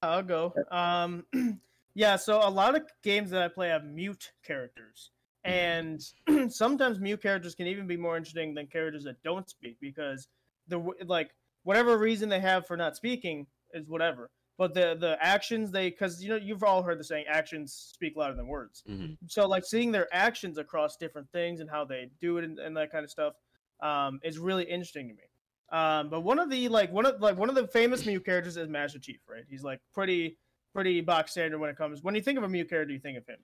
I'll 0.01 0.23
go. 0.23 0.53
Um, 0.71 1.25
yeah, 1.93 2.15
so 2.15 2.39
a 2.41 2.49
lot 2.49 2.75
of 2.75 2.83
games 3.03 3.31
that 3.31 3.41
I 3.41 3.49
play 3.49 3.67
have 3.67 3.83
mute 3.83 4.31
characters, 4.45 5.11
and 5.43 6.01
sometimes 6.49 7.01
mute 7.01 7.21
characters 7.21 7.53
can 7.53 7.67
even 7.67 7.85
be 7.85 7.97
more 7.97 8.15
interesting 8.15 8.53
than 8.53 8.67
characters 8.67 9.03
that 9.03 9.21
don't 9.23 9.49
speak 9.49 9.75
because 9.81 10.29
the 10.69 10.79
like 11.05 11.31
whatever 11.63 11.97
reason 11.97 12.29
they 12.29 12.39
have 12.39 12.65
for 12.65 12.77
not 12.77 12.95
speaking 12.95 13.45
is 13.73 13.89
whatever, 13.89 14.29
but 14.59 14.73
the 14.73 14.97
the 14.99 15.17
actions 15.21 15.71
they 15.71 15.89
because 15.89 16.21
you 16.21 16.29
know 16.29 16.35
you've 16.35 16.63
all 16.63 16.83
heard 16.83 16.99
the 16.99 17.03
saying 17.03 17.25
actions 17.29 17.73
speak 17.73 18.17
louder 18.17 18.35
than 18.35 18.45
words. 18.45 18.83
hmm 18.85 19.13
So 19.25 19.47
like 19.47 19.63
seeing 19.63 19.91
their 19.91 20.07
actions 20.11 20.57
across 20.59 20.97
different 20.97 21.31
things 21.31 21.61
and 21.61 21.69
how 21.69 21.85
they 21.85 22.11
do 22.21 22.37
it 22.37 22.43
and, 22.43 22.59
and 22.59 22.75
that 22.77 22.91
kind 22.91 23.05
of 23.05 23.09
stuff 23.09 23.33
um, 23.81 24.19
is 24.21 24.37
really 24.37 24.65
interesting 24.65 25.07
to 25.07 25.13
me. 25.13 25.23
Um, 25.71 26.09
but 26.09 26.21
one 26.21 26.39
of 26.39 26.49
the 26.49 26.67
like 26.67 26.91
one 26.91 27.05
of 27.05 27.21
like 27.21 27.37
one 27.37 27.47
of 27.47 27.55
the 27.55 27.67
famous 27.67 28.05
Mew 28.05 28.19
characters 28.19 28.57
is 28.57 28.67
Master 28.67 28.99
Chief, 28.99 29.21
right? 29.27 29.45
He's 29.49 29.63
like 29.63 29.79
pretty 29.93 30.37
pretty 30.73 30.99
box 30.99 31.31
standard 31.31 31.57
when 31.57 31.69
it 31.69 31.77
comes 31.77 32.03
when 32.03 32.13
you 32.13 32.21
think 32.21 32.37
of 32.37 32.43
a 32.43 32.49
Mew 32.49 32.65
character, 32.65 32.93
you 32.93 32.99
think 32.99 33.17
of 33.17 33.25
him, 33.25 33.37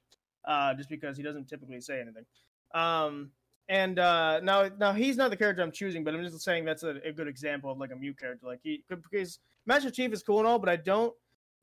uh, 0.45 0.73
just 0.73 0.89
because 0.89 1.15
he 1.15 1.23
doesn't 1.23 1.47
typically 1.47 1.79
say 1.79 2.01
anything. 2.01 2.25
Um, 2.73 3.31
and 3.67 3.97
uh, 3.97 4.39
now 4.41 4.69
now 4.77 4.93
he's 4.93 5.17
not 5.17 5.31
the 5.31 5.37
character 5.37 5.63
I'm 5.63 5.71
choosing, 5.71 6.03
but 6.03 6.13
I'm 6.13 6.23
just 6.23 6.41
saying 6.41 6.65
that's 6.65 6.83
a, 6.83 6.95
a 7.05 7.11
good 7.11 7.27
example 7.27 7.71
of 7.71 7.77
like 7.77 7.91
a 7.91 7.95
mute 7.95 8.19
character. 8.19 8.45
Like 8.45 8.59
he 8.63 8.83
because 8.89 9.39
Master 9.65 9.89
Chief 9.89 10.13
is 10.13 10.21
cool 10.21 10.39
and 10.39 10.47
all, 10.47 10.59
but 10.59 10.69
I 10.69 10.75
don't. 10.75 11.13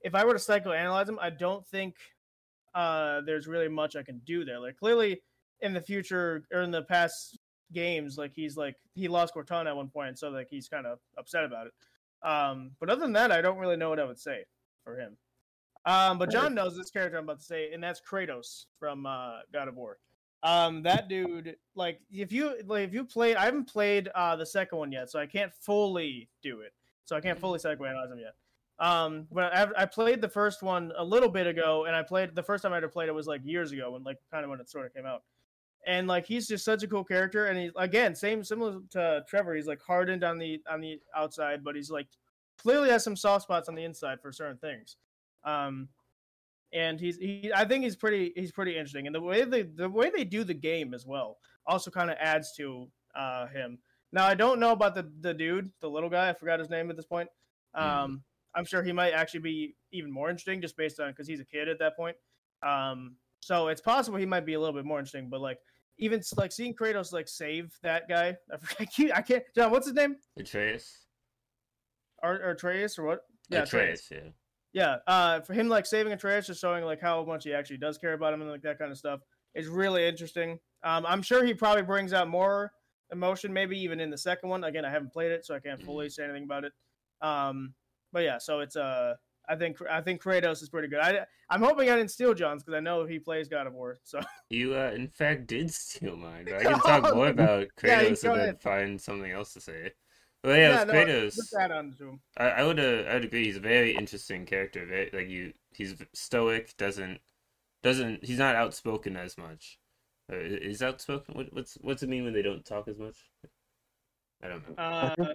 If 0.03 0.15
I 0.15 0.25
were 0.25 0.33
to 0.33 0.39
psychoanalyze 0.39 1.09
him, 1.09 1.19
I 1.23 1.31
don't 1.31 1.65
think 1.67 1.95
uh, 2.75 3.21
there's 3.25 3.47
really 3.47 3.69
much 3.69 3.95
I 3.95 4.03
can 4.03 4.21
do 4.27 4.45
there. 4.45 4.59
Like 4.59 4.77
clearly 4.77 5.23
in 5.61 5.73
the 5.73 5.81
future 5.81 6.43
or 6.53 6.63
in 6.63 6.73
the 6.73 6.83
past 6.83 7.39
games, 7.73 8.19
like 8.19 8.33
he's 8.35 8.57
like 8.57 8.75
he 8.95 9.07
lost 9.07 9.35
Cortana 9.35 9.67
at 9.67 9.77
one 9.77 9.89
point, 9.89 10.19
so 10.19 10.29
like 10.31 10.49
he's 10.51 10.69
kind 10.69 10.87
of 10.87 10.99
upset 11.17 11.45
about 11.45 11.69
it. 11.69 11.73
Um, 12.29 12.73
but 12.81 12.91
other 12.91 13.01
than 13.01 13.13
that, 13.13 13.31
I 13.31 13.41
don't 13.41 13.59
really 13.59 13.77
know 13.77 13.91
what 13.91 14.01
I 14.01 14.05
would 14.05 14.19
say 14.19 14.45
for 14.85 14.99
him. 14.99 15.17
Um, 15.85 16.19
but 16.19 16.31
John 16.31 16.55
knows 16.55 16.77
this 16.77 16.91
character 16.91 17.19
I'm 17.19 17.25
about 17.25 17.41
to 17.41 17.45
say, 17.45 17.73
and 17.73 17.83
that's 17.83 18.01
Kratos 18.01 18.67
from 18.79 19.05
uh, 19.07 19.41
God 19.53 19.69
of 19.69 19.77
War. 19.77 19.99
Um, 20.43 20.83
that 20.83 21.09
dude, 21.09 21.57
like, 21.75 22.01
if 22.11 22.33
you 22.33 22.57
like, 22.67 22.89
if 22.89 22.95
you 22.95 23.05
played, 23.05 23.37
I 23.37 23.45
haven't 23.45 23.73
played 23.73 24.09
uh 24.09 24.35
the 24.37 24.47
second 24.47 24.79
one 24.79 24.91
yet, 24.91 25.11
so 25.11 25.19
I 25.21 25.27
can't 25.27 25.53
fully 25.55 26.29
do 26.43 26.61
it. 26.61 26.73
So 27.05 27.17
I 27.17 27.21
can't 27.21 27.39
fully 27.39 27.59
psychoanalyze 27.59 28.11
him 28.11 28.19
yet. 28.19 28.35
Um, 28.79 29.29
but 29.31 29.55
I, 29.55 29.69
I 29.83 29.87
played 29.87 30.21
the 30.21 30.29
first 30.29 30.63
one 30.63 30.93
a 30.97 31.05
little 31.05 31.29
bit 31.29 31.47
ago, 31.47 31.85
and 31.85 31.95
I 31.95 32.03
played 32.03 32.35
the 32.35 32.43
first 32.43 32.63
time 32.63 32.73
I 32.73 32.79
ever 32.79 32.89
played 32.89 33.09
it 33.09 33.15
was 33.15 33.27
like 33.27 33.43
years 33.45 33.71
ago, 33.71 33.93
when 33.93 34.03
like 34.03 34.19
kind 34.31 34.45
of 34.45 34.51
when 34.51 34.61
it 34.61 34.69
sort 34.69 34.87
of 34.87 34.95
came 34.95 35.07
out. 35.07 35.23
And 35.87 36.09
like 36.09 36.27
he's 36.27 36.49
just 36.49 36.65
such 36.65 36.83
a 36.83 36.89
cool 36.89 37.05
character, 37.05 37.47
and 37.47 37.59
he 37.59 37.71
again 37.77 38.15
same 38.15 38.43
similar 38.43 38.81
to 38.91 39.25
Trevor. 39.29 39.55
He's 39.55 39.67
like 39.67 39.81
hardened 39.81 40.25
on 40.25 40.39
the 40.39 40.61
on 40.69 40.81
the 40.81 41.01
outside, 41.15 41.63
but 41.63 41.77
he's 41.77 41.91
like 41.91 42.09
clearly 42.59 42.91
has 42.91 43.05
some 43.05 43.17
soft 43.17 43.45
spots 43.45 43.69
on 43.69 43.75
the 43.75 43.85
inside 43.85 44.21
for 44.21 44.33
certain 44.33 44.59
things. 44.59 44.97
Um, 45.45 45.89
and 46.73 46.99
he's 47.01 47.19
he 47.19 47.53
I 47.55 47.65
think 47.65 47.85
he's 47.85 47.97
pretty 47.97 48.33
he's 48.37 48.53
pretty 48.53 48.73
interesting, 48.73 49.07
and 49.07 49.15
the 49.15 49.21
way 49.21 49.45
they 49.45 49.63
the 49.63 49.89
way 49.89 50.11
they 50.11 50.25
do 50.25 50.45
the 50.45 50.55
game 50.55 50.95
as 50.95 51.07
well 51.07 51.39
also 51.67 51.91
kind 51.91 52.11
of 52.11 52.17
adds 52.21 52.53
to 52.57 52.89
uh 53.15 53.47
him. 53.49 53.79
Now 54.13 54.27
I 54.27 54.35
don't 54.35 54.61
know 54.61 54.73
about 54.73 54.95
the 54.95 55.11
the 55.21 55.35
dude, 55.35 55.71
the 55.81 55.89
little 55.89 56.11
guy. 56.11 56.29
I 56.29 56.33
forgot 56.33 56.59
his 56.59 56.71
name 56.71 56.91
at 56.91 56.97
this 56.97 57.07
point. 57.07 57.29
Um, 57.75 57.87
mm. 57.87 58.21
I'm 58.55 58.65
sure 58.65 58.83
he 58.83 58.93
might 58.93 59.13
actually 59.13 59.41
be 59.41 59.77
even 59.93 60.11
more 60.11 60.29
interesting 60.29 60.61
just 60.61 60.77
based 60.77 61.01
on 61.01 61.11
because 61.11 61.27
he's 61.27 61.41
a 61.41 61.45
kid 61.45 61.69
at 61.69 61.79
that 61.79 61.97
point. 61.97 62.17
Um, 62.63 63.17
so 63.41 63.69
it's 63.69 63.81
possible 63.81 64.19
he 64.19 64.27
might 64.27 64.47
be 64.47 64.55
a 64.55 64.61
little 64.61 64.75
bit 64.75 64.85
more 64.85 64.99
interesting. 64.99 65.29
But 65.29 65.41
like 65.41 65.59
even 65.99 66.23
like 66.37 66.53
seeing 66.53 66.75
Kratos 66.75 67.13
like 67.13 67.29
save 67.29 67.73
that 67.83 68.09
guy, 68.09 68.37
I 68.81 68.85
can't. 68.85 69.13
I 69.17 69.23
can't 69.23 69.45
John, 69.55 69.71
what's 69.71 69.87
his 69.87 69.95
name? 69.95 70.17
Atreus. 70.39 71.07
Or, 72.23 72.35
or 72.35 72.51
Atreus 72.51 72.99
or 72.99 73.05
what? 73.05 73.21
Yeah, 73.49 73.63
Atreus. 73.63 74.07
Atreus. 74.07 74.25
Yeah. 74.25 74.31
Yeah. 74.73 74.97
Uh, 75.07 75.41
for 75.41 75.53
him 75.53 75.69
like 75.69 75.87
saving 75.87 76.13
Atreus, 76.13 76.47
just 76.47 76.61
showing 76.61 76.85
like 76.85 77.01
how 77.01 77.25
much 77.25 77.45
he 77.45 77.53
actually 77.53 77.79
does 77.79 77.99
care 77.99 78.15
about 78.15 78.33
him 78.33 78.43
and 78.43 78.51
like 78.51 78.63
that 78.63 78.79
kind 78.79 78.91
of 78.91 78.99
stuff 78.99 79.21
is 79.55 79.69
really 79.69 80.07
interesting. 80.07 80.59
Um, 80.83 81.05
I'm 81.07 81.23
sure 81.23 81.45
he 81.45 81.55
probably 81.55 81.83
brings 81.83 82.13
out 82.13 82.29
more 82.29 82.73
emotion, 83.13 83.53
maybe 83.53 83.79
even 83.79 84.01
in 84.01 84.11
the 84.11 84.19
second 84.19 84.49
one. 84.49 84.65
Again, 84.65 84.85
I 84.85 84.91
haven't 84.91 85.13
played 85.13 85.31
it, 85.31 85.45
so 85.45 85.55
I 85.55 85.61
can't 85.61 85.83
fully 85.83 86.07
mm-hmm. 86.07 86.11
say 86.11 86.25
anything 86.25 86.45
about 86.45 86.65
it. 86.65 86.73
Um, 87.21 87.75
but 88.13 88.25
yeah, 88.25 88.39
so 88.39 88.61
it's 88.61 88.77
uh, 88.77 89.15
I 89.49 89.57
think 89.57 89.79
I 89.91 90.01
think 90.01 90.23
Kratos 90.23 90.63
is 90.63 90.69
pretty 90.69 90.89
good. 90.89 91.01
I 91.01 91.21
I'm 91.51 91.63
hoping 91.63 91.91
I 91.91 91.97
didn't 91.97 92.11
steal 92.11 92.35
John's 92.35 92.63
because 92.63 92.77
I 92.77 92.81
know 92.81 93.05
he 93.05 93.19
plays 93.19 93.49
God 93.49 93.67
of 93.67 93.75
War. 93.75 94.01
So 94.05 94.21
you 94.51 94.75
uh, 94.75 94.93
in 94.95 95.09
fact 95.09 95.47
did 95.47 95.73
steal 95.73 96.17
mine. 96.17 96.49
I 96.55 96.63
can 96.63 96.81
talk 96.81 97.15
more 97.15 97.29
about 97.29 97.69
Kratos 97.79 98.25
yeah, 98.25 98.33
and 98.33 98.41
then 98.41 98.57
find 98.57 99.01
something 99.01 99.31
else 99.31 99.53
to 99.55 99.61
say. 99.61 99.93
Well, 100.45 100.57
yeah, 100.57 100.79
yeah 100.79 100.85
no, 100.85 100.93
Kratos. 100.93 101.39
I, 102.37 102.45
I 102.45 102.63
would 102.65 102.81
uh, 102.81 103.09
I 103.09 103.15
would 103.15 103.25
agree. 103.25 103.45
He's 103.45 103.57
a 103.57 103.61
very 103.61 103.95
interesting 103.97 104.45
character. 104.45 104.85
Very, 104.87 105.11
like 105.13 105.29
you, 105.29 105.53
he's 105.73 105.95
stoic. 106.13 106.77
Doesn't 106.77 107.21
doesn't 107.83 108.25
he's 108.25 108.39
not 108.39 108.57
outspoken 108.57 109.17
as 109.17 109.39
much. 109.39 109.79
Uh, 110.33 110.37
is 110.37 110.83
outspoken? 110.83 111.35
What, 111.35 111.53
what's 111.53 111.75
what's 111.81 112.03
it 112.03 112.09
mean 112.09 112.25
when 112.25 112.33
they 112.33 112.43
don't 112.43 112.65
talk 112.65 112.89
as 112.89 112.99
much? 112.99 113.17
I 114.43 114.49
don't 114.49 114.69
know. 114.69 114.83
Uh, 114.83 115.35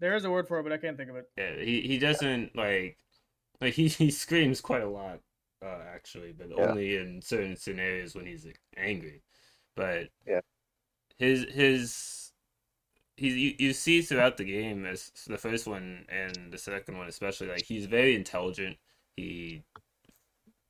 there 0.00 0.16
is 0.16 0.24
a 0.24 0.30
word 0.30 0.48
for 0.48 0.58
it, 0.58 0.64
but 0.64 0.72
I 0.72 0.78
can't 0.78 0.96
think 0.96 1.10
of 1.10 1.16
it. 1.16 1.30
Yeah, 1.36 1.62
he 1.62 1.82
he 1.82 1.98
doesn't 1.98 2.56
like 2.56 2.98
like 3.60 3.74
he 3.74 3.88
he 3.88 4.10
screams 4.10 4.60
quite 4.60 4.82
a 4.82 4.88
lot, 4.88 5.20
uh, 5.64 5.78
actually, 5.94 6.32
but 6.32 6.48
yeah. 6.48 6.64
only 6.64 6.96
in 6.96 7.22
certain 7.22 7.56
scenarios 7.56 8.14
when 8.14 8.26
he's 8.26 8.44
like, 8.44 8.60
angry. 8.76 9.22
But 9.76 10.08
yeah, 10.26 10.40
his 11.18 11.46
his 11.52 12.23
he's 13.16 13.34
you, 13.36 13.54
you 13.58 13.72
see 13.72 14.02
throughout 14.02 14.36
the 14.36 14.44
game 14.44 14.86
as 14.86 15.10
the 15.26 15.38
first 15.38 15.66
one 15.66 16.04
and 16.08 16.52
the 16.52 16.58
second 16.58 16.98
one 16.98 17.08
especially 17.08 17.48
like 17.48 17.64
he's 17.64 17.86
very 17.86 18.14
intelligent. 18.14 18.76
He 19.16 19.62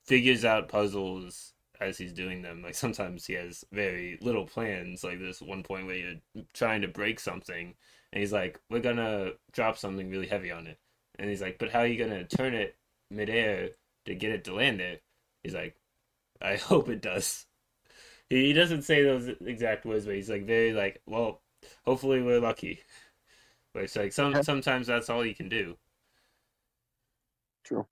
figures 0.04 0.44
out 0.44 0.68
puzzles 0.68 1.54
as 1.80 1.98
he's 1.98 2.12
doing 2.12 2.42
them. 2.42 2.62
Like 2.62 2.74
sometimes 2.74 3.26
he 3.26 3.34
has 3.34 3.64
very 3.72 4.18
little 4.20 4.46
plans. 4.46 5.04
Like 5.04 5.18
this 5.18 5.40
one 5.40 5.62
point 5.62 5.86
where 5.86 5.96
you're 5.96 6.44
trying 6.52 6.82
to 6.82 6.88
break 6.88 7.20
something 7.20 7.74
and 8.12 8.20
he's 8.20 8.32
like, 8.32 8.60
"We're 8.70 8.80
gonna 8.80 9.32
drop 9.52 9.78
something 9.78 10.10
really 10.10 10.28
heavy 10.28 10.50
on 10.52 10.66
it," 10.66 10.78
and 11.18 11.28
he's 11.30 11.42
like, 11.42 11.58
"But 11.58 11.70
how 11.70 11.80
are 11.80 11.86
you 11.86 11.98
gonna 11.98 12.24
turn 12.24 12.54
it 12.54 12.76
midair 13.10 13.70
to 14.06 14.14
get 14.14 14.32
it 14.32 14.44
to 14.44 14.54
land 14.54 14.80
there?" 14.80 15.00
He's 15.42 15.54
like, 15.54 15.76
"I 16.42 16.56
hope 16.70 16.88
it 16.88 17.02
does." 17.02 17.46
He, 18.30 18.46
he 18.48 18.52
doesn't 18.54 18.82
say 18.82 19.02
those 19.04 19.28
exact 19.46 19.86
words, 19.86 20.06
but 20.06 20.16
he's 20.16 20.30
like 20.30 20.46
very 20.46 20.72
like, 20.74 21.02
"Well, 21.06 21.42
hopefully 21.84 22.22
we're 22.22 22.40
lucky." 22.40 22.80
But 23.72 23.84
it's 23.84 23.96
like 23.96 24.12
some 24.12 24.42
sometimes 24.42 24.86
that's 24.86 25.10
all 25.10 25.24
you 25.24 25.34
can 25.34 25.48
do. 25.48 25.76
True. 27.64 27.86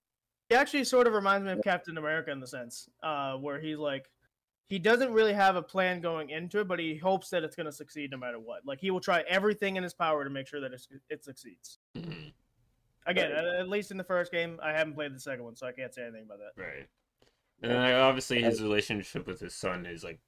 He 0.49 0.55
actually 0.55 0.85
sort 0.85 1.07
of 1.07 1.15
reminds 1.15 1.47
me 1.47 1.53
of 1.53 1.61
Captain 1.65 1.97
America 1.97 2.31
in 2.31 2.39
the 2.39 2.47
sense, 2.47 2.89
uh, 3.03 3.35
where 3.37 3.59
he's 3.59 3.79
like, 3.79 4.11
he 4.69 4.79
doesn't 4.79 5.13
really 5.13 5.33
have 5.33 5.57
a 5.57 5.63
plan 5.63 6.01
going 6.01 6.31
into 6.31 6.61
it, 6.61 6.69
but 6.69 6.79
he 6.79 6.97
hopes 6.97 7.31
that 7.31 7.43
it's 7.43 7.57
going 7.57 7.67
to 7.67 7.73
succeed 7.73 8.11
no 8.11 8.17
matter 8.17 8.39
what. 8.39 8.65
Like 8.65 8.81
he 8.81 8.91
will 8.91 9.01
try 9.01 9.25
everything 9.29 9.77
in 9.77 9.83
his 9.83 9.95
power 9.95 10.25
to 10.25 10.31
make 10.31 10.47
sure 10.47 10.61
that 10.61 10.73
it, 10.73 10.87
it 11.09 11.25
succeeds. 11.25 11.79
Mm-hmm. 11.97 12.29
Again, 13.07 13.33
at, 13.33 13.45
at, 13.45 13.69
least 13.69 13.91
in 13.91 13.97
the 13.97 14.05
first 14.05 14.31
game, 14.31 14.61
I 14.63 14.73
haven't 14.73 14.95
played 14.95 15.15
the 15.15 15.21
second 15.21 15.45
one, 15.45 15.57
so 15.57 15.67
I 15.67 15.73
can't 15.73 15.93
say 15.93 16.03
anything 16.03 16.25
about 16.25 16.39
that. 16.39 16.63
Right. 16.63 16.87
And 17.63 17.71
then 17.71 17.95
obviously, 17.95 18.43
his 18.43 18.61
relationship 18.61 19.27
with 19.27 19.39
his 19.39 19.55
son 19.55 19.87
is 19.87 20.03
like 20.03 20.19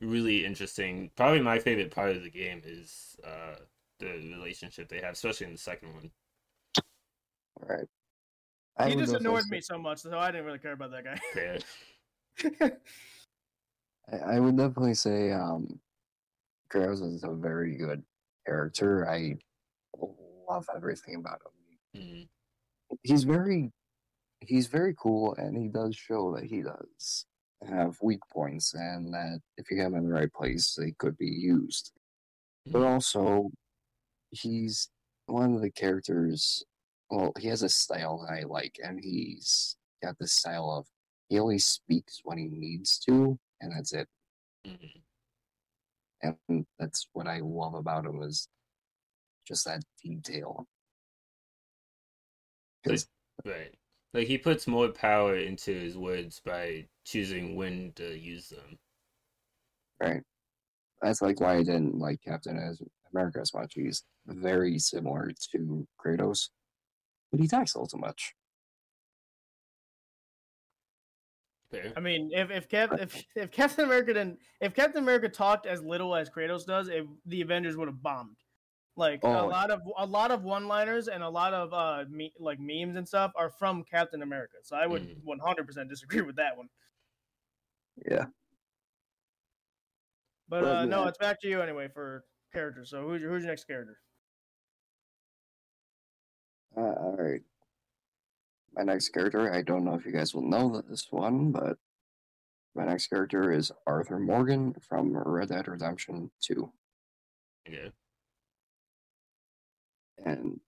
really 0.00 0.46
interesting. 0.46 1.10
Probably 1.14 1.40
my 1.40 1.58
favorite 1.58 1.90
part 1.90 2.16
of 2.16 2.22
the 2.22 2.30
game 2.30 2.62
is 2.64 3.16
uh, 3.22 3.56
the 3.98 4.06
relationship 4.06 4.88
they 4.88 5.00
have, 5.00 5.12
especially 5.12 5.46
in 5.46 5.52
the 5.52 5.58
second 5.58 5.92
one. 5.92 6.10
Right. 7.60 8.88
he 8.88 8.96
just 8.96 9.14
annoyed 9.14 9.44
me 9.50 9.60
so 9.60 9.78
much, 9.78 9.98
so 9.98 10.18
I 10.18 10.30
didn't 10.30 10.46
really 10.46 10.58
care 10.58 10.72
about 10.72 10.90
that 10.92 11.04
guy. 11.04 11.20
Yeah. 11.36 12.68
I, 14.12 14.36
I 14.36 14.40
would 14.40 14.56
definitely 14.56 14.94
say 14.94 15.32
um, 15.32 15.78
Kratos 16.72 17.02
is 17.02 17.24
a 17.24 17.30
very 17.30 17.76
good 17.76 18.02
character. 18.46 19.08
I 19.08 19.36
love 20.48 20.66
everything 20.74 21.16
about 21.16 21.40
him. 21.94 22.02
Mm-hmm. 22.02 22.96
He's 23.02 23.24
very, 23.24 23.70
he's 24.40 24.66
very 24.66 24.94
cool, 24.98 25.34
and 25.36 25.56
he 25.56 25.68
does 25.68 25.94
show 25.96 26.34
that 26.34 26.44
he 26.44 26.62
does 26.62 27.26
have 27.68 27.98
weak 28.00 28.20
points, 28.32 28.74
and 28.74 29.12
that 29.12 29.40
if 29.56 29.70
you 29.70 29.80
have 29.80 29.92
him 29.92 29.98
in 29.98 30.04
the 30.04 30.14
right 30.14 30.32
place, 30.32 30.74
they 30.74 30.92
could 30.92 31.16
be 31.18 31.26
used. 31.26 31.92
Mm-hmm. 32.66 32.72
But 32.72 32.86
also, 32.86 33.50
he's 34.30 34.88
one 35.26 35.54
of 35.54 35.60
the 35.62 35.70
characters. 35.70 36.64
Well, 37.10 37.32
he 37.38 37.48
has 37.48 37.62
a 37.62 37.68
style 37.68 38.24
that 38.26 38.32
I 38.32 38.44
like, 38.44 38.78
and 38.82 39.00
he's 39.02 39.76
got 40.02 40.16
this 40.18 40.32
style 40.32 40.70
of 40.70 40.86
he 41.28 41.38
only 41.38 41.58
speaks 41.58 42.20
when 42.24 42.38
he 42.38 42.48
needs 42.48 42.98
to, 43.00 43.38
and 43.60 43.72
that's 43.72 43.92
it. 43.92 44.08
Mm-hmm. 44.66 46.36
And 46.48 46.66
that's 46.78 47.06
what 47.12 47.26
I 47.26 47.40
love 47.42 47.74
about 47.74 48.04
him 48.04 48.22
is 48.22 48.48
just 49.46 49.64
that 49.64 49.82
detail. 50.02 50.66
Right. 52.86 53.74
Like 54.12 54.26
he 54.26 54.38
puts 54.38 54.66
more 54.66 54.88
power 54.88 55.36
into 55.36 55.72
his 55.72 55.96
words 55.96 56.40
by 56.44 56.86
choosing 57.04 57.54
when 57.54 57.92
to 57.96 58.18
use 58.18 58.48
them. 58.48 58.78
Right. 60.00 60.22
That's 61.00 61.22
like 61.22 61.40
why 61.40 61.56
I 61.56 61.62
didn't 61.62 61.98
like 61.98 62.20
Captain 62.22 62.76
America 63.12 63.40
as 63.40 63.54
much. 63.54 63.74
He's 63.74 64.02
very 64.26 64.78
similar 64.78 65.30
to 65.52 65.86
Kratos, 66.04 66.50
but 67.30 67.40
he 67.40 67.48
talks 67.48 67.74
a 67.74 67.78
little 67.78 67.88
too 67.88 67.98
much. 67.98 68.34
Fair. 71.70 71.92
I 71.96 72.00
mean, 72.00 72.30
if 72.32 72.50
if, 72.50 72.68
Cap, 72.68 72.90
if 72.98 73.24
if 73.36 73.50
Captain 73.52 73.84
America 73.84 74.12
didn't, 74.12 74.38
if 74.60 74.74
Captain 74.74 75.02
America 75.02 75.28
talked 75.28 75.66
as 75.66 75.82
little 75.82 76.16
as 76.16 76.28
Kratos 76.28 76.66
does, 76.66 76.88
if 76.88 77.06
the 77.26 77.42
Avengers 77.42 77.76
would 77.76 77.88
have 77.88 78.02
bombed. 78.02 78.36
Like 78.96 79.20
oh. 79.22 79.46
a 79.46 79.46
lot 79.46 79.70
of 79.70 79.80
a 79.98 80.06
lot 80.06 80.30
of 80.30 80.42
one-liners 80.42 81.08
and 81.08 81.22
a 81.22 81.28
lot 81.28 81.54
of 81.54 81.72
uh 81.72 82.04
me, 82.10 82.32
like 82.38 82.58
memes 82.60 82.96
and 82.96 83.06
stuff 83.06 83.32
are 83.36 83.50
from 83.50 83.84
Captain 83.84 84.22
America. 84.22 84.56
So 84.62 84.76
I 84.76 84.86
would 84.86 85.02
mm. 85.02 85.40
100% 85.40 85.88
disagree 85.88 86.22
with 86.22 86.36
that 86.36 86.56
one. 86.56 86.68
Yeah. 88.08 88.26
But 90.48 90.64
uh, 90.64 90.84
no, 90.84 91.04
it's 91.04 91.18
back 91.18 91.40
to 91.42 91.48
you 91.48 91.62
anyway 91.62 91.88
for 91.94 92.24
characters. 92.52 92.90
So 92.90 93.06
who's 93.06 93.22
your, 93.22 93.30
who's 93.30 93.44
your 93.44 93.52
next 93.52 93.68
character? 93.68 93.98
Uh, 96.76 96.80
all 96.80 97.16
right 97.16 97.42
my 98.74 98.82
next 98.82 99.10
character, 99.10 99.52
I 99.52 99.62
don't 99.62 99.84
know 99.84 99.94
if 99.94 100.06
you 100.06 100.12
guys 100.12 100.34
will 100.34 100.48
know 100.48 100.82
this 100.88 101.06
one, 101.10 101.52
but 101.52 101.76
my 102.74 102.84
next 102.84 103.08
character 103.08 103.52
is 103.52 103.72
Arthur 103.86 104.18
Morgan 104.18 104.74
from 104.88 105.16
Red 105.16 105.48
Dead 105.48 105.68
Redemption 105.68 106.30
2. 106.42 106.70
Yeah. 107.68 107.88
And 110.24 110.60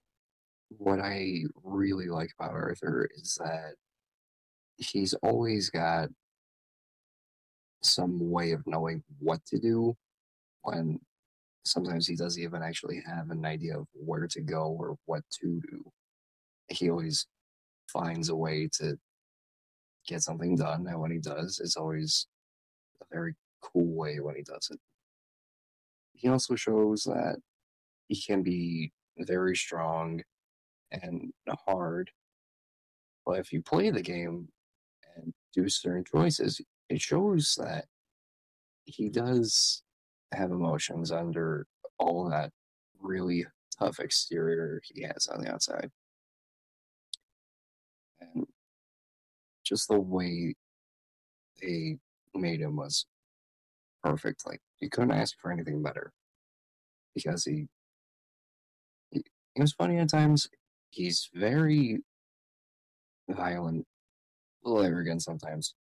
what 0.79 1.01
I 1.01 1.43
really 1.63 2.09
like 2.09 2.31
about 2.39 2.53
Arthur 2.55 3.09
is 3.17 3.39
that 3.43 3.75
he's 4.77 5.15
always 5.15 5.71
got 5.71 6.09
some 7.83 8.31
way 8.31 8.53
of 8.53 8.67
knowing 8.67 9.03
what 9.19 9.45
to 9.47 9.59
do 9.59 9.97
when 10.63 11.01
sometimes 11.65 12.07
he 12.07 12.17
doesn't 12.17 12.43
even 12.43 12.63
actually 12.63 13.03
have 13.07 13.31
an 13.31 13.45
idea 13.45 13.79
of 13.79 13.87
where 13.93 14.27
to 14.29 14.41
go 14.41 14.77
or 14.79 14.97
what 15.07 15.23
to 15.41 15.61
do. 15.71 15.85
He 16.69 16.91
always 16.91 17.27
finds 17.89 18.29
a 18.29 18.37
way 18.37 18.69
to 18.75 18.97
get 20.07 20.23
something 20.23 20.57
done, 20.57 20.87
and 20.87 21.01
when 21.01 21.11
he 21.11 21.19
does, 21.19 21.61
it's 21.63 21.77
always 21.77 22.27
a 23.01 23.05
very 23.13 23.35
cool 23.61 23.95
way 23.95 24.19
when 24.21 24.37
he 24.37 24.43
does 24.43 24.69
it. 24.71 24.81
He 26.15 26.29
also 26.29 26.55
shows 26.55 27.05
that 27.05 27.37
he 28.09 28.21
can 28.21 28.43
be 28.43 28.93
very 29.19 29.57
strong 29.57 30.23
and 30.91 31.33
hard, 31.67 32.11
but 33.25 33.39
if 33.39 33.53
you 33.53 33.63
play 33.63 33.91
the 33.91 34.03
game 34.03 34.49
and 35.17 35.33
do 35.55 35.69
certain 35.69 36.05
choices, 36.05 36.61
it 36.89 37.01
shows 37.01 37.57
that 37.61 37.87
he 38.85 39.09
does 39.09 39.83
have 40.33 40.51
emotions 40.51 41.13
under 41.13 41.67
all 41.99 42.29
that 42.29 42.51
really 43.01 43.47
tough 43.79 44.01
exterior 44.01 44.81
he 44.85 45.03
has 45.03 45.29
on 45.29 45.43
the 45.43 45.53
outside. 45.53 45.91
And 48.21 48.47
just 49.65 49.89
the 49.89 50.01
way 50.01 50.55
they 51.61 51.99
made 52.35 52.61
him 52.61 52.77
was 52.77 53.07
perfect. 54.03 54.47
Like 54.47 54.61
you 54.81 54.91
couldn't 54.91 55.13
ask 55.13 55.37
for 55.41 55.53
anything 55.53 55.83
better 55.83 56.13
because 57.15 57.45
he 57.45 57.67
he, 59.55 59.59
he 59.59 59.63
was 59.63 59.73
funny 59.73 59.99
at 59.99 60.09
times. 60.09 60.49
He's 60.91 61.31
very 61.35 62.01
violent, 63.29 63.87
a 64.65 64.69
little 64.69 64.85
arrogant 64.85 65.23
sometimes, 65.23 65.75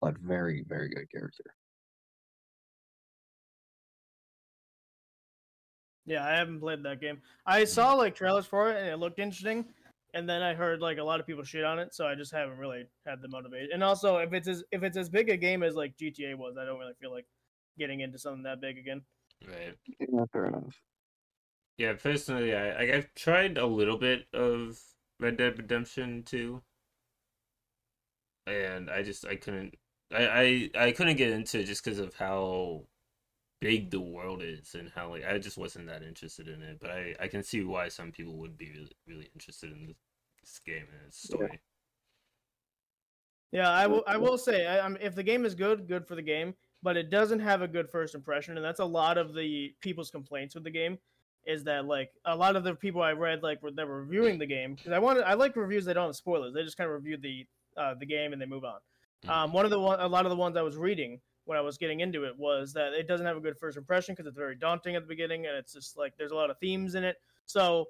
but 0.00 0.18
very 0.18 0.64
very 0.66 0.88
good 0.88 1.10
character. 1.10 1.54
Yeah, 6.04 6.26
I 6.26 6.32
haven't 6.32 6.60
played 6.60 6.82
that 6.82 7.00
game. 7.00 7.22
I 7.46 7.64
saw 7.64 7.90
mm-hmm. 7.90 7.98
like 7.98 8.14
trailers 8.14 8.46
for 8.46 8.70
it 8.70 8.76
and 8.78 8.88
it 8.88 8.96
looked 8.96 9.18
interesting, 9.18 9.64
and 10.14 10.28
then 10.28 10.42
I 10.42 10.54
heard 10.54 10.80
like 10.80 10.98
a 10.98 11.04
lot 11.04 11.20
of 11.20 11.26
people 11.26 11.44
shit 11.44 11.64
on 11.64 11.78
it, 11.78 11.94
so 11.94 12.06
I 12.06 12.14
just 12.14 12.32
haven't 12.32 12.58
really 12.58 12.86
had 13.06 13.22
the 13.22 13.28
motivation. 13.28 13.70
And 13.72 13.84
also, 13.84 14.16
if 14.18 14.32
it's 14.32 14.48
as 14.48 14.64
if 14.72 14.82
it's 14.82 14.96
as 14.96 15.08
big 15.08 15.30
a 15.30 15.36
game 15.36 15.62
as 15.62 15.74
like 15.74 15.96
GTA 15.96 16.36
was, 16.36 16.56
I 16.60 16.64
don't 16.64 16.78
really 16.78 16.94
feel 17.00 17.12
like 17.12 17.26
getting 17.78 18.00
into 18.00 18.18
something 18.18 18.42
that 18.42 18.60
big 18.60 18.78
again. 18.78 19.02
Right. 19.46 19.74
Yeah, 20.00 20.24
fair 20.32 20.46
enough. 20.46 20.74
Yeah, 21.76 21.92
personally, 21.94 22.54
I 22.54 22.70
I- 22.84 22.96
I've 22.96 23.14
tried 23.14 23.58
a 23.58 23.66
little 23.66 23.98
bit 23.98 24.26
of 24.32 24.82
Red 25.20 25.36
Dead 25.36 25.58
Redemption 25.58 26.22
2, 26.22 26.62
and 28.46 28.90
I 28.90 29.02
just 29.02 29.24
I 29.26 29.36
couldn't 29.36 29.74
I 30.12 30.70
I, 30.74 30.86
I 30.86 30.92
couldn't 30.92 31.16
get 31.16 31.30
into 31.30 31.60
it 31.60 31.64
just 31.66 31.84
because 31.84 31.98
of 31.98 32.14
how 32.14 32.86
big 33.60 33.90
the 33.90 34.00
world 34.00 34.42
is 34.42 34.74
and 34.74 34.90
how 34.90 35.10
like 35.10 35.24
I 35.24 35.38
just 35.38 35.58
wasn't 35.58 35.88
that 35.88 36.02
interested 36.04 36.48
in 36.48 36.62
it. 36.62 36.78
But 36.80 36.90
I 36.92 37.16
I 37.20 37.28
can 37.28 37.42
see 37.44 37.64
why 37.64 37.88
some 37.88 38.12
people 38.12 38.36
would 38.38 38.58
be 38.58 38.72
really 38.72 38.92
really 39.06 39.30
interested 39.34 39.72
in 39.72 39.94
this 40.42 40.60
game 40.66 40.86
and 40.92 41.08
its 41.08 41.18
story. 41.18 41.60
Yeah, 43.52 43.68
I 43.70 43.86
will. 43.86 44.02
I 44.06 44.16
will 44.16 44.38
say, 44.38 44.66
I, 44.66 44.84
I'm, 44.84 44.96
if 45.00 45.14
the 45.14 45.22
game 45.22 45.44
is 45.44 45.54
good, 45.54 45.86
good 45.86 46.06
for 46.06 46.14
the 46.14 46.22
game. 46.22 46.54
But 46.84 46.96
it 46.96 47.10
doesn't 47.10 47.38
have 47.40 47.62
a 47.62 47.68
good 47.68 47.88
first 47.88 48.14
impression, 48.14 48.56
and 48.56 48.64
that's 48.64 48.80
a 48.80 48.84
lot 48.84 49.16
of 49.16 49.34
the 49.34 49.72
people's 49.80 50.10
complaints 50.10 50.54
with 50.56 50.64
the 50.64 50.70
game. 50.70 50.98
Is 51.46 51.64
that 51.64 51.86
like 51.86 52.10
a 52.24 52.36
lot 52.36 52.54
of 52.54 52.64
the 52.64 52.74
people 52.74 53.02
I 53.02 53.12
read 53.12 53.42
like 53.42 53.62
were 53.62 53.72
that 53.72 53.86
were 53.86 54.02
reviewing 54.02 54.38
the 54.38 54.46
game 54.46 54.74
because 54.74 54.92
I 54.92 54.98
wanted 54.98 55.24
I 55.24 55.34
like 55.34 55.56
reviews 55.56 55.84
that 55.86 55.94
don't 55.94 56.06
have 56.06 56.16
spoilers. 56.16 56.54
They 56.54 56.62
just 56.62 56.76
kind 56.76 56.88
of 56.88 56.94
review 56.94 57.16
the 57.16 57.46
uh, 57.76 57.94
the 57.98 58.06
game 58.06 58.32
and 58.32 58.40
they 58.40 58.46
move 58.46 58.64
on. 58.64 58.78
Um, 59.28 59.52
one 59.52 59.64
of 59.64 59.70
the 59.70 59.78
one 59.78 60.00
a 60.00 60.06
lot 60.06 60.24
of 60.24 60.30
the 60.30 60.36
ones 60.36 60.56
I 60.56 60.62
was 60.62 60.76
reading 60.76 61.20
when 61.44 61.58
I 61.58 61.60
was 61.60 61.76
getting 61.76 62.00
into 62.00 62.24
it 62.24 62.38
was 62.38 62.72
that 62.74 62.92
it 62.92 63.08
doesn't 63.08 63.26
have 63.26 63.36
a 63.36 63.40
good 63.40 63.58
first 63.58 63.76
impression 63.76 64.14
because 64.14 64.28
it's 64.28 64.36
very 64.36 64.54
daunting 64.54 64.94
at 64.94 65.02
the 65.02 65.08
beginning 65.08 65.46
and 65.46 65.56
it's 65.56 65.72
just 65.72 65.96
like 65.98 66.14
there's 66.16 66.30
a 66.30 66.36
lot 66.36 66.50
of 66.50 66.58
themes 66.58 66.94
in 66.94 67.04
it. 67.04 67.16
So 67.46 67.86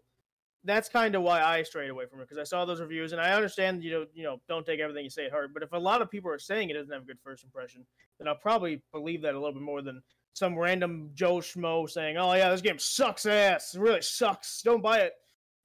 that's 0.65 0.88
kind 0.88 1.15
of 1.15 1.23
why 1.23 1.43
I 1.43 1.62
strayed 1.62 1.91
away 1.91 2.07
from 2.07 2.21
it 2.21 2.29
because 2.29 2.38
I 2.38 2.45
saw 2.45 2.65
those 2.65 2.81
reviews 2.81 3.12
and 3.12 3.21
I 3.21 3.33
understand 3.33 3.83
you 3.83 3.91
know 3.91 4.07
you 4.15 4.23
know 4.23 4.41
don't 4.49 4.65
take 4.65 4.81
everything 4.81 5.05
you 5.05 5.11
say 5.11 5.27
at 5.27 5.33
heart. 5.33 5.53
But 5.53 5.62
if 5.62 5.73
a 5.73 5.79
lot 5.79 6.01
of 6.03 6.11
people 6.11 6.31
are 6.31 6.38
saying 6.38 6.71
it 6.71 6.75
doesn't 6.75 6.93
have 6.93 7.03
a 7.03 7.07
good 7.07 7.21
first 7.23 7.45
impression, 7.45 7.85
then 8.19 8.29
I'll 8.29 8.35
probably 8.35 8.83
believe 8.93 9.23
that 9.23 9.35
a 9.35 9.38
little 9.38 9.53
bit 9.53 9.62
more 9.62 9.83
than 9.83 10.03
some 10.35 10.59
random 10.59 11.11
Joe 11.14 11.37
schmo 11.37 11.88
saying, 11.88 12.16
"Oh 12.16 12.33
yeah, 12.35 12.51
this 12.51 12.61
game 12.61 12.79
sucks 12.79 13.27
ass. 13.27 13.75
It 13.75 13.81
really 13.81 14.03
sucks. 14.03 14.62
Don't 14.62 14.83
buy 14.83 15.01
it." 15.01 15.12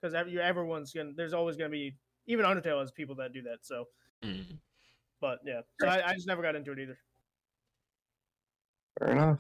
Because 0.02 0.14
everyone's 0.14 0.94
gonna 0.94 1.12
there's 1.16 1.34
always 1.34 1.56
gonna 1.58 1.70
be 1.70 1.96
even 2.28 2.46
Undertale 2.46 2.80
has 2.80 2.92
people 2.92 3.16
that 3.16 3.34
do 3.34 3.42
that. 3.44 3.60
So, 3.66 3.86
Mhm. 4.24 4.60
but 5.22 5.40
yeah, 5.46 5.62
so 5.80 5.88
I, 5.88 6.10
I 6.10 6.14
just 6.14 6.28
never 6.28 6.42
got 6.42 6.56
into 6.56 6.72
it 6.72 6.80
either. 6.80 6.98
Fair 9.00 9.12
enough. 9.12 9.40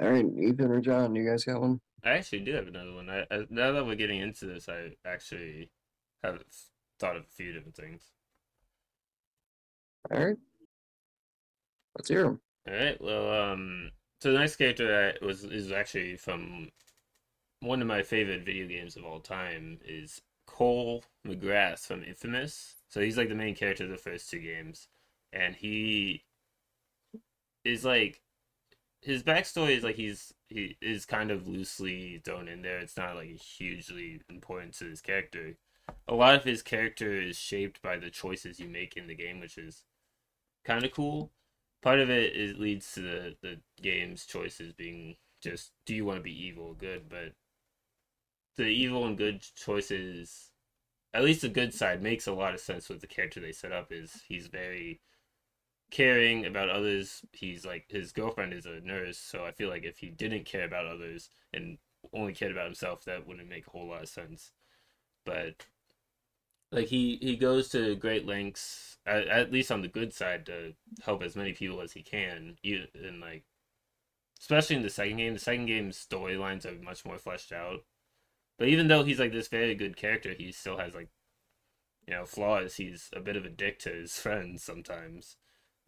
All 0.00 0.10
right, 0.10 0.24
Ethan 0.24 0.70
or 0.70 0.80
John, 0.80 1.14
you 1.14 1.28
guys 1.28 1.44
got 1.44 1.60
one? 1.60 1.80
I 2.02 2.10
actually 2.12 2.40
do 2.40 2.54
have 2.54 2.68
another 2.68 2.94
one. 2.94 3.10
I, 3.10 3.26
I 3.30 3.46
now 3.50 3.72
that 3.72 3.84
we're 3.84 3.96
getting 3.96 4.20
into 4.20 4.46
this, 4.46 4.68
I 4.68 4.96
actually 5.04 5.70
have 6.22 6.42
thought 6.98 7.16
of 7.16 7.24
a 7.24 7.30
few 7.36 7.52
different 7.52 7.76
things. 7.76 8.10
All 10.10 10.18
right. 10.18 10.36
Let's 11.98 12.08
hear 12.08 12.22
them. 12.22 12.40
All 12.66 12.74
right. 12.74 13.00
Well, 13.00 13.52
um, 13.52 13.90
so 14.20 14.32
the 14.32 14.38
next 14.38 14.56
character 14.56 14.86
that 14.86 15.22
was 15.22 15.44
is 15.44 15.72
actually 15.72 16.16
from 16.16 16.68
one 17.60 17.82
of 17.82 17.88
my 17.88 18.02
favorite 18.02 18.44
video 18.44 18.66
games 18.66 18.96
of 18.96 19.04
all 19.04 19.20
time 19.20 19.78
is 19.84 20.22
Cole 20.46 21.04
McGrath 21.26 21.86
from 21.86 22.04
Infamous. 22.04 22.76
So 22.88 23.00
he's 23.00 23.16
like 23.18 23.28
the 23.28 23.34
main 23.34 23.54
character 23.54 23.84
of 23.84 23.90
the 23.90 23.98
first 23.98 24.30
two 24.30 24.40
games, 24.40 24.88
and 25.32 25.54
he 25.56 26.24
is 27.64 27.84
like 27.84 28.22
his 29.02 29.22
backstory 29.22 29.76
is 29.76 29.84
like 29.84 29.96
he's 29.96 30.34
he 30.48 30.76
is 30.82 31.06
kind 31.06 31.30
of 31.30 31.48
loosely 31.48 32.20
thrown 32.24 32.48
in 32.48 32.62
there. 32.62 32.78
It's 32.78 32.96
not 32.96 33.16
like 33.16 33.30
hugely 33.40 34.20
important 34.28 34.74
to 34.74 34.86
his 34.86 35.00
character. 35.00 35.56
A 36.08 36.14
lot 36.14 36.34
of 36.34 36.44
his 36.44 36.62
character 36.62 37.20
is 37.20 37.36
shaped 37.36 37.82
by 37.82 37.96
the 37.96 38.10
choices 38.10 38.60
you 38.60 38.68
make 38.68 38.96
in 38.96 39.06
the 39.06 39.14
game, 39.14 39.40
which 39.40 39.58
is 39.58 39.84
kind 40.64 40.84
of 40.84 40.92
cool 40.92 41.32
part 41.82 42.00
of 42.00 42.10
it 42.10 42.34
is 42.34 42.58
leads 42.58 42.92
to 42.92 43.00
the, 43.00 43.36
the 43.42 43.56
game's 43.80 44.26
choices 44.26 44.72
being 44.72 45.16
just 45.40 45.72
do 45.86 45.94
you 45.94 46.04
want 46.04 46.18
to 46.18 46.22
be 46.22 46.46
evil 46.46 46.68
or 46.68 46.74
good? 46.74 47.08
But 47.08 47.32
the 48.56 48.64
evil 48.64 49.06
and 49.06 49.16
good 49.16 49.44
choices 49.56 50.50
at 51.14 51.24
least 51.24 51.42
the 51.42 51.48
good 51.48 51.74
side 51.74 52.02
makes 52.02 52.26
a 52.26 52.32
lot 52.32 52.54
of 52.54 52.60
sense 52.60 52.88
with 52.88 53.00
the 53.00 53.06
character 53.06 53.40
they 53.40 53.52
set 53.52 53.72
up 53.72 53.90
is 53.90 54.22
he's 54.28 54.46
very 54.46 55.00
caring 55.90 56.46
about 56.46 56.68
others. 56.70 57.22
He's 57.32 57.66
like 57.66 57.86
his 57.88 58.12
girlfriend 58.12 58.52
is 58.52 58.66
a 58.66 58.80
nurse 58.80 59.18
so 59.18 59.44
i 59.44 59.50
feel 59.52 59.68
like 59.68 59.84
if 59.84 59.98
he 59.98 60.08
didn't 60.08 60.44
care 60.44 60.64
about 60.64 60.86
others 60.86 61.30
and 61.52 61.78
only 62.12 62.32
cared 62.32 62.52
about 62.52 62.66
himself 62.66 63.04
that 63.04 63.26
wouldn't 63.26 63.48
make 63.48 63.66
a 63.66 63.70
whole 63.70 63.88
lot 63.88 64.02
of 64.02 64.08
sense. 64.08 64.52
But 65.24 65.66
like 66.72 66.88
he 66.88 67.18
he 67.20 67.36
goes 67.36 67.68
to 67.70 67.96
great 67.96 68.26
lengths 68.26 68.98
at, 69.06 69.26
at 69.28 69.52
least 69.52 69.72
on 69.72 69.82
the 69.82 69.88
good 69.88 70.12
side 70.12 70.46
to 70.46 70.74
help 71.02 71.22
as 71.22 71.36
many 71.36 71.52
people 71.52 71.80
as 71.80 71.92
he 71.92 72.02
can 72.02 72.56
you 72.62 72.84
and 72.94 73.20
like 73.20 73.44
especially 74.40 74.76
in 74.76 74.82
the 74.82 74.90
second 74.90 75.18
game. 75.18 75.34
The 75.34 75.38
second 75.38 75.66
game's 75.66 76.06
storylines 76.10 76.64
are 76.64 76.82
much 76.82 77.04
more 77.04 77.18
fleshed 77.18 77.52
out. 77.52 77.84
But 78.58 78.68
even 78.68 78.88
though 78.88 79.04
he's 79.04 79.20
like 79.20 79.32
this 79.32 79.48
very 79.48 79.74
good 79.74 79.96
character 79.96 80.34
he 80.36 80.52
still 80.52 80.78
has 80.78 80.94
like 80.94 81.08
you 82.06 82.14
know 82.14 82.24
flaws. 82.24 82.76
He's 82.76 83.10
a 83.14 83.20
bit 83.20 83.36
of 83.36 83.44
a 83.44 83.50
dick 83.50 83.78
to 83.80 83.90
his 83.90 84.12
friends 84.20 84.62
sometimes. 84.62 85.36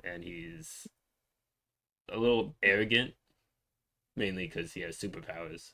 And 0.05 0.25
he's 0.25 0.89
a 2.09 2.19
little 2.19 2.57
arrogant 2.63 3.15
mainly 4.17 4.47
because 4.47 4.73
he 4.73 4.81
has 4.83 4.99
superpowers. 4.99 5.73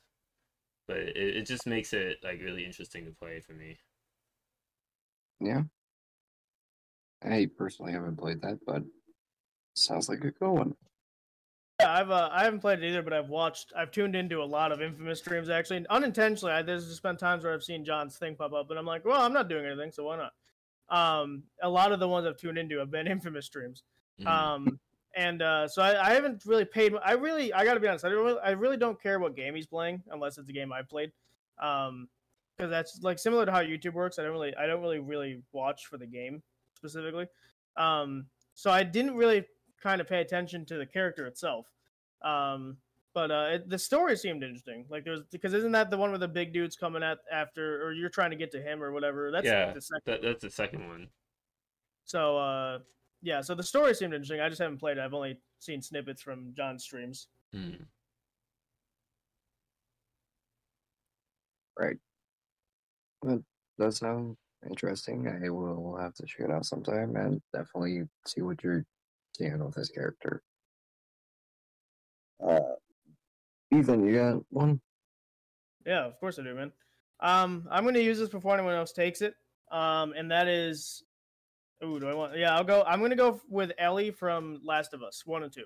But 0.87 0.97
it, 0.97 1.17
it 1.17 1.45
just 1.45 1.67
makes 1.67 1.93
it 1.93 2.17
like 2.23 2.41
really 2.41 2.65
interesting 2.65 3.05
to 3.05 3.11
play 3.11 3.39
for 3.39 3.53
me 3.53 3.77
Yeah. 5.39 5.63
I 7.23 7.49
personally 7.57 7.91
haven't 7.91 8.17
played 8.17 8.41
that, 8.41 8.59
but 8.65 8.83
sounds 9.75 10.09
like 10.09 10.23
a 10.23 10.31
good 10.31 10.47
one. 10.47 10.75
Yeah, 11.79 11.93
I've 11.93 12.11
uh, 12.11 12.29
I 12.31 12.43
haven't 12.43 12.59
played 12.59 12.83
it 12.83 12.87
either, 12.87 13.01
but 13.01 13.13
I've 13.13 13.29
watched. 13.29 13.71
I've 13.75 13.91
tuned 13.91 14.15
into 14.15 14.41
a 14.41 14.43
lot 14.43 14.71
of 14.71 14.81
Infamous 14.81 15.19
streams 15.19 15.49
actually, 15.49 15.77
and 15.77 15.87
unintentionally. 15.87 16.53
I, 16.53 16.61
there's 16.61 16.87
just 16.87 17.03
been 17.03 17.15
times 17.17 17.43
where 17.43 17.53
I've 17.53 17.63
seen 17.63 17.85
John's 17.85 18.17
thing 18.17 18.35
pop 18.35 18.53
up, 18.53 18.69
and 18.69 18.77
I'm 18.77 18.85
like, 18.85 19.05
well, 19.05 19.21
I'm 19.21 19.33
not 19.33 19.47
doing 19.47 19.65
anything, 19.65 19.91
so 19.91 20.03
why 20.03 20.17
not? 20.17 20.33
Um, 20.89 21.43
a 21.61 21.69
lot 21.69 21.91
of 21.91 21.99
the 21.99 22.07
ones 22.07 22.25
I've 22.25 22.37
tuned 22.37 22.57
into 22.57 22.79
have 22.79 22.91
been 22.91 23.07
Infamous 23.11 23.45
streams. 23.45 23.83
Mhm. 24.21 24.27
Um, 24.27 24.79
and 25.15 25.41
uh, 25.41 25.67
so 25.67 25.81
I, 25.81 26.09
I 26.09 26.13
haven't 26.13 26.43
really 26.45 26.65
paid. 26.65 26.93
I 27.03 27.13
really, 27.13 27.51
I 27.53 27.63
got 27.63 27.73
to 27.75 27.79
be 27.79 27.87
honest. 27.87 28.05
I 28.05 28.09
don't 28.09 28.25
really, 28.25 28.39
I 28.43 28.51
really 28.51 28.77
don't 28.77 29.01
care 29.01 29.19
what 29.19 29.35
game 29.35 29.55
he's 29.55 29.65
playing 29.65 30.03
unless 30.11 30.37
it's 30.37 30.49
a 30.49 30.53
game 30.53 30.71
I 30.71 30.81
played. 30.81 31.11
Um, 31.61 32.07
because 32.59 32.69
that's 32.69 32.99
like 33.01 33.17
similar 33.17 33.45
to 33.45 33.51
how 33.51 33.61
YouTube 33.61 33.93
works. 33.93 34.19
I 34.19 34.23
don't 34.23 34.33
really, 34.33 34.53
I 34.55 34.67
don't 34.67 34.81
really, 34.81 34.99
really 34.99 35.41
watch 35.53 35.85
for 35.85 35.97
the 35.97 36.05
game 36.05 36.43
specifically. 36.75 37.25
Um, 37.77 38.25
so 38.53 38.69
I 38.69 38.83
didn't 38.83 39.15
really 39.15 39.45
kind 39.81 40.01
of 40.01 40.09
pay 40.09 40.19
attention 40.19 40.65
to 40.65 40.77
the 40.77 40.85
character 40.85 41.25
itself. 41.25 41.67
Um, 42.21 42.75
but 43.13 43.31
uh, 43.31 43.47
it, 43.53 43.69
the 43.69 43.79
story 43.79 44.17
seemed 44.17 44.43
interesting. 44.43 44.85
Like 44.89 45.05
there 45.05 45.13
was 45.13 45.23
because 45.31 45.53
isn't 45.53 45.71
that 45.71 45.89
the 45.89 45.97
one 45.97 46.09
where 46.09 46.19
the 46.19 46.27
big 46.27 46.51
dude's 46.51 46.75
coming 46.75 47.01
at 47.01 47.19
after, 47.31 47.81
or 47.81 47.93
you're 47.93 48.09
trying 48.09 48.31
to 48.31 48.35
get 48.35 48.51
to 48.51 48.61
him 48.61 48.83
or 48.83 48.91
whatever? 48.91 49.31
That's 49.31 49.45
yeah 49.45 49.71
the 49.71 49.81
second. 49.81 50.01
that, 50.05 50.21
that's 50.21 50.43
the 50.43 50.49
second 50.49 50.85
one 50.87 51.07
So 52.05 52.37
uh, 52.37 52.79
yeah, 53.21 53.39
so 53.39 53.55
the 53.55 53.63
story 53.63 53.95
seemed 53.95 54.13
interesting. 54.13 54.41
I 54.41 54.49
just 54.49 54.61
haven't 54.61 54.79
played 54.79 54.97
it. 54.97 55.01
I've 55.01 55.13
only 55.13 55.39
seen 55.59 55.81
snippets 55.81 56.21
from 56.21 56.53
John's 56.57 56.83
streams. 56.83 57.27
Hmm. 57.53 57.83
Right. 61.77 61.97
That 63.23 63.43
does 63.77 63.97
sound 63.97 64.37
interesting. 64.67 65.27
I 65.27 65.49
will 65.49 65.97
have 65.97 66.13
to 66.15 66.25
check 66.25 66.47
it 66.47 66.51
out 66.51 66.65
sometime 66.65 67.15
and 67.15 67.41
definitely 67.53 68.03
see 68.25 68.41
what 68.41 68.63
you're 68.63 68.85
seeing 69.35 69.63
with 69.63 69.75
this 69.75 69.89
character. 69.89 70.41
Uh, 72.45 72.59
Ethan, 73.73 74.05
you 74.05 74.15
got 74.15 74.41
one? 74.49 74.81
Yeah, 75.85 76.05
of 76.05 76.19
course 76.19 76.39
I 76.39 76.43
do, 76.43 76.53
man. 76.53 76.71
Um, 77.19 77.67
I'm 77.69 77.83
gonna 77.83 77.99
use 77.99 78.19
this 78.19 78.29
before 78.29 78.53
anyone 78.53 78.75
else 78.75 78.93
takes 78.93 79.21
it. 79.21 79.33
Um, 79.71 80.13
and 80.17 80.31
that 80.31 80.47
is, 80.47 81.03
ooh, 81.83 81.99
do 81.99 82.07
I 82.07 82.13
want? 82.13 82.37
Yeah, 82.37 82.55
I'll 82.55 82.63
go. 82.63 82.83
I'm 82.87 83.01
gonna 83.01 83.15
go 83.15 83.41
with 83.49 83.71
Ellie 83.77 84.11
from 84.11 84.61
Last 84.63 84.93
of 84.93 85.03
Us 85.03 85.25
one 85.25 85.43
and 85.43 85.51
two. 85.51 85.65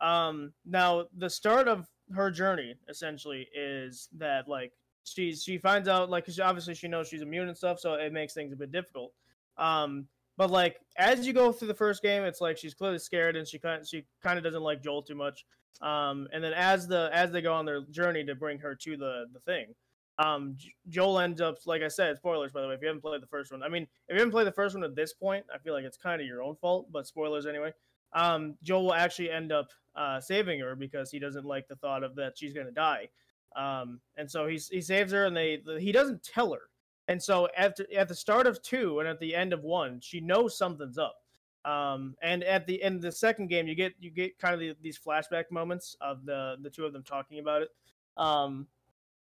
Um, 0.00 0.52
now 0.64 1.06
the 1.16 1.28
start 1.28 1.68
of 1.68 1.86
her 2.14 2.30
journey 2.30 2.74
essentially 2.88 3.48
is 3.54 4.08
that 4.16 4.48
like 4.48 4.72
she's 5.04 5.42
she 5.42 5.58
finds 5.58 5.88
out 5.88 6.10
like 6.10 6.26
cause 6.26 6.38
obviously 6.40 6.74
she 6.74 6.88
knows 6.88 7.08
she's 7.08 7.22
immune 7.22 7.48
and 7.48 7.56
stuff, 7.56 7.80
so 7.80 7.94
it 7.94 8.12
makes 8.12 8.34
things 8.34 8.52
a 8.52 8.56
bit 8.56 8.72
difficult. 8.72 9.12
Um, 9.58 10.06
but 10.36 10.50
like 10.50 10.76
as 10.96 11.26
you 11.26 11.32
go 11.32 11.52
through 11.52 11.68
the 11.68 11.74
first 11.74 12.02
game, 12.02 12.22
it's 12.22 12.40
like 12.40 12.56
she's 12.56 12.74
clearly 12.74 12.98
scared 12.98 13.36
and 13.36 13.46
she 13.46 13.58
kind 13.58 13.86
she 13.86 14.04
kind 14.22 14.38
of 14.38 14.44
doesn't 14.44 14.62
like 14.62 14.82
Joel 14.82 15.02
too 15.02 15.14
much. 15.14 15.44
Um, 15.82 16.28
and 16.32 16.42
then 16.42 16.52
as 16.52 16.88
the 16.88 17.10
as 17.12 17.30
they 17.30 17.42
go 17.42 17.52
on 17.52 17.64
their 17.64 17.82
journey 17.90 18.24
to 18.24 18.34
bring 18.34 18.58
her 18.58 18.74
to 18.74 18.96
the 18.96 19.26
the 19.32 19.40
thing, 19.40 19.74
um, 20.18 20.56
Joel 20.88 21.20
ends 21.20 21.40
up 21.40 21.56
like 21.66 21.82
I 21.82 21.88
said, 21.88 22.16
spoilers 22.16 22.52
by 22.52 22.62
the 22.62 22.68
way. 22.68 22.74
If 22.74 22.80
you 22.80 22.88
haven't 22.88 23.02
played 23.02 23.22
the 23.22 23.26
first 23.26 23.52
one, 23.52 23.62
I 23.62 23.68
mean, 23.68 23.82
if 24.08 24.14
you 24.14 24.18
haven't 24.18 24.32
played 24.32 24.46
the 24.46 24.52
first 24.52 24.74
one 24.74 24.84
at 24.84 24.96
this 24.96 25.12
point, 25.12 25.44
I 25.54 25.58
feel 25.58 25.74
like 25.74 25.84
it's 25.84 25.96
kind 25.98 26.20
of 26.20 26.26
your 26.26 26.42
own 26.42 26.56
fault. 26.56 26.88
But 26.90 27.06
spoilers 27.06 27.46
anyway. 27.46 27.72
Um, 28.12 28.56
Joel 28.62 28.86
will 28.86 28.94
actually 28.94 29.30
end 29.30 29.52
up 29.52 29.68
uh, 29.94 30.20
saving 30.20 30.58
her 30.60 30.74
because 30.74 31.10
he 31.10 31.18
doesn't 31.18 31.44
like 31.44 31.68
the 31.68 31.76
thought 31.76 32.02
of 32.02 32.16
that 32.16 32.36
she's 32.36 32.52
gonna 32.52 32.70
die. 32.70 33.08
Um, 33.56 34.00
and 34.16 34.30
so 34.30 34.46
he 34.46 34.60
he 34.70 34.80
saves 34.80 35.12
her, 35.12 35.26
and 35.26 35.36
they 35.36 35.62
he 35.78 35.92
doesn't 35.92 36.22
tell 36.22 36.52
her. 36.52 36.70
And 37.08 37.22
so 37.22 37.48
at 37.56 37.78
at 37.94 38.08
the 38.08 38.14
start 38.14 38.46
of 38.46 38.62
two 38.62 39.00
and 39.00 39.08
at 39.08 39.18
the 39.20 39.34
end 39.34 39.52
of 39.52 39.62
one, 39.62 40.00
she 40.00 40.20
knows 40.20 40.56
something's 40.56 40.98
up. 40.98 41.16
Um, 41.64 42.14
and 42.22 42.42
at 42.44 42.66
the 42.66 42.82
end 42.82 42.96
of 42.96 43.02
the 43.02 43.12
second 43.12 43.48
game, 43.48 43.66
you 43.66 43.74
get 43.74 43.94
you 43.98 44.10
get 44.10 44.38
kind 44.38 44.54
of 44.54 44.60
the, 44.60 44.76
these 44.80 44.98
flashback 44.98 45.50
moments 45.50 45.96
of 46.00 46.24
the 46.24 46.56
the 46.62 46.70
two 46.70 46.84
of 46.84 46.92
them 46.92 47.02
talking 47.02 47.38
about 47.38 47.62
it. 47.62 47.68
Um, 48.16 48.66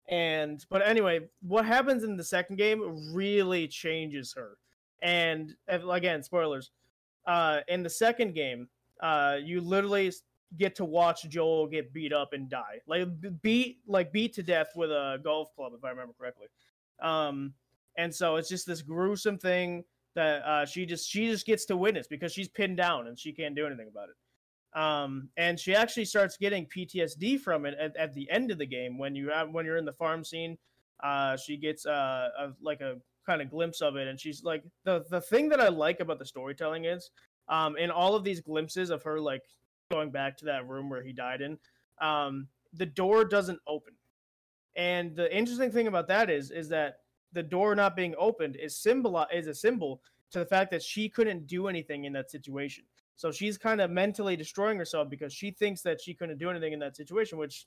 and 0.08 0.64
but 0.70 0.86
anyway, 0.86 1.20
what 1.42 1.64
happens 1.64 2.04
in 2.04 2.16
the 2.16 2.24
second 2.24 2.56
game 2.56 3.12
really 3.12 3.66
changes 3.66 4.32
her. 4.36 4.58
And 5.02 5.54
again, 5.68 6.22
spoilers. 6.22 6.70
Uh, 7.26 7.60
in 7.68 7.82
the 7.82 7.90
second 7.90 8.34
game, 8.34 8.68
uh, 9.00 9.38
you 9.42 9.60
literally 9.60 10.12
get 10.56 10.74
to 10.76 10.84
watch 10.84 11.28
Joel 11.28 11.66
get 11.66 11.92
beat 11.92 12.12
up 12.12 12.32
and 12.32 12.48
die, 12.48 12.80
like 12.86 13.08
beat 13.42 13.78
like 13.86 14.12
beat 14.12 14.34
to 14.34 14.42
death 14.42 14.68
with 14.76 14.90
a 14.90 15.18
golf 15.22 15.54
club, 15.54 15.72
if 15.76 15.84
I 15.84 15.90
remember 15.90 16.14
correctly. 16.18 16.46
Um, 17.02 17.54
and 17.96 18.14
so 18.14 18.36
it's 18.36 18.48
just 18.48 18.66
this 18.66 18.82
gruesome 18.82 19.38
thing 19.38 19.84
that 20.14 20.42
uh, 20.42 20.66
she 20.66 20.86
just 20.86 21.08
she 21.08 21.26
just 21.26 21.46
gets 21.46 21.64
to 21.66 21.76
witness 21.76 22.06
because 22.06 22.32
she's 22.32 22.48
pinned 22.48 22.76
down 22.76 23.06
and 23.08 23.18
she 23.18 23.32
can't 23.32 23.54
do 23.54 23.66
anything 23.66 23.88
about 23.88 24.08
it. 24.08 24.16
Um, 24.78 25.28
and 25.36 25.58
she 25.58 25.74
actually 25.74 26.04
starts 26.04 26.36
getting 26.36 26.66
PTSD 26.66 27.40
from 27.40 27.64
it 27.64 27.74
at, 27.80 27.96
at 27.96 28.12
the 28.12 28.28
end 28.30 28.50
of 28.50 28.58
the 28.58 28.66
game 28.66 28.98
when 28.98 29.14
you 29.14 29.30
have 29.30 29.50
when 29.50 29.64
you're 29.64 29.76
in 29.76 29.84
the 29.84 29.92
farm 29.92 30.24
scene. 30.24 30.58
Uh, 31.02 31.36
she 31.36 31.56
gets 31.56 31.86
uh, 31.86 32.28
a, 32.38 32.52
like 32.62 32.80
a 32.80 32.96
kind 33.26 33.42
of 33.42 33.50
glimpse 33.50 33.80
of 33.80 33.96
it, 33.96 34.08
and 34.08 34.18
she's 34.18 34.42
like 34.42 34.64
the 34.84 35.04
the 35.10 35.20
thing 35.20 35.48
that 35.48 35.60
I 35.60 35.68
like 35.68 36.00
about 36.00 36.18
the 36.18 36.26
storytelling 36.26 36.84
is 36.84 37.10
um, 37.48 37.76
in 37.76 37.90
all 37.90 38.14
of 38.14 38.24
these 38.24 38.40
glimpses 38.40 38.90
of 38.90 39.02
her 39.02 39.20
like 39.20 39.42
going 39.94 40.10
back 40.10 40.36
to 40.38 40.44
that 40.44 40.68
room 40.68 40.90
where 40.90 41.02
he 41.02 41.12
died 41.12 41.40
in, 41.40 41.56
um, 42.00 42.48
the 42.72 42.86
door 42.86 43.24
doesn't 43.24 43.60
open. 43.66 43.94
And 44.76 45.14
the 45.14 45.34
interesting 45.34 45.70
thing 45.70 45.86
about 45.86 46.08
that 46.08 46.28
is 46.30 46.50
is 46.50 46.68
that 46.70 46.96
the 47.32 47.42
door 47.42 47.74
not 47.74 47.94
being 47.94 48.14
opened 48.18 48.56
is 48.56 48.76
symbol 48.76 49.24
is 49.32 49.46
a 49.46 49.54
symbol 49.54 50.00
to 50.32 50.40
the 50.40 50.46
fact 50.46 50.70
that 50.72 50.82
she 50.82 51.08
couldn't 51.08 51.46
do 51.46 51.68
anything 51.68 52.04
in 52.04 52.12
that 52.12 52.30
situation. 52.30 52.84
So 53.16 53.30
she's 53.30 53.56
kind 53.56 53.80
of 53.80 53.90
mentally 53.90 54.36
destroying 54.36 54.78
herself 54.78 55.08
because 55.08 55.32
she 55.32 55.52
thinks 55.52 55.82
that 55.82 56.00
she 56.00 56.14
couldn't 56.14 56.38
do 56.38 56.50
anything 56.50 56.72
in 56.72 56.80
that 56.80 56.96
situation, 56.96 57.38
which 57.38 57.66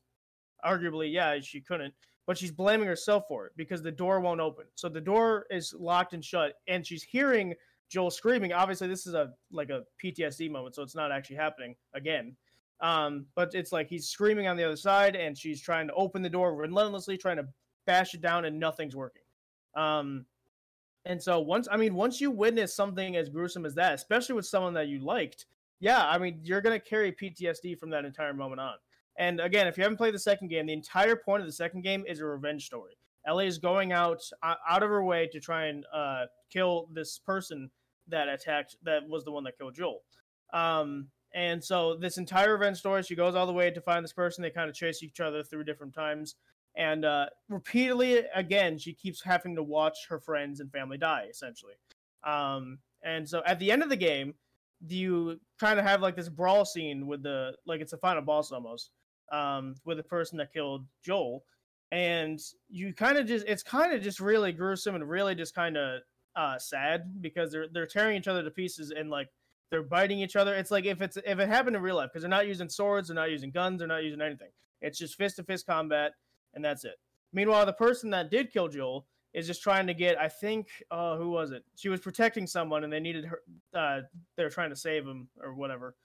arguably, 0.66 1.12
yeah, 1.12 1.40
she 1.40 1.62
couldn't. 1.62 1.94
But 2.26 2.38
she's 2.38 2.52
blaming 2.52 2.88
herself 2.88 3.24
for 3.30 3.46
it 3.48 3.54
because 3.56 3.82
the 3.82 3.92
door 3.92 4.20
won't 4.20 4.42
open. 4.42 4.66
So 4.76 4.90
the 4.90 5.00
door 5.00 5.46
is 5.50 5.74
locked 5.80 6.14
and 6.14 6.24
shut, 6.24 6.56
and 6.68 6.86
she's 6.86 7.04
hearing 7.04 7.56
Joel 7.90 8.12
screaming. 8.12 8.54
Obviously, 8.54 8.88
this 8.88 9.08
is 9.08 9.14
a 9.14 9.32
like 9.52 9.70
a 9.70 9.84
PTSD 10.04 10.52
moment, 10.52 10.76
so 10.76 10.84
it's 10.84 10.96
not 10.96 11.12
actually 11.12 11.38
happening 11.38 11.76
again. 11.94 12.36
Um, 12.80 13.26
but 13.36 13.56
it's 13.56 13.72
like 13.72 13.90
he's 13.90 14.08
screaming 14.08 14.48
on 14.48 14.58
the 14.58 14.64
other 14.64 14.76
side, 14.76 15.16
and 15.16 15.38
she's 15.38 15.62
trying 15.62 15.88
to 15.88 15.94
open 15.94 16.22
the 16.22 16.30
door 16.30 16.56
relentlessly, 16.56 17.18
trying 17.18 17.38
to 17.38 17.48
bash 17.86 18.14
it 18.14 18.22
down, 18.22 18.46
and 18.46 18.60
nothing's 18.60 18.96
working. 18.96 19.24
Um, 19.76 20.26
and 21.06 21.22
so 21.22 21.40
once 21.40 21.68
I 21.72 21.78
mean, 21.78 21.96
once 21.96 22.20
you 22.20 22.30
witness 22.30 22.76
something 22.76 23.16
as 23.16 23.30
gruesome 23.30 23.66
as 23.66 23.76
that, 23.76 23.94
especially 23.94 24.36
with 24.36 24.46
someone 24.46 24.74
that 24.74 24.88
you 24.88 25.00
liked, 25.00 25.46
yeah, 25.80 26.08
I 26.08 26.18
mean, 26.18 26.40
you're 26.44 26.62
gonna 26.62 26.80
carry 26.80 27.12
PTSD 27.12 27.80
from 27.80 27.90
that 27.92 28.06
entire 28.06 28.34
moment 28.34 28.60
on. 28.60 28.76
And 29.18 29.40
again, 29.40 29.68
if 29.68 29.78
you 29.78 29.84
haven't 29.84 29.98
played 29.98 30.14
the 30.14 30.20
second 30.20 30.50
game, 30.50 30.68
the 30.68 30.74
entire 30.74 31.16
point 31.16 31.42
of 31.42 31.48
the 31.48 31.54
second 31.54 31.82
game 31.82 32.04
is 32.08 32.20
a 32.20 32.26
revenge 32.26 32.66
story. 32.66 32.98
Ellie 33.28 33.48
is 33.48 33.58
going 33.58 33.92
out 33.92 34.22
out 34.44 34.84
of 34.84 34.90
her 34.90 35.04
way 35.04 35.28
to 35.32 35.40
try 35.40 35.66
and 35.66 35.86
uh, 35.94 36.26
kill 36.52 36.88
this 36.94 37.20
person 37.20 37.70
that 38.08 38.30
attacked 38.30 38.78
that 38.84 39.08
was 39.08 39.26
the 39.26 39.32
one 39.32 39.44
that 39.44 39.58
killed 39.58 39.76
Joel. 39.76 40.02
Um, 40.54 41.08
and 41.34 41.62
so 41.64 41.98
this 41.98 42.18
entire 42.18 42.54
revenge 42.54 42.78
story, 42.78 43.04
she 43.04 43.16
goes 43.16 43.36
all 43.36 43.46
the 43.46 43.54
way 43.54 43.70
to 43.70 43.82
find 43.82 44.04
this 44.04 44.14
person. 44.14 44.42
They 44.42 44.50
kind 44.50 44.70
of 44.70 44.76
chase 44.76 45.04
each 45.04 45.20
other 45.20 45.44
through 45.44 45.66
different 45.66 45.94
times, 45.94 46.36
and 46.76 47.04
uh, 47.04 47.28
repeatedly 47.50 48.24
again, 48.34 48.78
she 48.78 48.94
keeps 48.94 49.22
having 49.22 49.56
to 49.56 49.64
watch 49.64 50.08
her 50.10 50.20
friends 50.20 50.60
and 50.60 50.72
family 50.72 50.98
die 50.98 51.28
essentially. 51.30 51.74
Um, 52.24 52.80
and 53.04 53.28
so 53.28 53.42
at 53.46 53.60
the 53.60 53.72
end 53.72 53.84
of 53.84 53.90
the 53.90 53.96
game, 53.96 54.36
you 54.88 55.40
kind 55.60 55.80
of 55.80 55.86
have 55.86 56.02
like 56.02 56.16
this 56.16 56.30
brawl 56.30 56.66
scene 56.66 57.08
with 57.08 57.24
the 57.24 57.54
like 57.66 57.82
it's 57.82 57.94
a 57.94 57.98
final 57.98 58.22
boss 58.22 58.52
almost 58.52 58.92
um, 59.32 59.76
with 59.86 59.98
the 59.98 60.04
person 60.04 60.38
that 60.38 60.54
killed 60.54 60.86
Joel, 61.04 61.44
and 61.92 62.40
you 62.70 62.94
kind 62.94 63.18
of 63.18 63.26
just 63.26 63.46
it's 63.48 63.64
kind 63.64 63.94
of 63.94 64.02
just 64.02 64.20
really 64.20 64.52
gruesome 64.52 64.96
and 64.96 65.08
really 65.10 65.36
just 65.36 65.56
kind 65.56 65.78
of 65.78 66.02
uh, 66.36 66.58
sad 66.58 67.22
because 67.22 67.52
they're 67.52 67.68
they're 67.72 67.88
tearing 67.88 68.18
each 68.18 68.28
other 68.28 68.44
to 68.44 68.52
pieces 68.52 68.92
and 68.92 69.10
like 69.10 69.30
they're 69.70 69.84
biting 69.84 70.20
each 70.20 70.36
other. 70.36 70.56
It's 70.56 70.72
like 70.72 70.86
if 70.86 71.02
it's 71.02 71.18
if 71.18 71.40
it 71.40 71.48
happened 71.48 71.76
in 71.76 71.82
real 71.82 71.96
life 71.96 72.10
because 72.12 72.24
they're 72.24 72.30
not 72.30 72.48
using 72.48 72.70
swords, 72.70 73.08
they're 73.08 73.16
not 73.16 73.32
using 73.32 73.52
guns, 73.52 73.80
they're 73.80 73.88
not 73.88 74.04
using 74.04 74.22
anything. 74.22 74.50
It's 74.82 74.98
just 74.98 75.16
fist 75.16 75.38
to 75.38 75.44
fist 75.44 75.66
combat, 75.66 76.14
and 76.54 76.64
that's 76.64 76.86
it. 76.86 76.96
Meanwhile, 77.34 77.66
the 77.66 77.74
person 77.74 78.10
that 78.12 78.32
did 78.32 78.52
kill 78.52 78.68
Joel 78.68 79.06
is 79.34 79.48
just 79.48 79.62
trying 79.62 79.88
to 79.88 79.94
get. 79.94 80.20
I 80.20 80.30
think 80.30 80.68
uh, 80.92 81.18
who 81.18 81.30
was 81.30 81.52
it? 81.52 81.64
She 81.76 81.90
was 81.90 82.00
protecting 82.00 82.48
someone, 82.48 82.84
and 82.84 82.94
they 82.94 83.00
needed 83.00 83.26
her. 83.26 83.42
Uh, 83.74 84.02
they 84.36 84.44
were 84.44 84.50
trying 84.50 84.70
to 84.70 84.76
save 84.76 85.06
him 85.06 85.28
or 85.42 85.54
whatever. 85.54 85.96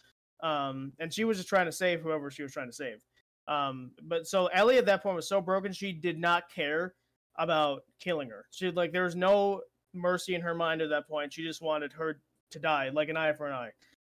Um, 0.42 0.92
and 0.98 1.12
she 1.12 1.24
was 1.24 1.36
just 1.36 1.48
trying 1.48 1.66
to 1.66 1.72
save 1.72 2.00
whoever 2.00 2.30
she 2.30 2.42
was 2.42 2.52
trying 2.52 2.68
to 2.68 2.72
save. 2.72 3.04
Um, 3.48 3.90
but 4.02 4.26
so 4.26 4.46
Ellie 4.46 4.78
at 4.78 4.86
that 4.86 5.02
point 5.02 5.16
was 5.16 5.28
so 5.28 5.40
broken 5.40 5.72
she 5.72 5.92
did 5.92 6.18
not 6.18 6.44
care 6.52 6.94
about 7.36 7.84
killing 7.98 8.30
her. 8.30 8.46
She 8.50 8.70
like 8.70 8.92
there 8.92 9.04
was 9.04 9.16
no 9.16 9.62
mercy 9.94 10.34
in 10.34 10.40
her 10.40 10.54
mind 10.54 10.80
at 10.80 10.90
that 10.90 11.08
point. 11.08 11.32
She 11.32 11.42
just 11.42 11.62
wanted 11.62 11.92
her 11.92 12.20
to 12.50 12.58
die, 12.58 12.90
like 12.92 13.08
an 13.08 13.16
eye 13.16 13.32
for 13.32 13.46
an 13.46 13.52
eye. 13.52 13.70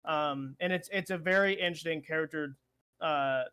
Um, 0.05 0.55
and 0.59 0.71
it's 0.71 0.89
it's 0.91 1.11
a 1.11 1.17
very 1.17 1.53
interesting 1.53 2.01
character 2.01 2.55
uh, 3.01 3.43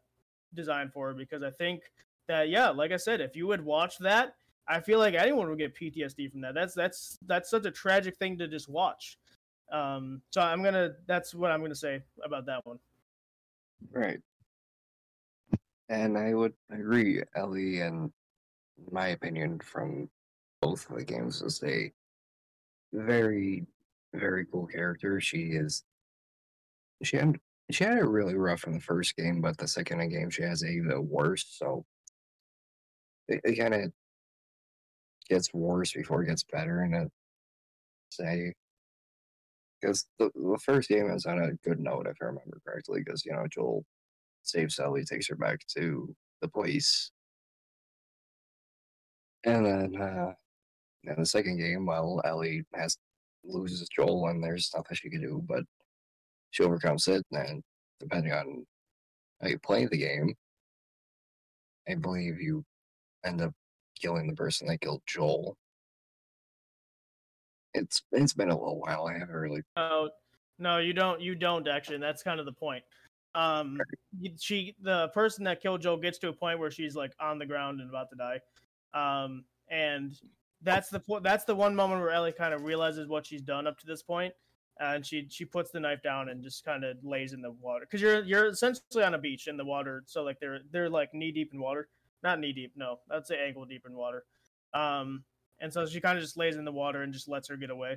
design 0.54 0.90
for 0.92 1.08
her 1.08 1.14
because 1.14 1.42
I 1.42 1.50
think 1.50 1.82
that 2.28 2.48
yeah, 2.48 2.70
like 2.70 2.92
I 2.92 2.96
said, 2.96 3.20
if 3.20 3.34
you 3.34 3.46
would 3.46 3.64
watch 3.64 3.98
that, 3.98 4.36
I 4.68 4.80
feel 4.80 4.98
like 4.98 5.14
anyone 5.14 5.48
would 5.48 5.58
get 5.58 5.76
PTSD 5.76 6.30
from 6.30 6.40
that. 6.42 6.54
That's 6.54 6.74
that's 6.74 7.18
that's 7.26 7.50
such 7.50 7.66
a 7.66 7.70
tragic 7.70 8.16
thing 8.16 8.38
to 8.38 8.48
just 8.48 8.68
watch. 8.68 9.18
Um, 9.72 10.22
so 10.30 10.40
I'm 10.40 10.62
gonna 10.62 10.92
that's 11.06 11.34
what 11.34 11.50
I'm 11.50 11.60
gonna 11.60 11.74
say 11.74 12.02
about 12.24 12.46
that 12.46 12.64
one. 12.64 12.78
Right. 13.90 14.20
And 15.88 16.16
I 16.16 16.32
would 16.32 16.54
agree, 16.70 17.22
Ellie, 17.34 17.80
and 17.80 18.10
my 18.90 19.08
opinion 19.08 19.60
from 19.60 20.08
both 20.62 20.88
of 20.88 20.96
the 20.96 21.04
games 21.04 21.42
is 21.42 21.62
a 21.62 21.92
very, 22.92 23.66
very 24.14 24.46
cool 24.46 24.66
character. 24.66 25.20
She 25.20 25.52
is. 25.52 25.84
She 27.02 27.16
had 27.16 27.36
she 27.70 27.84
had 27.84 27.98
it 27.98 28.04
really 28.04 28.34
rough 28.34 28.66
in 28.66 28.74
the 28.74 28.80
first 28.80 29.16
game, 29.16 29.40
but 29.40 29.58
the 29.58 29.68
second 29.68 30.08
game 30.10 30.30
she 30.30 30.42
has 30.42 30.62
it 30.62 30.70
even 30.70 31.08
worse. 31.08 31.44
So 31.48 31.84
it, 33.28 33.40
it 33.44 33.56
kind 33.56 33.74
of 33.74 33.92
gets 35.28 35.52
worse 35.52 35.92
before 35.92 36.22
it 36.22 36.28
gets 36.28 36.44
better. 36.44 36.80
And 36.80 36.94
it 36.94 37.12
say 38.10 38.54
because 39.80 40.06
the, 40.18 40.30
the 40.34 40.58
first 40.58 40.88
game 40.88 41.10
is 41.10 41.26
on 41.26 41.38
a 41.38 41.52
good 41.68 41.80
note, 41.80 42.06
if 42.06 42.16
I 42.22 42.26
remember 42.26 42.60
correctly. 42.66 43.02
Because 43.04 43.24
you 43.24 43.32
know 43.32 43.46
Joel 43.50 43.84
saves 44.44 44.78
Ellie, 44.78 45.04
takes 45.04 45.28
her 45.28 45.36
back 45.36 45.60
to 45.76 46.14
the 46.40 46.48
place, 46.48 47.10
and 49.44 49.66
then 49.66 50.00
uh, 50.00 50.32
in 51.04 51.14
the 51.18 51.26
second 51.26 51.58
game, 51.58 51.86
well, 51.86 52.20
Ellie 52.24 52.64
has 52.74 52.96
loses 53.44 53.88
Joel, 53.88 54.28
and 54.28 54.42
there's 54.42 54.70
nothing 54.74 54.96
she 54.96 55.10
can 55.10 55.20
do, 55.20 55.42
but 55.46 55.64
she 56.50 56.62
overcomes 56.62 57.08
it. 57.08 57.24
And 57.32 57.62
depending 58.00 58.32
on 58.32 58.66
how 59.42 59.48
you 59.48 59.58
play 59.58 59.86
the 59.86 59.98
game, 59.98 60.34
I 61.88 61.94
believe 61.96 62.40
you 62.40 62.64
end 63.24 63.42
up 63.42 63.52
killing 64.00 64.26
the 64.26 64.34
person 64.34 64.66
that 64.68 64.80
killed 64.80 65.02
Joel. 65.06 65.56
It's 67.74 68.02
it's 68.12 68.34
been 68.34 68.50
a 68.50 68.58
little 68.58 68.80
while. 68.80 69.06
I 69.06 69.18
haven't 69.18 69.34
really. 69.34 69.62
No, 69.76 70.10
no, 70.58 70.78
you 70.78 70.94
don't. 70.94 71.20
You 71.20 71.34
don't 71.34 71.68
actually. 71.68 71.96
And 71.96 72.04
that's 72.04 72.22
kind 72.22 72.40
of 72.40 72.46
the 72.46 72.52
point. 72.52 72.84
Um, 73.34 73.80
she, 74.38 74.76
the 74.80 75.08
person 75.08 75.44
that 75.44 75.60
killed 75.60 75.82
Joel, 75.82 75.96
gets 75.96 76.18
to 76.18 76.28
a 76.28 76.32
point 76.32 76.58
where 76.58 76.70
she's 76.70 76.94
like 76.94 77.12
on 77.20 77.38
the 77.38 77.46
ground 77.46 77.80
and 77.80 77.90
about 77.90 78.08
to 78.10 78.16
die. 78.16 78.40
Um, 78.94 79.44
and 79.68 80.14
that's 80.62 80.88
the 80.88 81.00
point. 81.00 81.22
That's 81.24 81.44
the 81.44 81.54
one 81.54 81.74
moment 81.74 82.00
where 82.00 82.10
Ellie 82.10 82.32
kind 82.32 82.54
of 82.54 82.62
realizes 82.62 83.08
what 83.08 83.26
she's 83.26 83.42
done 83.42 83.66
up 83.66 83.78
to 83.80 83.86
this 83.86 84.02
point, 84.02 84.32
and 84.80 85.04
she 85.04 85.26
she 85.30 85.44
puts 85.44 85.70
the 85.70 85.80
knife 85.80 86.02
down 86.02 86.28
and 86.28 86.42
just 86.42 86.64
kind 86.64 86.84
of 86.84 86.96
lays 87.02 87.32
in 87.32 87.42
the 87.42 87.50
water 87.50 87.84
because 87.84 88.00
you're 88.00 88.22
you're 88.24 88.46
essentially 88.46 89.04
on 89.04 89.14
a 89.14 89.18
beach 89.18 89.46
in 89.46 89.56
the 89.56 89.64
water. 89.64 90.04
So 90.06 90.22
like 90.22 90.38
they're 90.40 90.60
they're 90.70 90.90
like 90.90 91.12
knee 91.12 91.32
deep 91.32 91.52
in 91.52 91.60
water, 91.60 91.88
not 92.22 92.40
knee 92.40 92.52
deep. 92.52 92.72
No, 92.76 93.00
I'd 93.10 93.26
say 93.26 93.38
ankle 93.44 93.64
deep 93.64 93.84
in 93.86 93.94
water. 93.94 94.24
Um, 94.72 95.24
and 95.60 95.72
so 95.72 95.86
she 95.86 96.00
kind 96.00 96.18
of 96.18 96.22
just 96.22 96.36
lays 96.36 96.56
in 96.56 96.64
the 96.64 96.72
water 96.72 97.02
and 97.02 97.12
just 97.12 97.28
lets 97.28 97.48
her 97.48 97.56
get 97.56 97.70
away. 97.70 97.96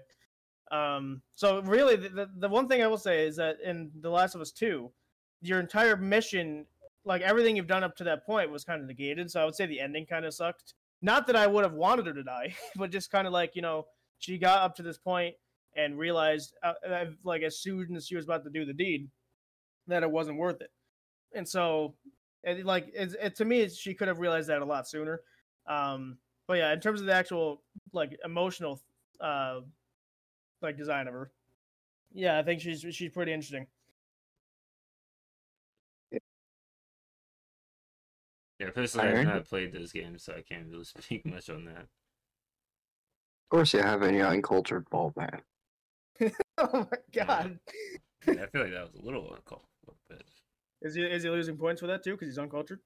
Um, 0.71 1.21
so 1.35 1.61
really, 1.61 1.95
the, 1.95 2.09
the, 2.09 2.29
the 2.37 2.49
one 2.49 2.67
thing 2.67 2.83
I 2.83 2.87
will 2.87 2.97
say 2.97 3.25
is 3.25 3.37
that 3.37 3.57
in 3.63 3.89
The 4.01 4.09
Last 4.09 4.35
of 4.35 4.41
Us 4.41 4.51
Two, 4.51 4.91
your 5.41 5.59
entire 5.59 5.97
mission, 5.97 6.65
like 7.05 7.21
everything 7.21 7.55
you've 7.55 7.67
done 7.67 7.83
up 7.83 7.95
to 7.97 8.03
that 8.05 8.25
point, 8.25 8.51
was 8.51 8.63
kind 8.63 8.81
of 8.81 8.87
negated. 8.87 9.29
So 9.31 9.41
I 9.41 9.45
would 9.45 9.55
say 9.55 9.65
the 9.65 9.79
ending 9.79 10.05
kind 10.05 10.25
of 10.25 10.33
sucked. 10.33 10.73
Not 11.01 11.27
that 11.27 11.35
I 11.35 11.47
would 11.47 11.63
have 11.63 11.73
wanted 11.73 12.07
her 12.07 12.13
to 12.13 12.23
die, 12.23 12.55
but 12.75 12.91
just 12.91 13.11
kind 13.11 13.27
of 13.27 13.33
like 13.33 13.55
you 13.55 13.61
know 13.61 13.85
she 14.19 14.37
got 14.37 14.59
up 14.59 14.75
to 14.75 14.83
this 14.83 14.97
point 14.97 15.35
and 15.75 15.97
realized, 15.97 16.55
uh, 16.63 16.73
uh, 16.87 17.05
like 17.23 17.43
as 17.43 17.59
soon 17.59 17.95
as 17.95 18.07
she 18.07 18.15
was 18.15 18.25
about 18.25 18.43
to 18.43 18.49
do 18.49 18.65
the 18.65 18.73
deed, 18.73 19.09
that 19.87 20.01
it 20.01 20.09
wasn't 20.09 20.37
worth 20.37 20.59
it. 20.61 20.71
And 21.35 21.47
so, 21.47 21.93
it, 22.43 22.65
like 22.65 22.87
it, 22.95 23.15
it, 23.21 23.35
to 23.35 23.45
me, 23.45 23.69
she 23.69 23.93
could 23.93 24.07
have 24.07 24.19
realized 24.19 24.49
that 24.49 24.61
a 24.61 24.65
lot 24.65 24.87
sooner. 24.87 25.21
Um, 25.67 26.17
but 26.47 26.55
yeah, 26.55 26.73
in 26.73 26.79
terms 26.79 26.99
of 26.99 27.05
the 27.05 27.13
actual 27.13 27.61
like 27.93 28.17
emotional 28.23 28.81
uh 29.19 29.59
like 30.61 30.77
design 30.77 31.07
of 31.07 31.13
her. 31.13 31.31
Yeah, 32.13 32.39
I 32.39 32.43
think 32.43 32.61
she's 32.61 32.85
she's 32.91 33.11
pretty 33.11 33.33
interesting. 33.33 33.67
Yeah, 38.59 38.71
personally, 38.71 39.09
I've 39.09 39.27
not 39.27 39.45
played 39.45 39.71
those 39.71 39.91
games, 39.91 40.23
so 40.23 40.33
I 40.33 40.41
can't 40.41 40.67
really 40.69 40.83
speak 40.99 41.25
much 41.25 41.49
on 41.49 41.65
that. 41.65 41.81
Of 43.47 43.49
course, 43.49 43.73
you 43.73 43.81
have 43.81 44.03
any 44.03 44.21
uncultured 44.21 44.89
ball 44.89 45.13
man. 45.15 45.41
oh 46.57 46.87
my 46.91 46.97
god. 47.13 47.59
Yeah, 48.27 48.43
I 48.43 48.47
feel 48.47 48.63
like 48.63 48.73
that 48.73 48.91
was 48.91 48.95
a 48.99 49.05
little 49.05 49.29
uncultured. 49.33 49.67
but 50.09 50.21
Is 50.81 50.95
he 50.95 51.03
is 51.03 51.23
he 51.23 51.29
losing 51.29 51.55
points 51.55 51.81
for 51.81 51.87
that 51.87 52.03
too? 52.03 52.11
Because 52.11 52.27
he's 52.27 52.39
uncultured. 52.39 52.79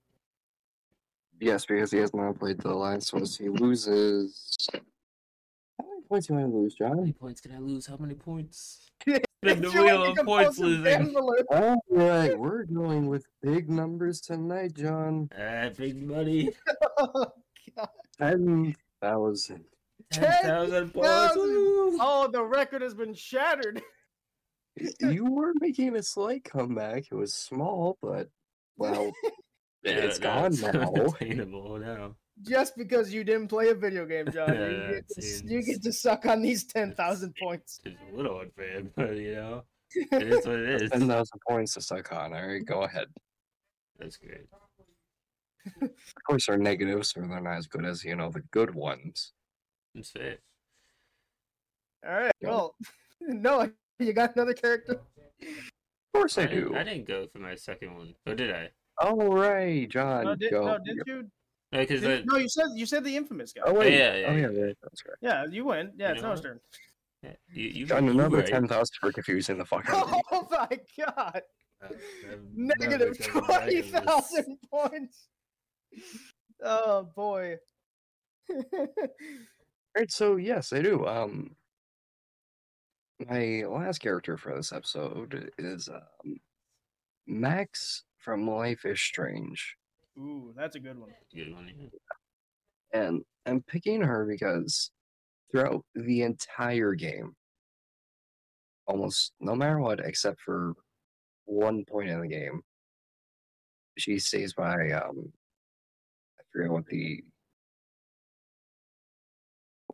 Yes, 1.39 1.65
because 1.65 1.91
he 1.91 1.97
has 1.99 2.13
not 2.13 2.37
played 2.37 2.59
the 2.59 2.73
last 2.73 3.13
one. 3.13 3.25
So 3.25 3.43
he 3.43 3.49
loses. 3.49 4.67
How 4.71 5.87
many 5.87 6.01
points 6.07 6.27
do 6.27 6.33
you 6.33 6.39
want 6.39 6.51
to 6.51 6.57
lose, 6.57 6.75
how 6.79 6.93
many 6.93 7.13
points 7.13 7.41
can 7.41 7.53
I 7.53 7.59
lose? 7.59 7.87
How 7.87 7.97
many 7.97 8.13
points? 8.13 8.91
Spin 9.43 9.57
Spin 9.57 9.71
the 9.71 9.83
wheel 9.83 10.03
of 10.03 10.17
points 10.23 10.59
losing. 10.59 11.15
All 11.15 11.81
right, 11.89 12.37
we're 12.37 12.63
going 12.65 13.07
with 13.07 13.25
big 13.41 13.71
numbers 13.71 14.21
tonight, 14.21 14.75
John. 14.75 15.29
Ah, 15.35 15.69
big 15.75 15.99
money. 16.07 16.51
oh, 16.99 17.25
God. 17.75 17.89
Ten 18.19 18.75
thousand. 19.01 19.65
Ten 20.11 20.31
thousand 20.43 20.93
points. 20.93 21.07
10,000. 21.07 21.39
Oh, 21.99 22.29
the 22.31 22.43
record 22.43 22.83
has 22.83 22.93
been 22.93 23.13
shattered. 23.13 23.81
You 25.01 25.25
were 25.25 25.51
making 25.59 25.97
a 25.97 26.01
slight 26.01 26.45
comeback. 26.45 27.11
It 27.11 27.15
was 27.15 27.33
small, 27.33 27.97
but 28.01 28.29
well, 28.77 29.11
Yeah, 29.83 29.91
it's 29.93 30.17
no, 30.19 30.23
gone 30.23 30.55
now. 30.61 30.93
unattainable 30.93 31.77
now. 31.79 32.15
Just 32.43 32.75
because 32.77 33.13
you 33.13 33.23
didn't 33.23 33.47
play 33.47 33.69
a 33.69 33.75
video 33.75 34.05
game, 34.05 34.25
John, 34.33 34.53
Yeah, 34.53 34.67
you, 34.69 34.87
get 34.95 35.07
to, 35.09 35.43
you 35.45 35.63
get 35.63 35.83
to 35.83 35.93
suck 35.93 36.25
on 36.25 36.41
these 36.41 36.63
ten 36.63 36.93
thousand 36.95 37.35
points. 37.41 37.79
It's 37.85 37.95
a 38.11 38.15
little 38.15 38.39
unfair, 38.39 38.81
but 38.95 39.15
you 39.15 39.35
know, 39.35 39.63
it 39.95 40.23
is 40.23 40.45
what 40.45 40.55
it 40.59 40.81
is. 40.81 40.89
Ten 40.91 41.07
thousand 41.07 41.39
points 41.47 41.73
to 41.75 41.81
suck 41.81 42.11
on. 42.13 42.33
All 42.33 42.47
right, 42.47 42.65
go 42.65 42.83
ahead. 42.83 43.07
That's 43.99 44.17
great. 44.17 44.47
Of 45.81 45.89
course, 46.27 46.47
they're 46.47 46.57
negatives, 46.57 47.11
so 47.11 47.21
they're 47.21 47.39
not 47.39 47.57
as 47.57 47.67
good 47.67 47.85
as 47.85 48.03
you 48.03 48.15
know 48.15 48.31
the 48.31 48.41
good 48.51 48.73
ones. 48.73 49.33
It's 49.93 50.09
fair. 50.09 50.37
All 52.07 52.13
right. 52.15 52.31
Yeah. 52.41 52.49
Well, 52.49 52.75
no, 53.19 53.69
you 53.99 54.13
got 54.13 54.35
another 54.35 54.53
character. 54.55 55.01
Of 55.41 55.47
course, 56.15 56.37
I, 56.39 56.47
didn't- 56.47 56.69
do. 56.71 56.75
I 56.75 56.83
didn't 56.83 57.07
go 57.07 57.27
for 57.27 57.37
my 57.39 57.53
second 57.55 57.95
one, 57.95 58.15
or 58.25 58.33
did 58.33 58.51
I? 58.51 58.69
All 58.97 59.15
right, 59.35 59.87
John, 59.87 60.23
No, 60.25 60.35
did, 60.35 60.51
go. 60.51 60.65
no, 60.65 60.77
did 60.83 60.97
you? 61.05 61.29
No, 61.71 61.79
because 61.79 62.01
Did- 62.01 62.25
no, 62.25 62.35
you 62.37 62.49
said 62.49 62.65
you 62.75 62.85
said 62.85 63.03
the 63.03 63.15
infamous 63.15 63.53
guy. 63.53 63.61
Oh 63.65 63.73
wait, 63.73 63.93
yeah, 63.97 64.27
oh 64.27 64.35
yeah, 64.35 64.49
yeah, 64.49 64.49
yeah. 64.67 64.73
that's 64.83 65.03
right. 65.07 65.17
Yeah, 65.21 65.45
you 65.49 65.65
win. 65.65 65.91
Yeah, 65.95 66.09
You 66.09 66.13
it's 66.13 66.21
know 66.21 66.27
Noah's 66.29 66.41
what? 66.41 66.47
turn. 66.47 66.59
you, 67.53 67.67
you, 67.69 67.85
John, 67.85 68.05
you 68.05 68.11
another 68.11 68.37
right. 68.37 68.47
ten 68.47 68.67
thousand 68.67 68.95
for 68.99 69.11
confusing 69.11 69.57
the 69.57 69.65
fuck 69.65 69.87
out 69.89 70.09
of. 70.09 70.21
Oh 70.31 70.47
my 70.51 70.79
god! 70.97 71.41
I'm 71.81 71.97
Negative 72.53 73.17
never 73.19 73.43
coming 73.43 73.45
twenty 73.47 73.95
on 73.95 74.57
points. 74.71 75.27
Oh 76.63 77.03
boy. 77.15 77.57
Alright, 78.73 80.09
so 80.09 80.35
yes, 80.37 80.73
I 80.73 80.81
do. 80.81 81.05
Um, 81.05 81.55
my 83.29 83.63
last 83.67 83.99
character 83.99 84.37
for 84.37 84.55
this 84.55 84.71
episode 84.73 85.51
is 85.57 85.87
um, 85.89 86.37
Max 87.27 88.03
from 88.17 88.49
Life 88.49 88.85
is 88.85 88.99
Strange, 89.01 89.75
Ooh, 90.17 90.53
that's 90.55 90.75
a 90.75 90.79
good 90.79 90.99
one. 90.99 91.09
Good 91.33 91.53
one, 91.53 91.71
and 92.93 93.21
I'm 93.45 93.61
picking 93.63 94.01
her 94.01 94.25
because 94.25 94.91
throughout 95.51 95.83
the 95.95 96.23
entire 96.23 96.93
game, 96.93 97.33
almost 98.87 99.31
no 99.39 99.55
matter 99.55 99.79
what, 99.79 99.99
except 100.01 100.41
for 100.41 100.73
one 101.45 101.85
point 101.85 102.09
in 102.09 102.19
the 102.21 102.27
game, 102.27 102.61
she 103.97 104.19
stays 104.19 104.53
by. 104.53 104.91
Um, 104.91 105.31
I 106.39 106.43
forget 106.51 106.71
what 106.71 106.85
the. 106.87 107.23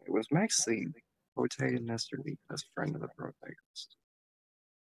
It 0.05 0.11
was 0.13 0.27
Max 0.31 0.63
the 0.65 0.87
protagonist 1.35 2.11
or 2.13 2.19
the 2.23 2.35
best 2.49 2.65
friend 2.73 2.95
of 2.95 3.01
the 3.01 3.09
protagonist? 3.17 3.95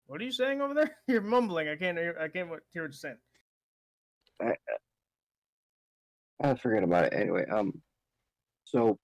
What 0.06 0.20
are 0.20 0.24
you 0.24 0.30
saying 0.32 0.60
over 0.60 0.74
there? 0.74 0.96
You're 1.08 1.20
mumbling. 1.20 1.68
I 1.68 1.76
can't. 1.76 1.98
hear- 1.98 2.16
I 2.18 2.28
can't 2.28 2.34
hear 2.34 2.46
what 2.48 2.62
you're 2.74 2.92
saying. 2.92 3.16
I 4.40 4.54
forget 6.56 6.82
about 6.82 7.04
it 7.04 7.14
anyway. 7.14 7.46
Um, 7.46 7.82
so 8.64 8.98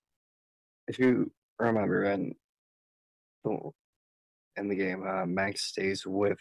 if 0.89 0.99
you 0.99 1.31
remember, 1.59 2.05
the 3.45 3.71
in 4.57 4.69
the 4.69 4.77
game, 4.77 5.07
uh, 5.07 5.27
Max 5.27 5.63
stays 5.63 6.07
with 6.07 6.39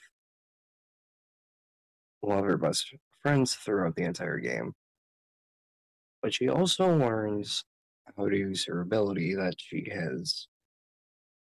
one 2.20 2.38
of 2.38 2.46
her 2.46 2.58
best 2.58 2.94
friends 3.22 3.56
throughout 3.56 3.96
the 3.96 4.04
entire 4.04 4.39
game, 4.39 4.74
but 6.22 6.34
she 6.34 6.50
also 6.50 6.96
learns 6.96 7.64
how 8.18 8.28
to 8.28 8.38
use 8.38 8.66
her 8.66 8.82
ability 8.82 9.34
that 9.36 9.56
she 9.58 9.89
has 9.92 10.48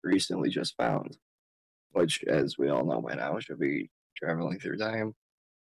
recently 0.03 0.51
just 0.51 0.77
found, 0.77 1.17
which, 1.93 2.25
as 2.25 2.59
we 2.59 2.69
all 2.69 2.85
know 2.85 3.01
by 3.01 3.15
now, 3.15 3.39
should 3.39 3.61
be 3.61 3.91
traveling 4.17 4.59
through 4.59 4.79
time. 4.79 5.15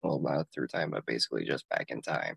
Well, 0.03 0.21
not 0.21 0.47
through 0.53 0.69
time, 0.69 0.91
but 0.91 1.07
basically 1.07 1.45
just 1.45 1.69
back 1.71 1.87
in 1.89 2.03
time. 2.03 2.37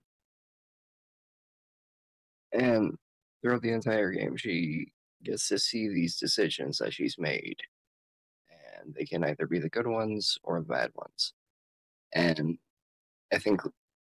And 2.54 2.96
throughout 3.42 3.62
the 3.62 3.72
entire 3.72 4.12
game, 4.12 4.38
she 4.38 4.88
gets 5.24 5.48
to 5.50 5.60
see 5.60 5.88
these 5.88 6.18
decisions 6.18 6.78
that 6.78 6.94
she's 6.94 7.18
made. 7.18 7.58
And 8.80 8.94
they 8.94 9.06
can 9.06 9.24
either 9.24 9.48
be 9.48 9.60
the 9.60 9.70
good 9.70 9.88
ones 9.88 10.38
or 10.44 10.60
the 10.60 10.66
bad 10.66 10.92
ones. 10.96 11.34
And 12.14 12.58
I 13.34 13.38
think 13.38 13.62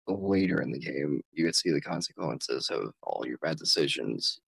later 0.07 0.61
in 0.61 0.71
the 0.71 0.79
game, 0.79 1.23
you 1.33 1.45
could 1.45 1.55
see 1.55 1.71
the 1.71 1.81
consequences 1.81 2.69
of 2.71 2.93
all 3.03 3.25
your 3.27 3.39
bad 3.39 3.59
decisions. 3.59 4.41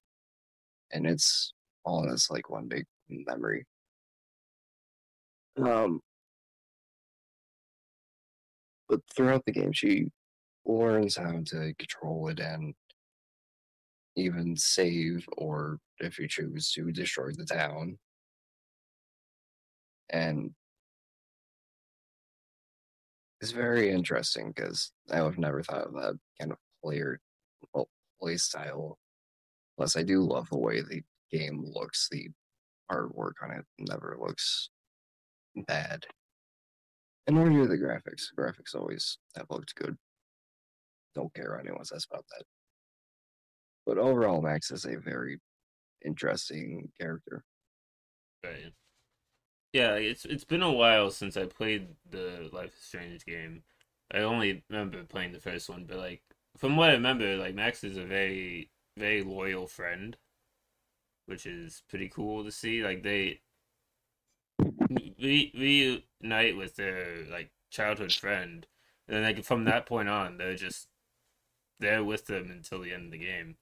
And 0.92 1.06
it's 1.06 1.52
all 1.84 2.06
this 2.06 2.30
like 2.30 2.50
one 2.50 2.66
big 2.68 2.84
memory. 3.08 3.66
Um, 5.56 6.00
but 8.88 9.00
throughout 9.14 9.44
the 9.44 9.52
game, 9.52 9.72
she 9.72 10.10
learns 10.64 11.16
how 11.16 11.32
to 11.46 11.74
control 11.78 12.28
it 12.28 12.40
and 12.40 12.74
even 14.20 14.56
save, 14.56 15.26
or 15.36 15.78
if 15.98 16.18
you 16.18 16.28
choose 16.28 16.72
to 16.72 16.92
destroy 16.92 17.32
the 17.32 17.44
town. 17.44 17.98
And 20.10 20.52
it's 23.40 23.52
very 23.52 23.90
interesting 23.90 24.52
because 24.54 24.92
I 25.10 25.16
have 25.16 25.38
never 25.38 25.62
thought 25.62 25.86
of 25.86 25.94
that 25.94 26.18
kind 26.38 26.52
of 26.52 26.58
player 26.82 27.20
well, 27.74 27.88
play 28.20 28.36
style. 28.36 28.98
Plus, 29.76 29.96
I 29.96 30.02
do 30.02 30.20
love 30.20 30.48
the 30.50 30.58
way 30.58 30.82
the 30.82 31.02
game 31.30 31.64
looks. 31.74 32.08
The 32.10 32.28
artwork 32.90 33.34
on 33.42 33.52
it 33.52 33.64
never 33.78 34.16
looks 34.20 34.70
bad. 35.66 36.04
And 37.26 37.36
nor 37.36 37.48
do 37.48 37.66
the 37.66 37.78
graphics. 37.78 38.24
Graphics 38.38 38.74
always 38.74 39.18
have 39.36 39.46
looked 39.50 39.74
good. 39.74 39.96
don't 41.14 41.32
care 41.34 41.52
what 41.52 41.60
anyone 41.66 41.84
says 41.84 42.06
about 42.10 42.24
that. 42.36 42.44
But 43.86 43.98
overall, 43.98 44.42
Max 44.42 44.70
is 44.70 44.84
a 44.84 44.96
very 44.96 45.40
interesting 46.04 46.90
character. 47.00 47.44
Right. 48.44 48.72
Yeah, 49.72 49.94
it's 49.94 50.24
it's 50.24 50.44
been 50.44 50.62
a 50.62 50.72
while 50.72 51.10
since 51.10 51.36
I 51.36 51.46
played 51.46 51.88
the 52.10 52.48
Life 52.52 52.74
is 52.76 52.82
Strange 52.82 53.24
game. 53.24 53.62
I 54.12 54.18
only 54.18 54.64
remember 54.68 55.04
playing 55.04 55.32
the 55.32 55.40
first 55.40 55.68
one, 55.68 55.84
but 55.84 55.98
like 55.98 56.22
from 56.56 56.76
what 56.76 56.90
I 56.90 56.94
remember, 56.94 57.36
like 57.36 57.54
Max 57.54 57.84
is 57.84 57.96
a 57.96 58.04
very 58.04 58.70
very 58.96 59.22
loyal 59.22 59.66
friend, 59.66 60.16
which 61.26 61.46
is 61.46 61.82
pretty 61.88 62.08
cool 62.08 62.44
to 62.44 62.50
see. 62.50 62.82
Like 62.82 63.02
they 63.02 63.40
re- 64.88 66.04
reunite 66.22 66.56
with 66.56 66.76
their 66.76 67.24
like 67.30 67.50
childhood 67.70 68.12
friend, 68.12 68.66
and 69.06 69.16
then 69.16 69.22
like 69.22 69.44
from 69.44 69.64
that 69.64 69.86
point 69.86 70.08
on, 70.08 70.36
they're 70.38 70.56
just 70.56 70.88
they're 71.78 72.04
with 72.04 72.26
them 72.26 72.50
until 72.50 72.80
the 72.80 72.92
end 72.92 73.06
of 73.06 73.10
the 73.12 73.18
game, 73.18 73.56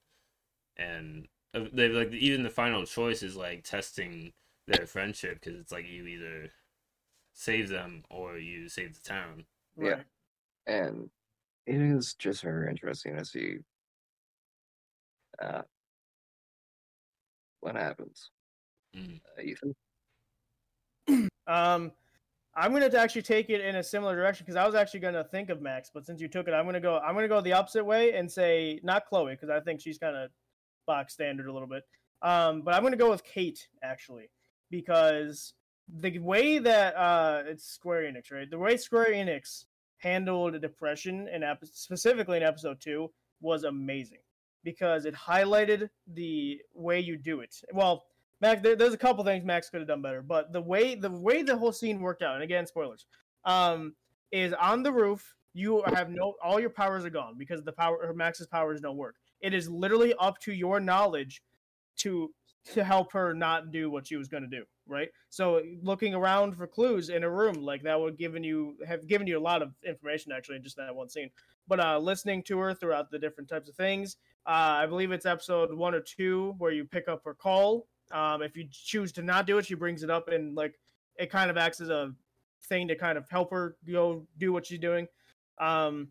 and 0.79 1.27
they 1.73 1.89
like 1.89 2.11
even 2.13 2.43
the 2.43 2.49
final 2.49 2.85
choice 2.85 3.21
is 3.21 3.35
like 3.35 3.63
testing 3.63 4.31
their 4.67 4.85
friendship 4.85 5.39
because 5.39 5.59
it's 5.59 5.71
like 5.71 5.87
you 5.87 6.05
either 6.05 6.49
save 7.33 7.69
them 7.69 8.03
or 8.09 8.37
you 8.37 8.69
save 8.69 8.93
the 8.93 9.07
town. 9.07 9.45
Yeah. 9.77 10.01
And 10.67 11.09
it 11.65 11.81
is 11.81 12.13
just 12.13 12.43
very 12.43 12.69
interesting 12.69 13.17
to 13.17 13.25
see 13.25 13.57
uh, 15.41 15.61
what 17.61 17.75
happens. 17.75 18.31
Mm. 18.95 19.19
Uh, 19.37 19.41
Ethan? 19.41 19.75
Um, 21.47 21.91
I'm 22.55 22.73
gonna 22.73 22.95
actually 22.95 23.23
take 23.23 23.49
it 23.49 23.61
in 23.61 23.77
a 23.77 23.83
similar 23.83 24.15
direction 24.15 24.45
because 24.45 24.55
I 24.55 24.67
was 24.67 24.75
actually 24.75 24.99
gonna 24.99 25.23
think 25.23 25.49
of 25.49 25.63
Max, 25.63 25.89
but 25.91 26.05
since 26.05 26.21
you 26.21 26.27
took 26.27 26.47
it, 26.47 26.53
I'm 26.53 26.65
gonna 26.65 26.79
go. 26.79 26.99
I'm 26.99 27.15
gonna 27.15 27.27
go 27.27 27.41
the 27.41 27.53
opposite 27.53 27.83
way 27.83 28.13
and 28.13 28.31
say 28.31 28.79
not 28.83 29.07
Chloe 29.07 29.31
because 29.31 29.49
I 29.49 29.59
think 29.59 29.81
she's 29.81 29.97
kind 29.97 30.15
of 30.15 30.29
box 30.89 31.13
standard 31.13 31.47
a 31.47 31.53
little 31.53 31.67
bit. 31.67 31.83
Um, 32.21 32.61
but 32.63 32.73
I'm 32.73 32.83
gonna 32.83 32.97
go 32.97 33.11
with 33.11 33.23
Kate 33.23 33.67
actually 33.83 34.29
because 34.69 35.53
the 35.87 36.19
way 36.19 36.59
that 36.59 36.95
uh, 36.95 37.43
it's 37.45 37.65
Square 37.65 38.03
Enix, 38.03 38.31
right? 38.31 38.49
The 38.49 38.57
way 38.57 38.75
Square 38.77 39.13
Enix 39.13 39.65
handled 39.97 40.59
depression 40.61 41.27
and 41.31 41.43
ep- 41.43 41.65
specifically 41.65 42.37
in 42.37 42.43
episode 42.43 42.79
two 42.79 43.11
was 43.41 43.63
amazing 43.63 44.19
because 44.63 45.05
it 45.05 45.13
highlighted 45.13 45.89
the 46.13 46.59
way 46.73 46.99
you 46.99 47.17
do 47.17 47.41
it. 47.41 47.55
Well, 47.73 48.05
Max, 48.41 48.61
there, 48.61 48.75
there's 48.75 48.93
a 48.93 48.97
couple 48.97 49.23
things 49.23 49.45
Max 49.45 49.69
could 49.69 49.81
have 49.81 49.87
done 49.87 50.01
better, 50.01 50.21
but 50.21 50.53
the 50.53 50.61
way 50.61 50.95
the 50.95 51.11
way 51.11 51.43
the 51.43 51.57
whole 51.57 51.71
scene 51.71 51.99
worked 51.99 52.21
out, 52.21 52.35
and 52.35 52.43
again, 52.43 52.65
spoilers, 52.65 53.05
um, 53.45 53.93
is 54.31 54.53
on 54.53 54.83
the 54.83 54.91
roof. 54.91 55.35
You 55.53 55.83
have 55.87 56.09
no 56.09 56.35
all 56.43 56.59
your 56.59 56.69
powers 56.69 57.03
are 57.05 57.09
gone 57.09 57.35
because 57.37 57.63
the 57.63 57.71
power 57.71 58.13
Max's 58.15 58.47
powers 58.47 58.79
don't 58.81 58.97
work. 58.97 59.15
It 59.41 59.53
is 59.53 59.69
literally 59.69 60.13
up 60.19 60.39
to 60.41 60.53
your 60.53 60.79
knowledge 60.79 61.41
to 61.97 62.31
to 62.73 62.83
help 62.83 63.11
her 63.13 63.33
not 63.33 63.71
do 63.71 63.89
what 63.89 64.07
she 64.07 64.15
was 64.15 64.27
going 64.27 64.43
to 64.43 64.49
do, 64.49 64.63
right? 64.87 65.09
So 65.29 65.61
looking 65.81 66.13
around 66.13 66.55
for 66.55 66.67
clues 66.67 67.09
in 67.09 67.23
a 67.23 67.29
room 67.29 67.55
like 67.55 67.81
that 67.83 67.99
would 67.99 68.17
given 68.17 68.43
you 68.43 68.75
have 68.87 69.07
given 69.07 69.27
you 69.27 69.37
a 69.37 69.41
lot 69.41 69.61
of 69.61 69.73
information 69.85 70.31
actually 70.31 70.57
in 70.57 70.63
just 70.63 70.77
that 70.77 70.93
one 70.93 71.09
scene. 71.09 71.29
But 71.67 71.79
uh, 71.79 71.99
listening 71.99 72.43
to 72.43 72.57
her 72.59 72.73
throughout 72.73 73.11
the 73.11 73.19
different 73.19 73.49
types 73.49 73.69
of 73.69 73.75
things, 73.75 74.17
uh, 74.45 74.81
I 74.81 74.85
believe 74.85 75.11
it's 75.11 75.25
episode 75.25 75.73
one 75.73 75.95
or 75.95 76.01
two 76.01 76.55
where 76.57 76.71
you 76.71 76.85
pick 76.85 77.07
up 77.07 77.23
her 77.25 77.33
call. 77.33 77.87
Um, 78.11 78.41
if 78.41 78.57
you 78.57 78.67
choose 78.71 79.11
to 79.13 79.21
not 79.21 79.45
do 79.45 79.57
it, 79.57 79.65
she 79.65 79.75
brings 79.75 80.03
it 80.03 80.09
up 80.09 80.29
and 80.29 80.55
like 80.55 80.79
it 81.17 81.31
kind 81.31 81.49
of 81.49 81.57
acts 81.57 81.81
as 81.81 81.89
a 81.89 82.13
thing 82.65 82.87
to 82.87 82.95
kind 82.95 83.17
of 83.17 83.29
help 83.29 83.51
her 83.51 83.77
go 83.89 84.25
do 84.37 84.51
what 84.51 84.65
she's 84.65 84.79
doing. 84.79 85.07
Um, 85.59 86.09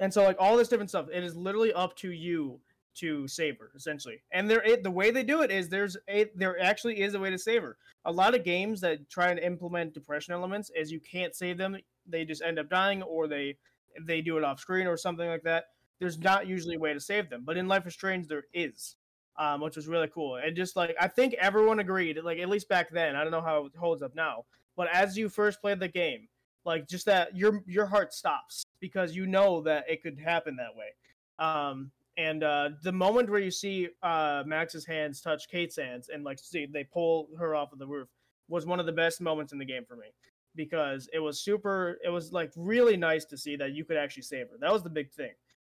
and 0.00 0.12
so 0.12 0.24
like 0.24 0.36
all 0.38 0.56
this 0.56 0.68
different 0.68 0.90
stuff, 0.90 1.06
it 1.12 1.24
is 1.24 1.36
literally 1.36 1.72
up 1.72 1.96
to 1.96 2.10
you 2.10 2.60
to 2.96 3.26
save 3.26 3.58
her 3.58 3.70
essentially. 3.74 4.22
And 4.32 4.48
there, 4.48 4.62
it, 4.62 4.82
the 4.82 4.90
way 4.90 5.10
they 5.10 5.24
do 5.24 5.42
it 5.42 5.50
is 5.50 5.68
there's 5.68 5.96
a 6.08 6.30
there 6.34 6.60
actually 6.60 7.00
is 7.00 7.14
a 7.14 7.20
way 7.20 7.30
to 7.30 7.38
save 7.38 7.62
her. 7.62 7.76
A 8.04 8.12
lot 8.12 8.34
of 8.34 8.44
games 8.44 8.80
that 8.80 9.08
try 9.08 9.30
and 9.30 9.38
implement 9.38 9.94
depression 9.94 10.34
elements 10.34 10.70
is 10.74 10.92
you 10.92 11.00
can't 11.00 11.34
save 11.34 11.58
them; 11.58 11.76
they 12.06 12.24
just 12.24 12.42
end 12.42 12.58
up 12.58 12.68
dying, 12.68 13.02
or 13.02 13.26
they 13.26 13.56
they 14.00 14.20
do 14.20 14.38
it 14.38 14.44
off 14.44 14.60
screen 14.60 14.86
or 14.86 14.96
something 14.96 15.28
like 15.28 15.42
that. 15.42 15.66
There's 16.00 16.18
not 16.18 16.46
usually 16.46 16.76
a 16.76 16.80
way 16.80 16.92
to 16.92 17.00
save 17.00 17.30
them, 17.30 17.42
but 17.44 17.56
in 17.56 17.68
Life 17.68 17.86
is 17.86 17.94
Strange 17.94 18.26
there 18.26 18.44
is, 18.52 18.96
um, 19.38 19.60
which 19.60 19.76
was 19.76 19.88
really 19.88 20.08
cool. 20.08 20.36
And 20.36 20.56
just 20.56 20.76
like 20.76 20.94
I 21.00 21.08
think 21.08 21.34
everyone 21.34 21.80
agreed, 21.80 22.18
like 22.22 22.38
at 22.38 22.48
least 22.48 22.68
back 22.68 22.90
then, 22.90 23.16
I 23.16 23.22
don't 23.22 23.32
know 23.32 23.42
how 23.42 23.66
it 23.66 23.76
holds 23.76 24.02
up 24.02 24.14
now, 24.14 24.44
but 24.76 24.88
as 24.92 25.16
you 25.16 25.28
first 25.28 25.60
played 25.60 25.80
the 25.80 25.88
game, 25.88 26.28
like 26.64 26.88
just 26.88 27.06
that 27.06 27.36
your 27.36 27.62
your 27.66 27.86
heart 27.86 28.12
stops 28.12 28.63
because 28.84 29.16
you 29.16 29.26
know 29.26 29.62
that 29.62 29.86
it 29.88 30.02
could 30.02 30.18
happen 30.18 30.56
that 30.56 30.76
way. 30.76 30.92
Um, 31.38 31.90
and 32.18 32.44
uh, 32.44 32.68
the 32.82 32.92
moment 32.92 33.30
where 33.30 33.40
you 33.40 33.50
see 33.50 33.88
uh, 34.02 34.42
Max's 34.44 34.84
hands 34.84 35.22
touch 35.22 35.48
Kate's 35.48 35.76
hands 35.76 36.10
and 36.12 36.22
like 36.22 36.38
see 36.38 36.66
they 36.66 36.84
pull 36.84 37.28
her 37.38 37.54
off 37.54 37.72
of 37.72 37.78
the 37.78 37.86
roof 37.86 38.08
was 38.46 38.66
one 38.66 38.78
of 38.78 38.84
the 38.84 38.92
best 38.92 39.22
moments 39.22 39.54
in 39.54 39.58
the 39.58 39.64
game 39.64 39.86
for 39.88 39.96
me 39.96 40.08
because 40.54 41.08
it 41.14 41.18
was 41.18 41.40
super. 41.40 41.96
It 42.04 42.10
was 42.10 42.30
like 42.30 42.52
really 42.56 42.98
nice 42.98 43.24
to 43.26 43.38
see 43.38 43.56
that 43.56 43.72
you 43.72 43.86
could 43.86 43.96
actually 43.96 44.24
save 44.24 44.50
her. 44.50 44.56
That 44.60 44.70
was 44.70 44.82
the 44.82 44.90
big 44.90 45.10
thing. 45.10 45.32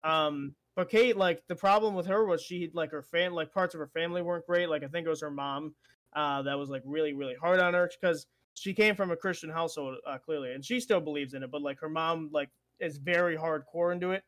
Um, 0.03 0.55
but 0.77 0.89
Kate, 0.89 1.19
like 1.19 1.43
the 1.47 1.55
problem 1.55 1.95
with 1.95 2.07
her 2.07 2.25
was 2.25 2.41
she 2.41 2.71
like 2.73 2.91
her 2.91 3.03
fan 3.03 3.35
like 3.35 3.53
parts 3.53 3.75
of 3.75 3.81
her 3.81 3.87
family 3.89 4.23
weren't 4.23 4.47
great. 4.47 4.71
Like 4.71 4.83
I 4.83 4.87
think 4.87 5.07
it 5.07 5.11
was 5.11 5.21
her 5.21 5.31
mom 5.31 5.75
uh, 6.17 6.41
that 6.43 6.59
was 6.59 6.71
like 6.71 6.83
really 6.87 7.13
really 7.13 7.37
hard 7.39 7.61
on 7.61 7.75
her 7.75 7.91
because 8.01 8.27
she 8.55 8.73
came 8.73 8.95
from 8.95 9.11
a 9.11 9.17
Christian 9.17 9.51
household 9.51 9.97
uh, 10.07 10.19
clearly, 10.19 10.53
and 10.53 10.65
she 10.65 10.81
still 10.81 11.01
believes 11.01 11.35
in 11.35 11.43
it. 11.43 11.51
But 11.51 11.63
like 11.63 11.79
her 11.81 11.89
mom 11.89 12.31
like 12.33 12.49
is 12.81 12.99
very 12.99 13.37
hardcore 13.37 13.93
into 13.93 14.11
it 14.11 14.25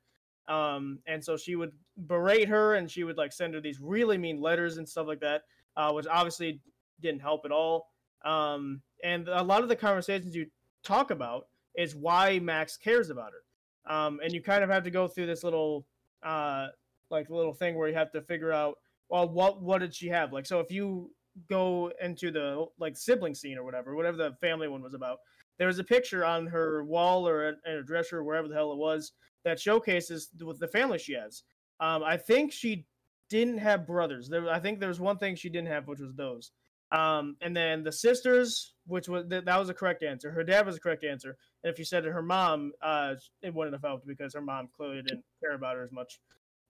um, 0.49 1.01
and 1.07 1.25
so 1.25 1.37
she 1.37 1.57
would 1.57 1.73
berate 1.97 2.49
her 2.49 2.75
and 2.75 2.91
she 2.91 3.05
would 3.05 3.17
like 3.17 3.33
send 3.33 3.55
her 3.55 3.61
these 3.61 3.81
really 3.81 4.19
mean 4.19 4.41
letters 4.41 4.77
and 4.77 4.89
stuff 4.89 5.07
like 5.07 5.21
that, 5.21 5.43
uh, 5.77 5.93
which 5.93 6.07
obviously 6.07 6.61
didn't 7.01 7.21
help 7.21 7.43
at 7.45 7.53
all. 7.53 7.89
Um, 8.25 8.83
and 9.03 9.29
a 9.29 9.43
lot 9.43 9.63
of 9.63 9.69
the 9.69 9.77
conversations 9.77 10.35
you 10.35 10.47
talk 10.83 11.11
about 11.11 11.47
is 11.77 11.95
why 11.95 12.39
Max 12.39 12.77
cares 12.77 13.11
about 13.11 13.33
her. 13.33 13.93
Um, 13.93 14.21
and 14.23 14.33
you 14.33 14.43
kind 14.43 14.65
of 14.65 14.71
have 14.71 14.85
to 14.85 14.91
go 14.91 15.07
through 15.07 15.27
this 15.27 15.45
little, 15.45 15.87
uh, 16.23 16.69
like 17.11 17.31
little 17.31 17.55
thing 17.55 17.77
where 17.77 17.89
you 17.89 17.95
have 17.95 18.11
to 18.13 18.23
figure 18.23 18.53
out, 18.53 18.79
well, 19.09 19.29
what 19.29 19.63
what 19.63 19.79
did 19.79 19.95
she 19.95 20.09
have? 20.09 20.33
Like, 20.33 20.47
so 20.47 20.59
if 20.59 20.73
you 20.73 21.13
go 21.49 21.93
into 22.03 22.33
the 22.33 22.67
like 22.81 22.97
sibling 22.97 23.35
scene 23.35 23.59
or 23.59 23.63
whatever, 23.63 23.95
whatever 23.95 24.17
the 24.17 24.33
family 24.41 24.67
one 24.67 24.83
was 24.83 24.95
about, 24.95 25.19
there 25.59 25.67
was 25.67 25.79
a 25.79 25.85
picture 25.85 26.25
on 26.25 26.47
her 26.47 26.85
wall 26.85 27.29
or 27.29 27.49
in 27.49 27.57
a 27.67 27.83
dresser, 27.83 28.23
wherever 28.23 28.49
the 28.49 28.55
hell 28.55 28.73
it 28.73 28.79
was, 28.79 29.13
that 29.45 29.61
showcases 29.61 30.31
with 30.45 30.59
the 30.59 30.69
family 30.69 30.99
she 30.99 31.15
has. 31.15 31.43
Um, 31.81 32.03
I 32.03 32.17
think 32.17 32.53
she 32.53 32.87
didn't 33.29 33.59
have 33.59 33.87
brothers. 33.87 34.29
There, 34.29 34.49
I 34.51 34.61
think 34.61 34.81
there 34.81 34.89
was 34.89 35.01
one 35.01 35.19
thing 35.19 35.35
she 35.35 35.51
didn't 35.51 35.69
have, 35.69 35.87
which 35.87 36.01
was 36.01 36.15
those. 36.15 36.53
Um, 36.93 37.37
and 37.41 37.57
then 37.57 37.83
the 37.83 37.93
sisters, 37.93 38.75
which 38.87 39.09
was 39.09 39.25
that 39.29 39.59
was 39.59 39.69
a 39.69 39.75
correct 39.75 40.05
answer. 40.05 40.31
Her 40.31 40.45
dad 40.45 40.67
was 40.67 40.77
a 40.77 40.81
correct 40.81 41.05
answer. 41.05 41.37
And 41.65 41.73
if 41.73 41.79
you 41.79 41.85
said 41.85 42.05
to 42.05 42.13
her 42.13 42.23
mom, 42.23 42.73
uh, 42.81 43.15
it 43.43 43.53
wouldn't 43.53 43.75
have 43.75 43.83
helped 43.83 44.07
because 44.07 44.35
her 44.35 44.41
mom 44.41 44.69
clearly 44.77 45.03
didn't 45.03 45.25
care 45.43 45.55
about 45.55 45.75
her 45.77 45.83
as 45.83 45.91
much. 45.91 46.21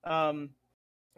Um, 0.05 0.51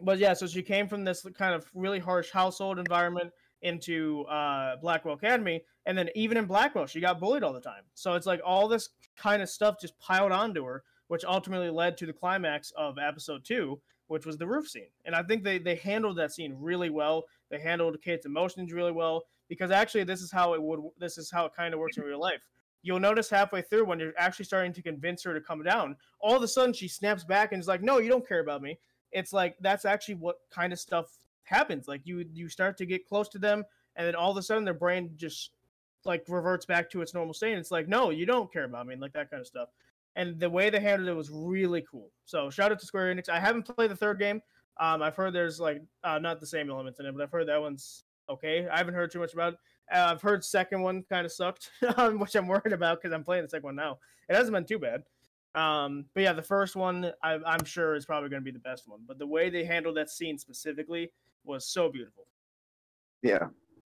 but 0.01 0.17
yeah, 0.17 0.33
so 0.33 0.47
she 0.47 0.61
came 0.61 0.87
from 0.87 1.05
this 1.05 1.25
kind 1.37 1.53
of 1.53 1.65
really 1.73 1.99
harsh 1.99 2.31
household 2.31 2.79
environment 2.79 3.31
into 3.61 4.23
uh, 4.23 4.77
Blackwell 4.77 5.15
Academy, 5.15 5.63
and 5.85 5.97
then 5.97 6.09
even 6.15 6.37
in 6.37 6.45
Blackwell, 6.45 6.85
she 6.85 7.01
got 7.01 7.19
bullied 7.19 7.43
all 7.43 7.53
the 7.53 7.59
time. 7.59 7.83
So 7.93 8.13
it's 8.13 8.25
like 8.25 8.41
all 8.45 8.67
this 8.67 8.89
kind 9.17 9.41
of 9.41 9.49
stuff 9.49 9.79
just 9.79 9.97
piled 9.99 10.31
onto 10.31 10.63
her, 10.65 10.83
which 11.07 11.25
ultimately 11.25 11.69
led 11.69 11.97
to 11.97 12.05
the 12.05 12.13
climax 12.13 12.71
of 12.77 12.97
episode 12.97 13.43
two, 13.43 13.79
which 14.07 14.25
was 14.25 14.37
the 14.37 14.47
roof 14.47 14.67
scene. 14.67 14.89
And 15.05 15.15
I 15.15 15.23
think 15.23 15.43
they 15.43 15.57
they 15.57 15.75
handled 15.75 16.17
that 16.17 16.31
scene 16.31 16.55
really 16.59 16.89
well. 16.89 17.25
They 17.49 17.59
handled 17.59 18.01
Kate's 18.01 18.25
emotions 18.25 18.71
really 18.71 18.91
well 18.91 19.23
because 19.47 19.71
actually 19.71 20.03
this 20.03 20.21
is 20.21 20.31
how 20.31 20.53
it 20.53 20.61
would 20.61 20.79
this 20.99 21.17
is 21.17 21.31
how 21.31 21.45
it 21.45 21.55
kind 21.55 21.73
of 21.73 21.79
works 21.79 21.97
in 21.97 22.03
real 22.03 22.19
life. 22.19 22.41
You'll 22.81 22.99
notice 22.99 23.29
halfway 23.29 23.61
through 23.61 23.85
when 23.85 23.99
you're 23.99 24.13
actually 24.17 24.45
starting 24.45 24.71
to 24.73 24.81
convince 24.81 25.23
her 25.23 25.33
to 25.33 25.41
come 25.41 25.63
down, 25.63 25.97
all 26.21 26.37
of 26.37 26.43
a 26.43 26.47
sudden 26.47 26.73
she 26.73 26.87
snaps 26.87 27.25
back 27.25 27.51
and 27.51 27.59
is 27.59 27.67
like, 27.67 27.81
"No, 27.81 27.97
you 27.97 28.09
don't 28.09 28.27
care 28.27 28.39
about 28.39 28.61
me." 28.61 28.79
It's 29.11 29.33
like 29.33 29.57
that's 29.59 29.85
actually 29.85 30.15
what 30.15 30.37
kind 30.49 30.71
of 30.71 30.79
stuff 30.79 31.17
happens. 31.43 31.87
Like 31.87 32.01
you 32.05 32.25
you 32.33 32.49
start 32.49 32.77
to 32.77 32.85
get 32.85 33.07
close 33.07 33.29
to 33.29 33.39
them, 33.39 33.63
and 33.95 34.07
then 34.07 34.15
all 34.15 34.31
of 34.31 34.37
a 34.37 34.43
sudden 34.43 34.65
their 34.65 34.73
brain 34.73 35.11
just 35.15 35.51
like 36.05 36.23
reverts 36.27 36.65
back 36.65 36.89
to 36.91 37.01
its 37.01 37.13
normal 37.13 37.33
state. 37.33 37.51
And 37.51 37.59
it's 37.59 37.71
like, 37.71 37.87
no, 37.87 38.09
you 38.09 38.25
don't 38.25 38.51
care 38.51 38.63
about 38.63 38.87
me, 38.87 38.93
and 38.93 39.01
like 39.01 39.13
that 39.13 39.29
kind 39.29 39.41
of 39.41 39.47
stuff. 39.47 39.69
And 40.15 40.39
the 40.39 40.49
way 40.49 40.69
they 40.69 40.79
handled 40.79 41.09
it 41.09 41.13
was 41.13 41.29
really 41.29 41.85
cool. 41.89 42.09
So 42.25 42.49
shout 42.49 42.71
out 42.71 42.79
to 42.79 42.85
Square 42.85 43.13
Enix. 43.13 43.29
I 43.29 43.39
haven't 43.39 43.63
played 43.63 43.91
the 43.91 43.95
third 43.95 44.19
game. 44.19 44.41
Um, 44.79 45.01
I've 45.01 45.15
heard 45.15 45.33
there's 45.33 45.59
like 45.59 45.81
uh, 46.03 46.19
not 46.19 46.39
the 46.39 46.47
same 46.47 46.69
elements 46.69 46.99
in 46.99 47.05
it, 47.05 47.13
but 47.15 47.21
I've 47.21 47.31
heard 47.31 47.47
that 47.47 47.61
one's 47.61 48.03
okay. 48.29 48.67
I 48.67 48.77
haven't 48.77 48.93
heard 48.93 49.11
too 49.11 49.19
much 49.19 49.33
about 49.33 49.53
it. 49.53 49.59
Uh, 49.93 50.11
I've 50.11 50.21
heard 50.21 50.43
second 50.43 50.81
one 50.81 51.03
kind 51.09 51.25
of 51.25 51.31
sucked, 51.31 51.71
which 52.13 52.35
I'm 52.35 52.47
worried 52.47 52.73
about 52.73 53.01
because 53.01 53.13
I'm 53.13 53.23
playing 53.23 53.43
the 53.43 53.49
second 53.49 53.65
one 53.65 53.75
now. 53.75 53.99
It 54.29 54.35
hasn't 54.35 54.53
been 54.53 54.65
too 54.65 54.79
bad. 54.79 55.03
Um, 55.55 56.05
but 56.13 56.23
yeah, 56.23 56.33
the 56.33 56.41
first 56.41 56.75
one 56.75 57.11
I, 57.23 57.39
am 57.45 57.65
sure 57.65 57.95
is 57.95 58.05
probably 58.05 58.29
going 58.29 58.41
to 58.41 58.45
be 58.45 58.51
the 58.51 58.59
best 58.59 58.87
one. 58.87 59.01
But 59.07 59.17
the 59.19 59.27
way 59.27 59.49
they 59.49 59.63
handled 59.63 59.97
that 59.97 60.09
scene 60.09 60.37
specifically 60.37 61.11
was 61.43 61.67
so 61.67 61.89
beautiful. 61.89 62.27
Yeah, 63.21 63.47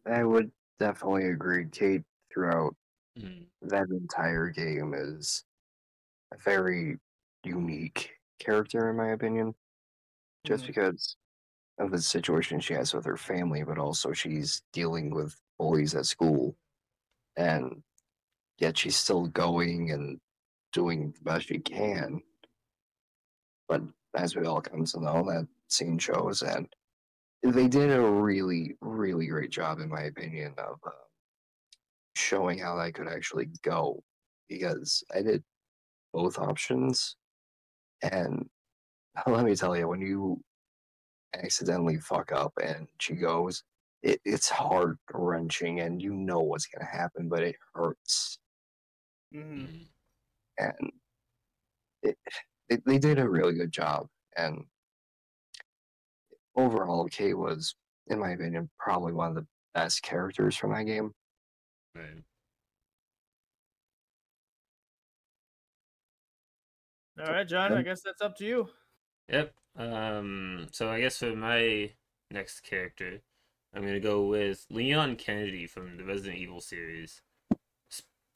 I 0.05 0.23
would 0.23 0.51
definitely 0.79 1.27
agree. 1.29 1.65
Kate 1.71 2.03
throughout 2.31 2.75
Mhm. 3.17 3.47
that 3.63 3.89
entire 3.89 4.49
game 4.49 4.93
is 4.93 5.43
a 6.31 6.37
very 6.37 6.99
unique 7.43 8.11
character, 8.39 8.89
in 8.89 8.97
my 8.97 9.09
opinion, 9.09 9.55
just 10.45 10.63
Mhm. 10.63 10.67
because 10.67 11.17
of 11.79 11.91
the 11.91 12.01
situation 12.01 12.59
she 12.59 12.73
has 12.73 12.93
with 12.93 13.05
her 13.05 13.17
family, 13.17 13.63
but 13.63 13.77
also 13.77 14.13
she's 14.13 14.61
dealing 14.71 15.09
with 15.09 15.39
bullies 15.57 15.95
at 15.95 16.05
school, 16.05 16.55
and 17.35 17.83
yet 18.57 18.77
she's 18.77 18.95
still 18.95 19.27
going 19.27 19.91
and 19.91 20.19
doing 20.77 21.11
the 21.11 21.21
best 21.31 21.47
she 21.47 21.57
can. 21.57 22.21
But 23.67 23.81
as 24.15 24.35
we 24.35 24.45
all 24.45 24.61
come 24.61 24.85
to 24.85 24.99
know, 24.99 25.23
that 25.27 25.47
scene 25.69 25.97
shows 25.97 26.39
that 26.41 26.63
they 27.41 27.67
did 27.67 27.91
a 27.91 27.99
really, 27.99 28.75
really 28.79 29.25
great 29.25 29.49
job, 29.49 29.79
in 29.79 29.89
my 29.89 30.03
opinion, 30.03 30.53
of 30.59 30.77
uh, 30.85 30.91
showing 32.15 32.59
how 32.59 32.75
that 32.77 32.93
could 32.93 33.07
actually 33.07 33.49
go. 33.63 34.03
Because 34.49 35.03
I 35.13 35.23
did 35.23 35.43
both 36.13 36.37
options, 36.37 37.17
and 38.03 38.47
let 39.27 39.45
me 39.45 39.55
tell 39.55 39.75
you, 39.75 39.87
when 39.87 40.01
you 40.01 40.39
accidentally 41.33 41.97
fuck 41.97 42.31
up 42.31 42.53
and 42.63 42.87
she 42.99 43.15
goes, 43.15 43.63
it, 44.03 44.21
it's 44.25 44.47
heart 44.47 44.99
wrenching, 45.11 45.79
and 45.79 45.99
you 46.03 46.13
know 46.13 46.39
what's 46.39 46.67
gonna 46.67 46.89
happen, 46.89 47.27
but 47.29 47.41
it 47.41 47.55
hurts. 47.73 48.37
Mhm. 49.33 49.87
And 50.57 50.91
it, 52.03 52.17
it, 52.69 52.83
they 52.85 52.97
did 52.97 53.19
a 53.19 53.29
really 53.29 53.53
good 53.53 53.71
job. 53.71 54.07
And 54.35 54.65
overall, 56.55 57.05
Kate 57.05 57.37
was, 57.37 57.75
in 58.07 58.19
my 58.19 58.31
opinion, 58.31 58.69
probably 58.79 59.13
one 59.13 59.29
of 59.29 59.35
the 59.35 59.47
best 59.73 60.01
characters 60.01 60.55
from 60.55 60.73
that 60.73 60.85
game. 60.85 61.11
Right. 61.95 62.23
All 67.19 67.33
right, 67.33 67.47
John. 67.47 67.73
I 67.73 67.81
guess 67.81 68.01
that's 68.03 68.21
up 68.21 68.35
to 68.37 68.45
you. 68.45 68.69
Yep. 69.29 69.53
Um. 69.77 70.67
So 70.71 70.89
I 70.89 70.99
guess 70.99 71.17
for 71.17 71.35
my 71.35 71.91
next 72.31 72.61
character, 72.61 73.21
I'm 73.73 73.81
gonna 73.83 73.99
go 73.99 74.25
with 74.25 74.65
Leon 74.69 75.15
Kennedy 75.15 75.65
from 75.65 75.97
the 75.97 76.03
Resident 76.03 76.37
Evil 76.37 76.61
series. 76.61 77.21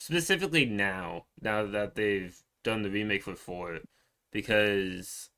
Specifically 0.01 0.65
now, 0.65 1.25
now 1.43 1.63
that 1.63 1.93
they've 1.93 2.35
done 2.63 2.81
the 2.81 2.89
remake 2.89 3.21
for 3.21 3.35
four, 3.35 3.81
because 4.31 5.29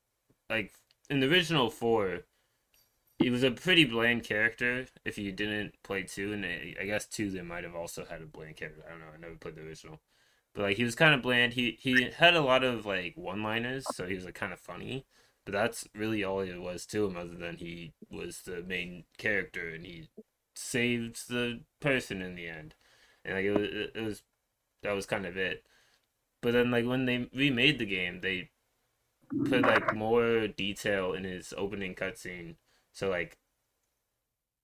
like 0.48 0.72
in 1.10 1.20
the 1.20 1.28
original 1.30 1.68
four, 1.68 2.20
he 3.18 3.28
was 3.28 3.42
a 3.42 3.50
pretty 3.50 3.84
bland 3.84 4.24
character. 4.24 4.86
If 5.04 5.18
you 5.18 5.32
didn't 5.32 5.74
play 5.82 6.04
two, 6.04 6.32
and 6.32 6.46
I 6.46 6.86
guess 6.86 7.06
two, 7.06 7.30
they 7.30 7.42
might 7.42 7.64
have 7.64 7.74
also 7.74 8.06
had 8.06 8.22
a 8.22 8.26
bland 8.26 8.56
character. 8.56 8.82
I 8.86 8.92
don't 8.92 9.00
know. 9.00 9.06
I 9.14 9.20
never 9.20 9.34
played 9.34 9.56
the 9.56 9.66
original. 9.66 10.00
But 10.54 10.62
like 10.62 10.78
he 10.78 10.84
was 10.84 10.94
kind 10.94 11.14
of 11.14 11.20
bland. 11.20 11.52
He 11.52 11.76
he 11.78 12.08
had 12.16 12.34
a 12.34 12.40
lot 12.40 12.64
of 12.64 12.86
like 12.86 13.18
one-liners, 13.18 13.84
so 13.94 14.06
he 14.06 14.14
was 14.14 14.24
like 14.24 14.34
kind 14.34 14.54
of 14.54 14.60
funny. 14.60 15.04
But 15.44 15.52
that's 15.52 15.86
really 15.94 16.24
all 16.24 16.40
it 16.40 16.58
was 16.58 16.86
to 16.86 17.04
him, 17.04 17.18
other 17.18 17.34
than 17.34 17.58
he 17.58 17.92
was 18.10 18.40
the 18.40 18.62
main 18.62 19.04
character 19.18 19.68
and 19.68 19.84
he 19.84 20.08
saved 20.54 21.28
the 21.28 21.60
person 21.80 22.22
in 22.22 22.34
the 22.34 22.48
end. 22.48 22.74
And 23.26 23.34
like 23.34 23.44
it 23.44 23.52
was, 23.52 23.68
it 23.94 24.02
was 24.02 24.22
that 24.84 24.94
was 24.94 25.06
kind 25.06 25.26
of 25.26 25.36
it. 25.38 25.64
But 26.42 26.52
then 26.54 26.70
like 26.70 26.86
when 26.86 27.06
they 27.06 27.28
remade 27.34 27.80
the 27.80 27.86
game, 27.86 28.20
they 28.22 28.50
put 29.46 29.62
like 29.62 29.94
more 29.94 30.48
detail 30.48 31.14
in 31.14 31.24
his 31.24 31.54
opening 31.56 31.94
cutscene. 31.94 32.56
So 32.92 33.10
like 33.10 33.38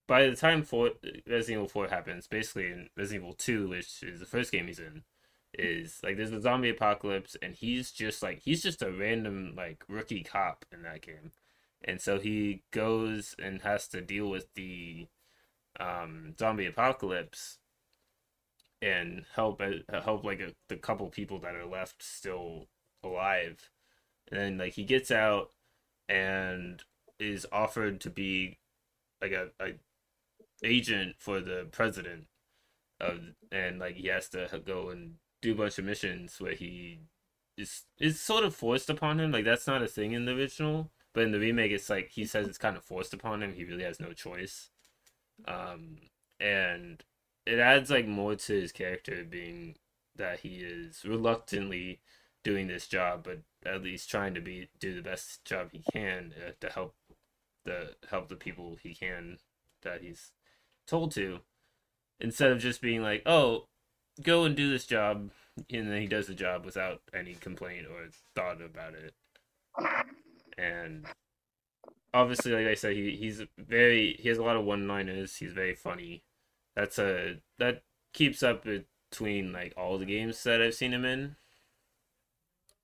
by 0.07 0.27
the 0.27 0.37
time 0.37 0.63
four, 0.65 0.91
Resident 1.27 1.51
Evil 1.51 1.69
Four 1.69 1.89
happens, 1.89 2.27
basically 2.27 2.67
in 2.67 2.89
Resident 2.97 3.25
Evil 3.25 3.35
Two, 3.35 3.69
which 3.69 4.03
is 4.03 4.21
the 4.21 4.27
first 4.27 4.53
game 4.53 4.67
he's 4.67 4.81
in, 4.81 5.05
is 5.55 6.01
like 6.03 6.17
there's 6.17 6.33
a 6.33 6.41
zombie 6.41 6.71
apocalypse 6.71 7.37
and 7.43 7.55
he's 7.55 7.91
just 7.93 8.23
like 8.23 8.41
he's 8.43 8.63
just 8.63 8.83
a 8.83 8.91
random 8.93 9.55
like 9.57 9.85
rookie 9.89 10.23
cop 10.23 10.65
in 10.73 10.83
that 10.83 11.03
game 11.03 11.33
and 11.85 12.01
so 12.01 12.19
he 12.19 12.63
goes 12.73 13.35
and 13.43 13.63
has 13.63 13.89
to 13.89 14.01
deal 14.01 14.29
with 14.29 14.47
the 14.55 15.09
um 15.81 16.35
zombie 16.39 16.67
apocalypse 16.67 17.60
and 18.83 19.25
help 19.35 19.61
uh, 19.61 20.01
help 20.03 20.25
like 20.25 20.41
a, 20.41 20.53
the 20.69 20.77
couple 20.77 21.09
people 21.09 21.39
that 21.39 21.55
are 21.55 21.67
left 21.67 22.03
still 22.03 22.67
alive 23.05 23.71
and 24.31 24.41
then 24.41 24.59
like 24.59 24.75
he 24.75 24.85
gets 24.85 25.11
out 25.11 25.51
and 26.09 26.83
is 27.19 27.47
offered 27.53 28.01
to 28.01 28.11
be 28.11 28.59
like 29.21 29.33
a, 29.33 29.49
a 29.61 29.75
agent 30.65 31.17
for 31.19 31.41
the 31.41 31.67
president 31.71 32.27
of 33.01 33.19
and 33.53 33.79
like 33.79 33.97
he 33.97 34.09
has 34.09 34.29
to 34.29 34.49
go 34.65 34.91
and 34.91 35.15
do 35.43 35.53
a 35.53 35.55
bunch 35.55 35.79
of 35.79 35.85
missions 35.85 36.41
where 36.41 36.55
he 36.55 37.01
is 37.57 37.83
is 37.99 38.21
sort 38.21 38.45
of 38.45 38.55
forced 38.55 38.91
upon 38.91 39.21
him. 39.21 39.33
Like 39.33 39.45
that's 39.45 39.67
not 39.67 39.83
a 39.83 39.89
thing 39.89 40.13
in 40.13 40.25
the 40.25 40.33
original, 40.33 40.91
but 41.15 41.25
in 41.25 41.33
the 41.33 41.39
remake, 41.39 41.73
it's 41.73 41.91
like 41.91 42.11
he 42.11 42.25
says 42.25 42.47
it's 42.47 42.59
kind 42.59 42.77
of 42.77 42.85
forced 42.85 43.15
upon 43.15 43.43
him. 43.43 43.55
He 43.55 43.65
really 43.65 43.85
has 43.85 44.01
no 44.01 44.13
choice, 44.13 44.71
um, 45.47 45.99
and 46.39 47.03
it 47.51 47.59
adds 47.59 47.91
like 47.91 48.07
more 48.07 48.37
to 48.37 48.53
his 48.61 48.73
character 48.73 49.25
being 49.29 49.77
that 50.17 50.41
he 50.41 50.59
is 50.59 51.05
reluctantly 51.05 52.01
doing 52.45 52.69
this 52.69 52.87
job, 52.87 53.25
but 53.25 53.41
at 53.65 53.83
least 53.83 54.11
trying 54.11 54.35
to 54.35 54.41
be 54.41 54.69
do 54.79 54.95
the 54.95 55.03
best 55.03 55.45
job 55.45 55.71
he 55.73 55.83
can 55.93 56.33
uh, 56.47 56.53
to 56.61 56.69
help 56.73 56.95
the 57.65 57.95
help 58.11 58.29
the 58.29 58.37
people 58.37 58.77
he 58.83 58.95
can 58.95 59.39
that 59.83 60.03
he's 60.03 60.33
told 60.87 61.13
to 61.13 61.41
instead 62.21 62.53
of 62.53 62.59
just 62.61 62.81
being 62.81 63.03
like, 63.03 63.23
"Oh, 63.27 63.67
go 64.23 64.45
and 64.45 64.57
do 64.57 64.71
this 64.71 64.87
job," 64.87 65.31
and 65.71 65.91
then 65.91 66.01
he 66.01 66.07
does 66.07 66.27
the 66.27 66.35
job 66.35 66.65
without 66.65 67.03
any 67.15 67.35
complaint 67.35 67.87
or 67.87 68.09
thought 68.35 68.63
about 68.63 68.95
it. 68.95 69.15
And 70.59 71.07
obviously, 72.15 72.53
like 72.53 72.67
I 72.67 72.75
said, 72.75 72.95
he 72.95 73.17
he's 73.17 73.43
very 73.59 74.17
he 74.21 74.29
has 74.29 74.39
a 74.39 74.43
lot 74.43 74.57
of 74.57 74.65
one-liners. 74.65 75.37
He's 75.37 75.53
very 75.53 75.75
funny. 75.75 76.23
That's 76.77 76.99
a 76.99 77.41
that 77.59 77.83
keeps 78.13 78.43
up 78.43 78.65
between 79.11 79.53
like 79.53 79.75
all 79.77 79.99
the 79.99 80.07
games 80.07 80.43
that 80.45 80.63
I've 80.63 80.75
seen 80.75 80.93
him 80.95 81.05
in, 81.05 81.37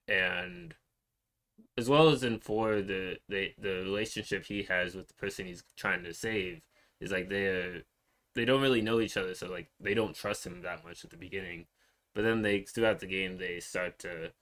and 0.08 0.74
as 1.78 1.88
well 1.88 2.08
as 2.08 2.22
in 2.24 2.38
four, 2.38 2.82
the 2.82 3.18
the 3.28 3.52
the 3.58 3.74
relationship 3.76 4.46
he 4.46 4.64
has 4.64 4.94
with 4.94 5.08
the 5.08 5.14
person 5.14 5.46
he's 5.46 5.64
trying 5.76 6.04
to 6.04 6.14
save 6.14 6.62
is 7.00 7.10
like 7.12 7.28
they're 7.28 7.82
they 8.34 8.44
don't 8.44 8.62
really 8.62 8.82
know 8.82 9.00
each 9.00 9.16
other, 9.16 9.34
so 9.34 9.48
like 9.48 9.68
they 9.80 9.94
don't 9.94 10.14
trust 10.14 10.46
him 10.46 10.62
that 10.62 10.84
much 10.84 11.04
at 11.04 11.10
the 11.10 11.16
beginning. 11.16 11.66
But 12.14 12.22
then 12.22 12.42
they 12.42 12.62
throughout 12.62 13.00
the 13.00 13.06
game 13.06 13.38
they 13.38 13.60
start 13.60 13.98
to 14.00 14.32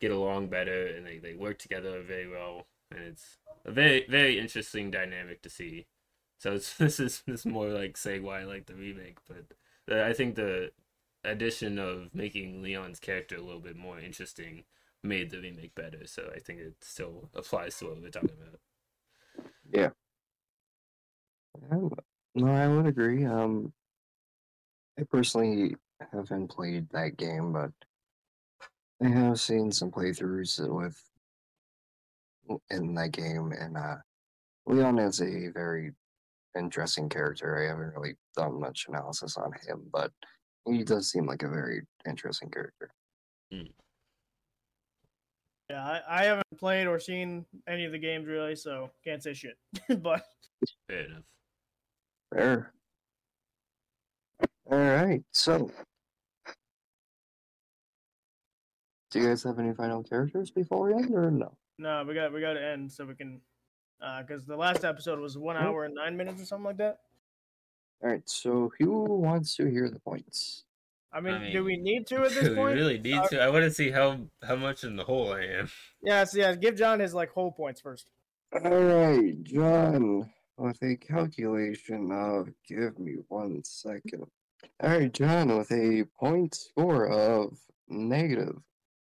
get 0.00 0.10
along 0.12 0.48
better 0.48 0.86
and 0.86 1.06
they, 1.06 1.18
they 1.18 1.34
work 1.34 1.58
together 1.58 2.02
very 2.02 2.28
well 2.28 2.66
and 2.90 3.00
it's 3.04 3.38
a 3.64 3.70
very 3.70 4.04
very 4.08 4.38
interesting 4.38 4.90
dynamic 4.90 5.42
to 5.42 5.50
see. 5.50 5.86
So 6.44 6.50
this 6.78 7.00
is 7.00 7.22
this 7.26 7.40
is 7.40 7.46
more 7.46 7.68
like 7.68 7.98
I 8.06 8.44
like 8.44 8.66
the 8.66 8.74
remake, 8.74 9.16
but 9.26 9.98
I 9.98 10.12
think 10.12 10.34
the 10.34 10.72
addition 11.24 11.78
of 11.78 12.14
making 12.14 12.60
Leon's 12.60 13.00
character 13.00 13.36
a 13.36 13.40
little 13.40 13.62
bit 13.62 13.76
more 13.76 13.98
interesting 13.98 14.64
made 15.02 15.30
the 15.30 15.40
remake 15.40 15.74
better. 15.74 16.06
So 16.06 16.30
I 16.36 16.40
think 16.40 16.60
it 16.60 16.74
still 16.82 17.30
applies 17.34 17.78
to 17.78 17.86
what 17.86 18.02
we're 18.02 18.10
talking 18.10 18.36
about. 18.42 18.60
Yeah. 19.72 19.88
No, 22.34 22.46
I 22.46 22.68
would 22.68 22.86
agree. 22.86 23.24
Um, 23.24 23.72
I 24.98 25.04
personally 25.04 25.76
haven't 26.12 26.48
played 26.48 26.90
that 26.90 27.16
game, 27.16 27.54
but 27.54 27.72
I 29.02 29.08
have 29.08 29.40
seen 29.40 29.72
some 29.72 29.90
playthroughs 29.90 30.60
with 30.68 31.02
in 32.68 32.94
that 32.96 33.12
game, 33.12 33.52
and 33.52 33.78
uh, 33.78 33.96
Leon 34.66 34.98
is 34.98 35.22
a 35.22 35.48
very 35.48 35.92
interesting 36.56 37.08
character. 37.08 37.58
I 37.58 37.68
haven't 37.68 37.94
really 37.94 38.14
done 38.36 38.60
much 38.60 38.86
analysis 38.88 39.36
on 39.36 39.52
him, 39.66 39.82
but 39.92 40.10
he 40.66 40.84
does 40.84 41.10
seem 41.10 41.26
like 41.26 41.42
a 41.42 41.48
very 41.48 41.82
interesting 42.06 42.50
character. 42.50 42.90
Hmm. 43.52 43.62
Yeah, 45.70 45.82
I, 45.82 46.00
I 46.08 46.24
haven't 46.24 46.58
played 46.58 46.86
or 46.86 46.98
seen 46.98 47.46
any 47.66 47.84
of 47.84 47.92
the 47.92 47.98
games 47.98 48.26
really, 48.26 48.54
so 48.54 48.90
can't 49.04 49.22
say 49.22 49.34
shit. 49.34 49.56
but 50.02 50.22
Fair 50.88 51.00
enough. 51.06 51.22
Fair. 52.32 52.72
All 54.70 54.78
right, 54.78 55.22
so 55.32 55.70
do 59.10 59.20
you 59.20 59.28
guys 59.28 59.42
have 59.44 59.58
any 59.58 59.74
final 59.74 60.02
characters 60.02 60.50
before 60.50 60.86
we 60.86 60.94
end, 60.94 61.14
or 61.14 61.30
no? 61.30 61.56
no, 61.78 62.04
we 62.06 62.14
got 62.14 62.32
we 62.32 62.40
got 62.40 62.54
to 62.54 62.64
end 62.64 62.90
so 62.90 63.04
we 63.04 63.14
can, 63.14 63.40
because 64.20 64.44
the 64.44 64.56
last 64.56 64.84
episode 64.84 65.18
was 65.18 65.36
one 65.38 65.56
hour 65.56 65.84
and 65.84 65.94
nine 65.94 66.16
minutes 66.16 66.42
or 66.42 66.44
something 66.44 66.66
like 66.66 66.76
that. 66.78 66.98
All 68.02 68.10
right, 68.10 68.22
so 68.28 68.70
who 68.78 69.04
wants 69.04 69.56
to 69.56 69.66
hear 69.66 69.88
the 69.88 69.98
points? 69.98 70.64
I 71.12 71.20
mean, 71.20 71.34
I 71.34 71.52
do 71.52 71.64
we 71.64 71.76
need 71.76 72.06
to 72.08 72.16
at 72.24 72.30
this 72.32 72.48
we 72.48 72.54
point? 72.54 72.74
We 72.74 72.80
really 72.80 72.98
need 72.98 73.18
Uh, 73.18 73.28
to. 73.28 73.40
I 73.40 73.48
want 73.48 73.64
to 73.64 73.70
see 73.70 73.90
how 73.90 74.18
how 74.42 74.56
much 74.56 74.84
in 74.84 74.96
the 74.96 75.04
hole 75.04 75.32
I 75.32 75.42
am. 75.44 75.70
Yeah, 76.02 76.24
so 76.24 76.38
yeah, 76.38 76.54
give 76.54 76.76
John 76.76 77.00
his 77.00 77.14
like 77.14 77.30
whole 77.30 77.52
points 77.52 77.80
first. 77.80 78.10
All 78.52 78.60
right, 78.70 79.42
John, 79.42 80.30
with 80.58 80.82
a 80.82 80.96
calculation 80.96 82.12
of, 82.12 82.50
give 82.68 82.98
me 82.98 83.16
one 83.28 83.62
second. 83.64 84.26
All 84.82 84.90
right, 84.90 85.12
John, 85.12 85.56
with 85.56 85.72
a 85.72 86.04
point 86.18 86.54
score 86.54 87.06
of 87.08 87.56
negative 87.88 88.58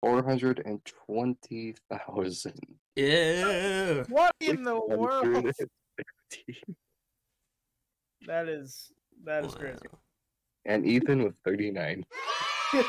four 0.03 0.23
hundred 0.23 0.61
and 0.67 0.81
twenty 0.85 1.75
thousand. 1.91 2.61
Yeah. 2.97 4.03
What 4.09 4.35
in 4.41 4.63
the 4.65 4.79
world? 4.79 5.51
That 8.27 8.49
is 8.49 8.93
that 9.25 9.47
is 9.47 9.55
crazy. 9.55 9.79
And 10.67 10.85
Ethan 10.87 11.23
with 11.23 11.37
thirty 11.45 11.71
nine. 11.71 12.05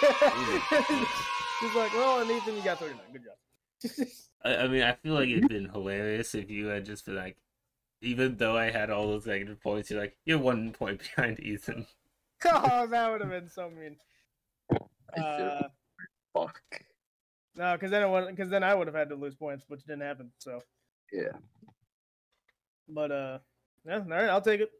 He's 1.64 1.76
like, 1.76 1.93
well, 1.93 2.20
and 2.20 2.30
Ethan, 2.30 2.57
you 2.57 2.61
got 2.61 2.80
39. 2.80 3.01
Good 3.14 3.24
job. 3.24 4.07
I, 4.43 4.64
I 4.64 4.68
mean, 4.68 4.84
I 4.84 4.93
feel 4.93 5.14
like 5.14 5.30
it'd 5.30 5.47
been 5.47 5.70
hilarious 5.70 6.36
if 6.36 6.49
you 6.49 6.66
had 6.68 6.84
just 6.86 7.05
been 7.05 7.16
like, 7.16 7.38
even 8.01 8.36
though 8.36 8.57
I 8.57 8.70
had 8.70 8.89
all 8.89 9.07
those 9.07 9.26
negative 9.26 9.61
points, 9.61 9.89
you're 9.89 10.01
like, 10.01 10.18
you're 10.26 10.39
one 10.39 10.74
point 10.74 11.01
behind 11.16 11.39
Ethan. 11.39 11.86
oh, 12.45 12.88
that 12.88 13.11
would 13.11 13.22
have 13.22 13.30
been 13.30 13.49
so 13.49 13.70
mean. 13.70 13.95
Uh, 15.18 15.70
Fuck. 16.34 16.61
No, 17.56 17.74
because 17.74 17.91
then 17.91 18.04
it 18.04 18.10
was 18.10 18.28
because 18.30 18.49
then 18.49 18.64
I 18.64 18.74
would 18.74 18.88
have 18.88 18.95
had 18.95 19.10
to 19.10 19.16
lose 19.16 19.36
points, 19.36 19.66
which 19.68 19.82
didn't 19.84 20.01
happen. 20.01 20.32
So, 20.39 20.62
Yeah. 21.12 21.32
but 22.89 23.12
uh, 23.12 23.39
yeah, 23.86 23.99
all 23.99 24.04
right, 24.10 24.30
I'll 24.30 24.41
take 24.41 24.62
it. 24.62 24.72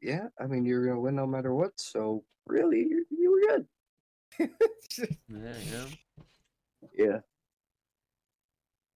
Yeah. 0.00 0.26
I 0.40 0.46
mean, 0.46 0.64
you're 0.64 0.84
gonna 0.86 1.00
win 1.00 1.14
no 1.14 1.26
matter 1.26 1.54
what. 1.54 1.78
So 1.80 2.24
really, 2.46 2.78
you, 2.80 3.06
you 3.10 3.30
were 3.30 3.56
good. 3.56 3.66
Yeah, 5.28 5.54
yeah. 5.72 5.84
Yeah. 6.94 7.18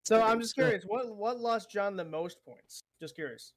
so 0.04 0.20
I'm 0.22 0.40
just 0.40 0.54
curious, 0.54 0.84
what 0.86 1.14
what 1.16 1.40
lost 1.40 1.70
John 1.70 1.96
the 1.96 2.04
most 2.04 2.44
points? 2.44 2.82
Just 3.00 3.14
curious. 3.14 3.52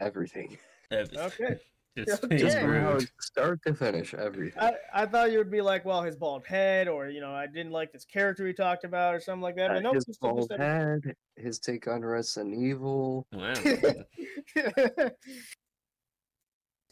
Everything. 0.00 0.56
Okay. 0.92 1.58
Just, 2.06 2.24
Okay. 2.24 2.36
Just 2.36 2.56
Yeah. 2.56 2.62
from 2.62 2.74
how 2.82 2.96
it- 2.96 3.10
start 3.20 3.60
to 3.66 3.74
finish, 3.74 4.14
everything. 4.14 4.60
I, 4.62 4.74
I 4.92 5.06
thought 5.06 5.32
you 5.32 5.38
would 5.38 5.50
be 5.50 5.60
like, 5.60 5.84
well, 5.84 6.02
his 6.02 6.16
bald 6.16 6.46
head, 6.46 6.88
or 6.88 7.08
you 7.08 7.20
know, 7.20 7.32
I 7.32 7.46
didn't 7.46 7.72
like 7.72 7.92
this 7.92 8.04
character 8.04 8.46
he 8.46 8.52
talked 8.52 8.84
about, 8.84 9.14
or 9.14 9.20
something 9.20 9.42
like 9.42 9.56
that. 9.56 9.70
Uh, 9.70 9.74
But 9.74 9.82
no, 9.82 9.92
his 9.94 10.08
it's 10.08 10.18
bald 10.18 10.48
just 10.48 10.60
head, 10.60 11.14
his 11.36 11.58
take 11.58 11.88
on 11.88 12.02
Resident 12.04 12.54
Evil. 12.62 13.26
Wow. 13.32 13.50
everything. 13.64 14.04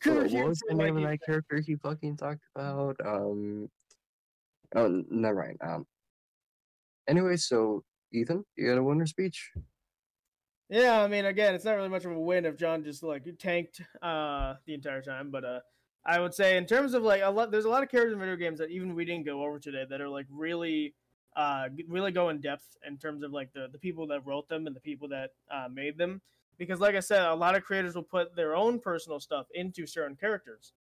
What 0.04 0.30
Could 0.30 0.32
was 0.32 0.58
the 0.68 0.74
like 0.74 0.86
name 0.86 0.96
of 0.98 1.02
it? 1.04 1.06
that 1.06 1.18
character 1.26 1.60
he 1.60 1.74
fucking 1.76 2.16
talked 2.16 2.44
about? 2.54 2.96
Um. 3.04 3.68
Oh, 4.74 5.02
never 5.10 5.42
mind. 5.42 5.58
Um. 5.62 5.86
Anyway, 7.08 7.36
so 7.36 7.82
Ethan, 8.12 8.44
you 8.56 8.68
got 8.68 8.78
a 8.78 8.82
winner 8.82 9.06
speech? 9.06 9.50
Yeah, 10.68 11.00
I 11.00 11.06
mean, 11.06 11.26
again, 11.26 11.54
it's 11.54 11.64
not 11.64 11.76
really 11.76 11.88
much 11.88 12.04
of 12.04 12.10
a 12.10 12.18
win 12.18 12.44
if 12.44 12.56
John 12.56 12.82
just 12.82 13.02
like 13.02 13.24
tanked 13.38 13.80
uh 14.02 14.54
the 14.66 14.74
entire 14.74 15.00
time, 15.02 15.30
but 15.30 15.44
uh, 15.44 15.60
I 16.04 16.18
would 16.20 16.34
say 16.34 16.56
in 16.56 16.66
terms 16.66 16.94
of 16.94 17.02
like 17.04 17.22
a 17.22 17.30
lot, 17.30 17.50
there's 17.52 17.66
a 17.66 17.68
lot 17.68 17.82
of 17.84 17.88
characters 17.88 18.14
in 18.14 18.18
video 18.18 18.36
games 18.36 18.58
that 18.58 18.70
even 18.70 18.94
we 18.94 19.04
didn't 19.04 19.26
go 19.26 19.44
over 19.44 19.58
today 19.60 19.84
that 19.88 20.00
are 20.00 20.08
like 20.08 20.26
really, 20.30 20.94
uh, 21.36 21.68
really 21.88 22.10
go 22.10 22.30
in 22.30 22.40
depth 22.40 22.76
in 22.86 22.98
terms 22.98 23.22
of 23.22 23.32
like 23.32 23.52
the 23.52 23.68
the 23.70 23.78
people 23.78 24.08
that 24.08 24.26
wrote 24.26 24.48
them 24.48 24.66
and 24.66 24.74
the 24.74 24.80
people 24.80 25.08
that 25.08 25.30
uh, 25.52 25.68
made 25.72 25.98
them. 25.98 26.20
Because, 26.58 26.80
like 26.80 26.94
I 26.94 27.00
said, 27.00 27.26
a 27.26 27.34
lot 27.34 27.54
of 27.54 27.64
creators 27.64 27.94
will 27.94 28.02
put 28.02 28.34
their 28.34 28.56
own 28.56 28.80
personal 28.80 29.20
stuff 29.20 29.46
into 29.54 29.86
certain 29.86 30.16
characters. 30.16 30.72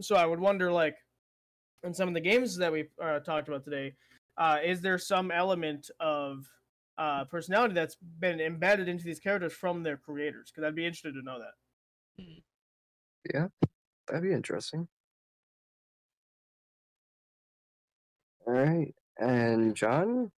So 0.00 0.16
I 0.16 0.26
would 0.26 0.40
wonder, 0.40 0.72
like, 0.72 0.96
in 1.84 1.94
some 1.94 2.08
of 2.08 2.14
the 2.14 2.20
games 2.20 2.56
that 2.56 2.72
we 2.72 2.86
uh, 3.00 3.20
talked 3.20 3.48
about 3.48 3.64
today, 3.64 3.94
uh, 4.36 4.58
is 4.64 4.80
there 4.80 4.98
some 4.98 5.30
element 5.30 5.90
of 6.00 6.44
uh, 6.98 7.24
personality 7.24 7.72
that's 7.74 7.96
been 8.18 8.40
embedded 8.40 8.88
into 8.88 9.04
these 9.04 9.20
characters 9.20 9.52
from 9.52 9.82
their 9.82 9.96
creators? 9.96 10.50
Because 10.50 10.66
I'd 10.66 10.74
be 10.74 10.84
interested 10.84 11.14
to 11.14 11.22
know 11.22 11.38
that. 11.38 12.24
Yeah, 13.32 13.48
that'd 14.06 14.22
be 14.22 14.32
interesting. 14.32 14.88
All 18.46 18.54
right, 18.54 18.94
and 19.18 19.74
John, 19.76 20.30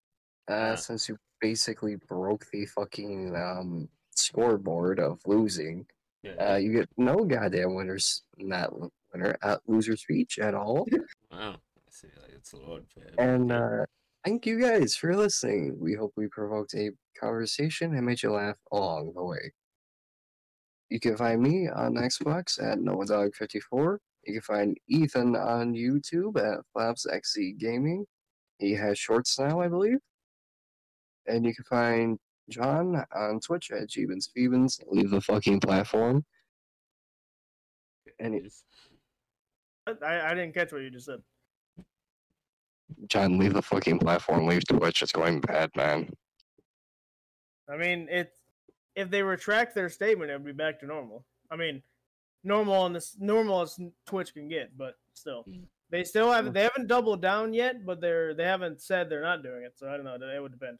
uh, 0.51 0.53
Yeah. 0.55 0.75
since 0.75 1.09
you 1.09 1.17
basically 1.41 1.97
broke 1.97 2.47
the 2.53 2.67
fucking 2.67 3.35
um 3.37 3.89
scoreboard 4.15 4.99
of 4.99 5.21
losing, 5.27 5.87
Yeah. 6.23 6.53
uh, 6.55 6.57
you 6.57 6.73
get 6.73 6.89
no 6.99 7.25
goddamn 7.25 7.75
winners 7.75 8.23
in 8.39 8.49
that 8.51 8.71
w- 8.71 8.91
winner 9.13 9.37
at 9.43 9.61
loser 9.69 9.97
speech 9.97 10.39
at 10.39 10.55
all. 10.55 10.87
wow. 11.31 11.55
I 11.55 11.91
see, 11.91 12.09
like, 12.21 12.31
it's 12.33 12.53
a 12.53 12.57
lot. 12.59 12.83
man. 12.97 13.15
And 13.19 13.53
uh, 13.53 13.87
thank 14.25 14.47
you 14.47 14.61
guys 14.61 14.97
for 14.97 15.17
listening. 15.17 15.77
We 15.79 15.95
hope 15.95 16.13
we 16.17 16.29
provoked 16.29 16.75
a 16.75 16.91
conversation 17.19 17.95
and 17.95 18.07
made 18.07 18.23
you 18.23 18.33
laugh 18.33 18.57
along 18.73 19.13
the 19.15 19.25
way. 19.25 19.53
You 20.91 21.01
can 21.01 21.17
find 21.17 21.41
me 21.41 21.69
on 21.69 21.95
Xbox 21.95 22.61
at 22.63 22.79
NoahDog54. 22.79 23.99
You 24.27 24.33
can 24.35 24.43
find 24.43 24.77
Ethan 24.89 25.37
on 25.37 25.73
YouTube 25.75 26.37
at 26.37 26.61
FlapsXC 26.77 27.59
Gaming. 27.59 28.05
He 28.59 28.73
has 28.75 28.99
shorts 28.99 29.39
now, 29.39 29.61
I 29.61 29.69
believe. 29.69 29.99
And 31.27 31.47
you 31.47 31.55
can 31.55 31.65
find 31.65 32.19
John 32.51 33.05
on 33.15 33.41
Twitch 33.41 33.71
at 33.71 33.89
Jeebins 33.89 34.29
Phoebins. 34.37 34.81
Leave 34.89 35.11
the 35.11 35.21
fucking 35.21 35.61
platform. 35.61 36.25
and. 38.19 38.51
I, 39.87 40.31
I 40.31 40.35
didn't 40.35 40.55
catch 40.55 40.73
what 40.73 40.83
you 40.83 40.91
just 40.91 41.07
said. 41.07 41.21
John, 43.07 43.39
leave 43.39 43.55
the 43.55 43.63
fucking 43.63 43.99
platform. 43.99 44.47
Leave 44.47 44.67
Twitch. 44.67 45.03
It's 45.03 45.13
going 45.13 45.41
bad, 45.41 45.71
man. 45.77 46.09
I 47.69 47.77
mean, 47.77 48.09
it's 48.11 48.37
if 48.97 49.11
they 49.11 49.23
retract 49.23 49.75
their 49.75 49.89
statement, 49.89 50.31
it 50.31 50.35
would 50.35 50.45
be 50.45 50.53
back 50.53 50.81
to 50.81 50.87
normal. 50.87 51.25
I 51.51 51.57
mean, 51.57 51.83
normal 52.45 52.75
on 52.75 52.93
this 52.93 53.17
normal 53.19 53.63
as 53.63 53.79
Twitch 54.07 54.35
can 54.35 54.49
get, 54.49 54.77
but 54.77 54.95
still, 55.15 55.45
they 55.91 56.05
still 56.05 56.31
haven't 56.33 56.53
they 56.53 56.63
haven't 56.63 56.89
doubled 56.89 57.23
down 57.23 57.53
yet, 57.55 57.85
but 57.87 58.01
they're 58.01 58.35
they 58.35 58.45
haven't 58.45 58.81
said 58.81 59.09
they're 59.09 59.23
not 59.23 59.43
doing 59.43 59.63
it. 59.63 59.75
So 59.77 59.89
I 59.89 59.97
don't 59.97 60.05
know. 60.05 60.15
It 60.15 60.41
would 60.43 60.53
depend. 60.53 60.79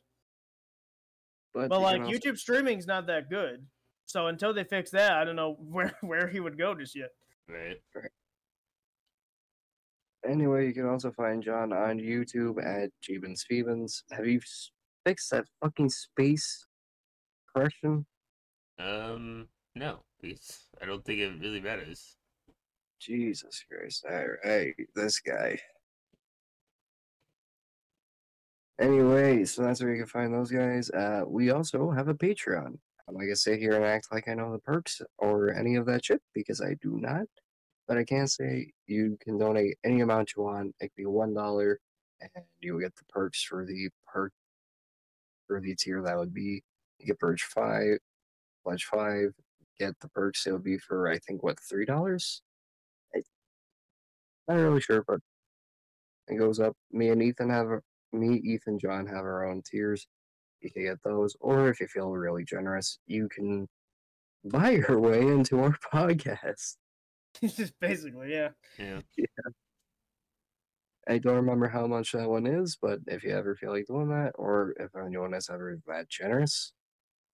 But, 1.55 1.69
But 1.69 1.81
like 1.81 1.97
can 1.97 2.07
also- 2.07 2.17
YouTube 2.17 2.39
streaming's 2.39 2.87
not 2.87 3.07
that 3.07 3.29
good. 3.31 3.67
So 4.07 4.27
until 4.27 4.53
they 4.53 4.65
fix 4.65 4.91
that, 4.91 5.13
I 5.13 5.25
don't 5.25 5.37
know 5.37 5.55
where 5.59 5.97
where 6.01 6.27
he 6.29 6.41
would 6.41 6.59
go 6.59 6.75
just 6.75 6.97
yet. 6.97 7.11
Right. 7.49 7.81
Anyway, 10.29 10.67
you 10.67 10.75
can 10.75 10.87
also 10.87 11.11
find 11.11 11.43
John 11.43 11.73
on 11.73 11.99
YouTube 11.99 12.63
at 12.65 12.91
Jeebins 13.03 13.43
Phoebins. 13.51 14.03
Have 14.13 14.27
you 14.27 14.41
fixed 15.07 15.31
that 15.31 15.47
fucking 15.63 15.89
space 15.89 16.67
correction? 17.55 18.07
Um, 18.79 19.49
no, 19.75 20.01
because 20.21 20.67
I 20.81 20.87
don't 20.87 21.05
think 21.05 21.21
it 21.21 21.41
really 21.41 21.61
matters. 21.61 22.17
Jesus 23.01 23.65
Christ. 23.71 24.05
Alright, 24.05 24.75
this 24.95 25.21
guy. 25.21 25.59
Anyway, 28.79 29.45
so 29.45 29.63
that's 29.63 29.83
where 29.83 29.93
you 29.93 30.03
can 30.03 30.07
find 30.07 30.33
those 30.33 30.51
guys. 30.51 30.91
Uh, 30.91 31.23
we 31.27 31.51
also 31.51 31.91
have 31.91 32.09
a 32.09 32.15
Patreon. 32.15 32.79
I'm 33.09 33.15
not 33.15 33.21
gonna 33.21 33.37
sit 33.37 33.59
here 33.59 33.73
and 33.73 33.85
act 33.85 34.09
like 34.13 34.29
I 34.29 34.35
know 34.35 34.53
the 34.53 34.59
perks 34.59 35.03
or 35.19 35.53
any 35.55 35.77
of 35.77 35.87
that 35.87 36.05
shit 36.05 36.23
because 36.35 36.61
I 36.61 36.75
do 36.81 36.99
not. 37.01 37.27
But 37.91 37.99
I 37.99 38.05
can 38.05 38.29
say 38.29 38.71
you 38.87 39.19
can 39.21 39.37
donate 39.37 39.77
any 39.85 40.01
amount 40.01 40.35
you 40.37 40.45
want. 40.45 40.77
It 40.79 40.91
could 40.91 40.97
be 40.97 41.07
one 41.07 41.35
dollar, 41.35 41.81
and 42.21 42.31
you 42.61 42.75
will 42.75 42.81
get 42.81 42.95
the 42.95 43.03
perks 43.09 43.43
for 43.43 43.67
the 43.67 43.89
perk 44.07 44.33
for 45.49 45.61
the 45.61 45.75
tier 45.75 46.01
that 46.01 46.17
would 46.17 46.33
be. 46.33 46.63
You 47.01 47.07
get 47.07 47.19
purge 47.19 47.43
five, 47.43 47.99
pledge 48.65 48.85
five, 48.85 49.33
get 49.81 49.95
the 50.01 50.09
perks. 50.11 50.47
It 50.47 50.53
would 50.53 50.63
be 50.63 50.79
for 50.79 51.09
I 51.09 51.19
think 51.19 51.43
what 51.43 51.59
three 51.59 51.85
dollars. 51.85 52.43
I'm 53.13 53.23
not 54.47 54.63
really 54.63 54.81
sure, 54.81 55.03
but 55.09 55.19
it 56.29 56.37
goes 56.37 56.61
up. 56.61 56.77
Me 56.93 57.09
and 57.09 57.21
Ethan 57.21 57.51
have 57.51 57.81
me, 58.13 58.37
Ethan, 58.37 58.79
John 58.79 59.05
have 59.07 59.25
our 59.25 59.47
own 59.47 59.63
tiers. 59.69 60.07
You 60.61 60.71
can 60.71 60.85
get 60.85 61.03
those, 61.03 61.37
or 61.41 61.69
if 61.71 61.81
you 61.81 61.89
feel 61.89 62.13
really 62.13 62.45
generous, 62.45 63.01
you 63.09 63.29
can 63.29 63.67
buy 64.45 64.71
your 64.71 65.01
way 65.01 65.23
into 65.23 65.59
our 65.59 65.77
podcast. 65.93 66.77
just 67.57 67.79
basically, 67.81 68.33
yeah. 68.33 68.51
Yeah. 68.79 69.01
I 71.09 71.19
don't 71.19 71.37
remember 71.37 71.67
how 71.67 71.87
much 71.87 72.13
that 72.13 72.29
one 72.29 72.47
is, 72.47 72.77
but 72.81 73.01
if 73.07 73.25
you 73.25 73.31
ever 73.31 73.57
feel 73.57 73.73
like 73.73 73.87
doing 73.87 74.09
that, 74.09 74.33
or 74.37 74.75
if 74.79 74.95
anyone 74.95 75.35
is 75.35 75.49
ever 75.51 75.71
been 75.71 75.83
that 75.89 76.09
generous, 76.09 76.73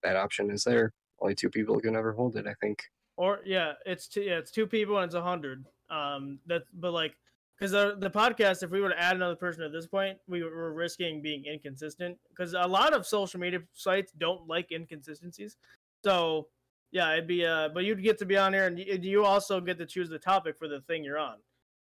that 0.03 0.17
option 0.17 0.51
is 0.51 0.65
there. 0.65 0.93
Only 1.21 1.35
two 1.35 1.51
people 1.51 1.81
can 1.81 1.97
ever 1.97 2.13
hold 2.13 2.37
it, 2.37 2.47
I 2.47 2.55
think. 2.61 2.83
Or 3.17 3.41
yeah, 3.45 3.73
it's 3.85 4.09
two, 4.09 4.23
yeah, 4.23 4.39
it's 4.39 4.51
two 4.51 4.67
people 4.67 4.99
and 4.99 5.07
it's 5.07 5.15
a 5.15 5.23
hundred. 5.23 5.65
Um, 5.91 6.39
that 6.47 6.63
but 6.75 6.93
like 6.93 7.17
because 7.59 7.73
the 7.73 7.97
the 7.99 8.11
podcast, 8.11 8.63
if 8.63 8.71
we 8.71 8.81
were 8.81 8.91
to 8.91 9.01
add 9.01 9.17
another 9.17 9.37
person 9.37 9.63
at 9.63 9.73
this 9.73 9.87
point, 9.87 10.19
we 10.29 10.43
were 10.43 10.73
risking 10.73 11.23
being 11.23 11.45
inconsistent 11.47 12.19
because 12.29 12.53
a 12.53 12.67
lot 12.67 12.93
of 12.93 13.07
social 13.07 13.41
media 13.41 13.61
sites 13.73 14.13
don't 14.13 14.47
like 14.47 14.71
inconsistencies. 14.71 15.57
So 16.05 16.49
yeah, 16.97 17.13
it'd 17.13 17.27
be 17.27 17.45
uh, 17.45 17.69
but 17.69 17.85
you'd 17.85 18.03
get 18.03 18.19
to 18.21 18.25
be 18.25 18.39
on 18.39 18.55
here 18.55 18.67
and 18.67 18.79
you, 18.79 19.23
also 19.23 19.61
get 19.61 19.77
to 19.77 19.85
choose 19.85 20.09
the 20.09 20.19
topic 20.19 20.57
for 20.59 20.67
the 20.67 20.81
thing 20.81 21.05
you're 21.05 21.19
on. 21.19 21.37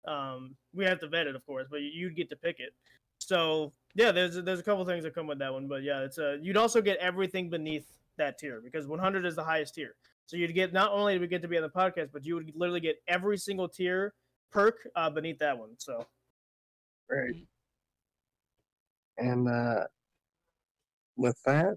Um, 0.08 0.56
we 0.72 0.86
have 0.86 1.00
to 1.00 1.06
vet 1.06 1.26
it, 1.26 1.36
of 1.36 1.44
course, 1.44 1.66
but 1.70 1.82
you'd 1.82 2.16
get 2.16 2.30
to 2.30 2.36
pick 2.36 2.60
it. 2.60 2.72
So 3.18 3.74
yeah, 3.94 4.10
there's 4.10 4.42
there's 4.42 4.60
a 4.60 4.62
couple 4.62 4.82
things 4.86 5.04
that 5.04 5.14
come 5.14 5.26
with 5.26 5.38
that 5.40 5.52
one, 5.52 5.68
but 5.68 5.82
yeah, 5.82 6.00
it's 6.00 6.18
uh, 6.18 6.38
you'd 6.40 6.56
also 6.56 6.80
get 6.80 6.96
everything 6.96 7.50
beneath 7.50 7.86
that 8.16 8.38
tier 8.38 8.62
because 8.64 8.86
100 8.86 9.26
is 9.26 9.36
the 9.36 9.44
highest 9.44 9.74
tier. 9.74 9.96
So 10.24 10.38
you'd 10.38 10.54
get 10.54 10.72
not 10.72 10.92
only 10.92 11.16
do 11.16 11.20
we 11.20 11.26
get 11.26 11.42
to 11.42 11.48
be 11.48 11.58
on 11.58 11.62
the 11.62 11.68
podcast, 11.68 12.08
but 12.10 12.24
you 12.24 12.36
would 12.36 12.50
literally 12.54 12.80
get 12.80 12.96
every 13.06 13.36
single 13.36 13.68
tier 13.68 14.14
perk 14.50 14.88
uh, 14.96 15.10
beneath 15.10 15.38
that 15.40 15.58
one. 15.58 15.72
So 15.76 16.06
Right. 17.10 17.34
And 19.18 19.46
uh, 19.46 19.84
with 21.16 21.36
that, 21.44 21.76